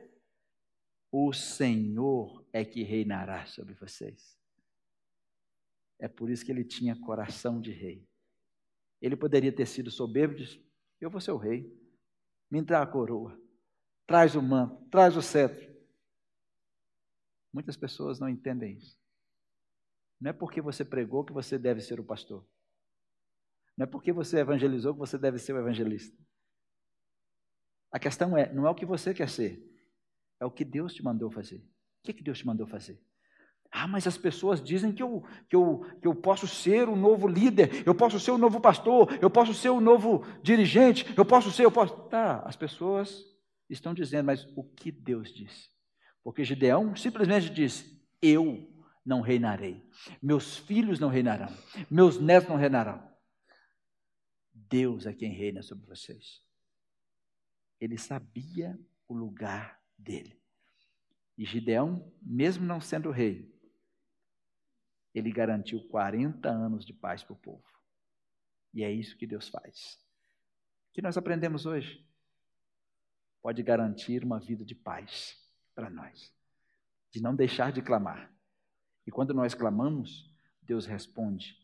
O 1.11 1.33
Senhor 1.33 2.47
é 2.53 2.65
que 2.65 2.83
reinará 2.83 3.47
sobre 3.47 3.73
vocês. 3.75 4.39
É 5.99 6.09
por 6.09 6.31
isso 6.31 6.45
que 6.45 6.53
ele 6.53 6.65
tinha 6.65 6.95
coração 7.01 7.61
de 7.61 7.73
rei. 7.73 8.07
Ele 9.01 9.17
poderia 9.17 9.53
ter 9.53 9.67
sido 9.67 9.91
soberbo 9.91 10.35
e 10.35 10.45
disse: 10.45 10.65
Eu 11.01 11.11
vou 11.11 11.21
ser 11.21 11.33
o 11.33 11.39
rei. 11.39 11.75
Me 12.51 12.61
dá 12.63 12.83
a 12.83 12.87
coroa. 12.87 13.41
Traz 14.07 14.35
o 14.35 14.43
manto, 14.43 14.85
traz 14.91 15.17
o 15.17 15.23
cetro. 15.23 15.70
Muitas 17.53 17.77
pessoas 17.77 18.21
não 18.21 18.29
entendem 18.29 18.77
isso. 18.77 18.99
Não 20.21 20.31
é 20.31 20.33
porque 20.33 20.61
você 20.61 20.85
pregou 20.85 21.25
que 21.25 21.33
você 21.33 21.59
deve 21.59 21.81
ser 21.81 21.99
o 21.99 22.05
pastor. 22.05 22.47
Não 23.77 23.85
é 23.85 23.87
porque 23.87 24.13
você 24.13 24.39
evangelizou 24.39 24.93
que 24.93 25.01
você 25.01 25.17
deve 25.17 25.39
ser 25.39 25.55
o 25.55 25.59
evangelista. 25.59 26.17
A 27.91 27.99
questão 27.99 28.37
é, 28.37 28.53
não 28.53 28.67
é 28.67 28.71
o 28.71 28.75
que 28.75 28.87
você 28.87 29.13
quer 29.13 29.29
ser, 29.29 29.61
é 30.39 30.45
o 30.45 30.51
que 30.51 30.65
Deus 30.65 30.95
te 30.95 31.03
mandou 31.03 31.31
fazer. 31.31 31.57
O 31.57 32.03
que, 32.05 32.13
que 32.13 32.23
Deus 32.23 32.39
te 32.39 32.47
mandou 32.47 32.67
fazer? 32.67 33.03
Ah, 33.73 33.87
mas 33.87 34.07
as 34.07 34.19
pessoas 34.19 34.63
dizem 34.63 34.93
que 34.93 35.03
eu, 35.03 35.25
que, 35.49 35.55
eu, 35.55 35.81
que 36.01 36.07
eu 36.07 36.15
posso 36.15 36.47
ser 36.47 36.89
o 36.89 36.97
novo 36.97 37.29
líder, 37.29 37.87
eu 37.87 37.95
posso 37.95 38.19
ser 38.19 38.33
o 38.33 38.39
novo 38.39 38.61
pastor, 38.61 39.17
eu 39.23 39.31
posso 39.31 39.55
ser 39.55 39.71
o 39.71 39.81
novo 39.81 40.25
dirigente, 40.43 41.07
eu 41.17 41.25
posso 41.25 41.51
ser, 41.51 41.65
eu 41.65 41.71
posso. 41.71 41.97
Tá, 42.09 42.41
as 42.41 42.57
pessoas 42.57 43.25
estão 43.69 43.95
dizendo, 43.95 44.27
mas 44.27 44.45
o 44.57 44.65
que 44.65 44.91
Deus 44.91 45.33
disse? 45.33 45.69
Porque 46.23 46.45
Gideão 46.45 46.95
simplesmente 46.95 47.51
disse: 47.51 48.01
Eu 48.21 48.69
não 49.05 49.21
reinarei, 49.21 49.83
meus 50.23 50.59
filhos 50.59 51.01
não 51.01 51.09
reinarão, 51.09 51.49
meus 51.91 52.21
netos 52.21 52.49
não 52.49 52.57
reinarão. 52.57 53.11
Deus 54.53 55.07
é 55.07 55.13
quem 55.13 55.33
reina 55.33 55.63
sobre 55.63 55.87
vocês. 55.87 56.43
Ele 57.81 57.97
sabia 57.97 58.79
o 59.09 59.15
lugar 59.15 59.83
dele. 59.99 60.39
E 61.37 61.45
Gideão, 61.45 62.13
mesmo 62.21 62.65
não 62.65 62.81
sendo 62.81 63.11
rei, 63.11 63.51
ele 65.15 65.33
garantiu 65.33 65.83
40 65.89 66.49
anos 66.49 66.85
de 66.85 66.93
paz 66.93 67.25
para 67.25 67.33
o 67.33 67.39
povo. 67.39 67.65
E 68.73 68.85
é 68.85 68.93
isso 68.93 69.17
que 69.17 69.27
Deus 69.27 69.49
faz. 69.49 69.99
O 70.91 70.93
que 70.93 71.03
nós 71.03 71.17
aprendemos 71.17 71.67
hoje? 71.67 72.07
Pode 73.43 73.63
garantir 73.63 74.23
uma 74.23 74.39
vida 74.39 74.65
de 74.65 74.75
paz 74.75 75.40
para 75.81 75.89
nós, 75.89 76.31
de 77.11 77.23
não 77.23 77.35
deixar 77.35 77.73
de 77.73 77.81
clamar. 77.81 78.31
E 79.07 79.11
quando 79.11 79.33
nós 79.33 79.55
clamamos, 79.55 80.31
Deus 80.61 80.85
responde, 80.85 81.57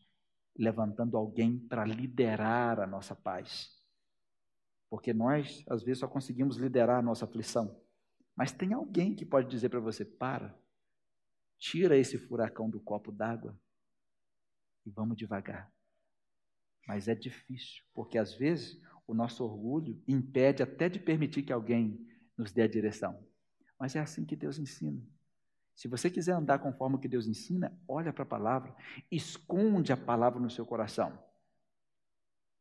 levantando 0.57 1.15
alguém 1.15 1.59
para 1.59 1.85
liderar 1.85 2.79
a 2.79 2.87
nossa 2.87 3.15
paz. 3.15 3.79
Porque 4.89 5.13
nós, 5.13 5.63
às 5.69 5.83
vezes, 5.83 5.99
só 5.99 6.07
conseguimos 6.07 6.57
liderar 6.57 6.97
a 6.97 7.01
nossa 7.01 7.25
aflição. 7.25 7.79
Mas 8.35 8.51
tem 8.51 8.73
alguém 8.73 9.13
que 9.13 9.23
pode 9.23 9.47
dizer 9.49 9.69
para 9.69 9.79
você: 9.79 10.03
para, 10.03 10.57
tira 11.59 11.95
esse 11.95 12.17
furacão 12.17 12.67
do 12.67 12.79
copo 12.79 13.11
d'água 13.11 13.55
e 14.83 14.89
vamos 14.89 15.15
devagar. 15.15 15.71
Mas 16.87 17.07
é 17.07 17.13
difícil, 17.13 17.83
porque 17.93 18.17
às 18.17 18.33
vezes 18.33 18.81
o 19.05 19.13
nosso 19.13 19.43
orgulho 19.43 20.01
impede 20.07 20.63
até 20.63 20.89
de 20.89 20.99
permitir 20.99 21.43
que 21.43 21.53
alguém 21.53 22.03
nos 22.35 22.51
dê 22.51 22.63
a 22.63 22.67
direção. 22.67 23.23
Mas 23.79 23.95
é 23.95 23.99
assim 23.99 24.25
que 24.25 24.35
Deus 24.35 24.57
ensina. 24.57 25.01
Se 25.75 25.87
você 25.87 26.09
quiser 26.09 26.31
andar 26.31 26.57
conforme 26.57 26.95
o 26.95 26.99
que 26.99 27.07
Deus 27.07 27.27
ensina, 27.27 27.71
olha 27.87 28.11
para 28.11 28.23
a 28.23 28.25
palavra, 28.25 28.75
esconde 29.11 29.93
a 29.93 29.97
palavra 29.97 30.39
no 30.39 30.49
seu 30.49 30.65
coração. 30.65 31.17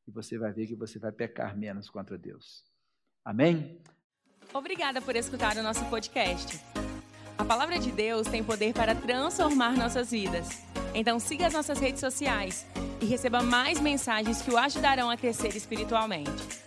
E 0.06 0.10
você 0.10 0.36
vai 0.36 0.52
ver 0.52 0.66
que 0.66 0.74
você 0.74 0.98
vai 0.98 1.10
pecar 1.10 1.56
menos 1.56 1.88
contra 1.88 2.18
Deus. 2.18 2.64
Amém? 3.24 3.80
Obrigada 4.52 5.00
por 5.00 5.16
escutar 5.16 5.56
o 5.56 5.62
nosso 5.62 5.84
podcast. 5.86 6.60
A 7.38 7.44
palavra 7.44 7.78
de 7.78 7.90
Deus 7.90 8.26
tem 8.28 8.44
poder 8.44 8.74
para 8.74 8.94
transformar 8.94 9.76
nossas 9.76 10.10
vidas. 10.10 10.48
Então 10.94 11.18
siga 11.18 11.46
as 11.46 11.52
nossas 11.54 11.78
redes 11.78 12.00
sociais 12.00 12.66
e 13.00 13.06
receba 13.06 13.42
mais 13.42 13.80
mensagens 13.80 14.42
que 14.42 14.50
o 14.50 14.58
ajudarão 14.58 15.10
a 15.10 15.16
crescer 15.16 15.56
espiritualmente. 15.56 16.65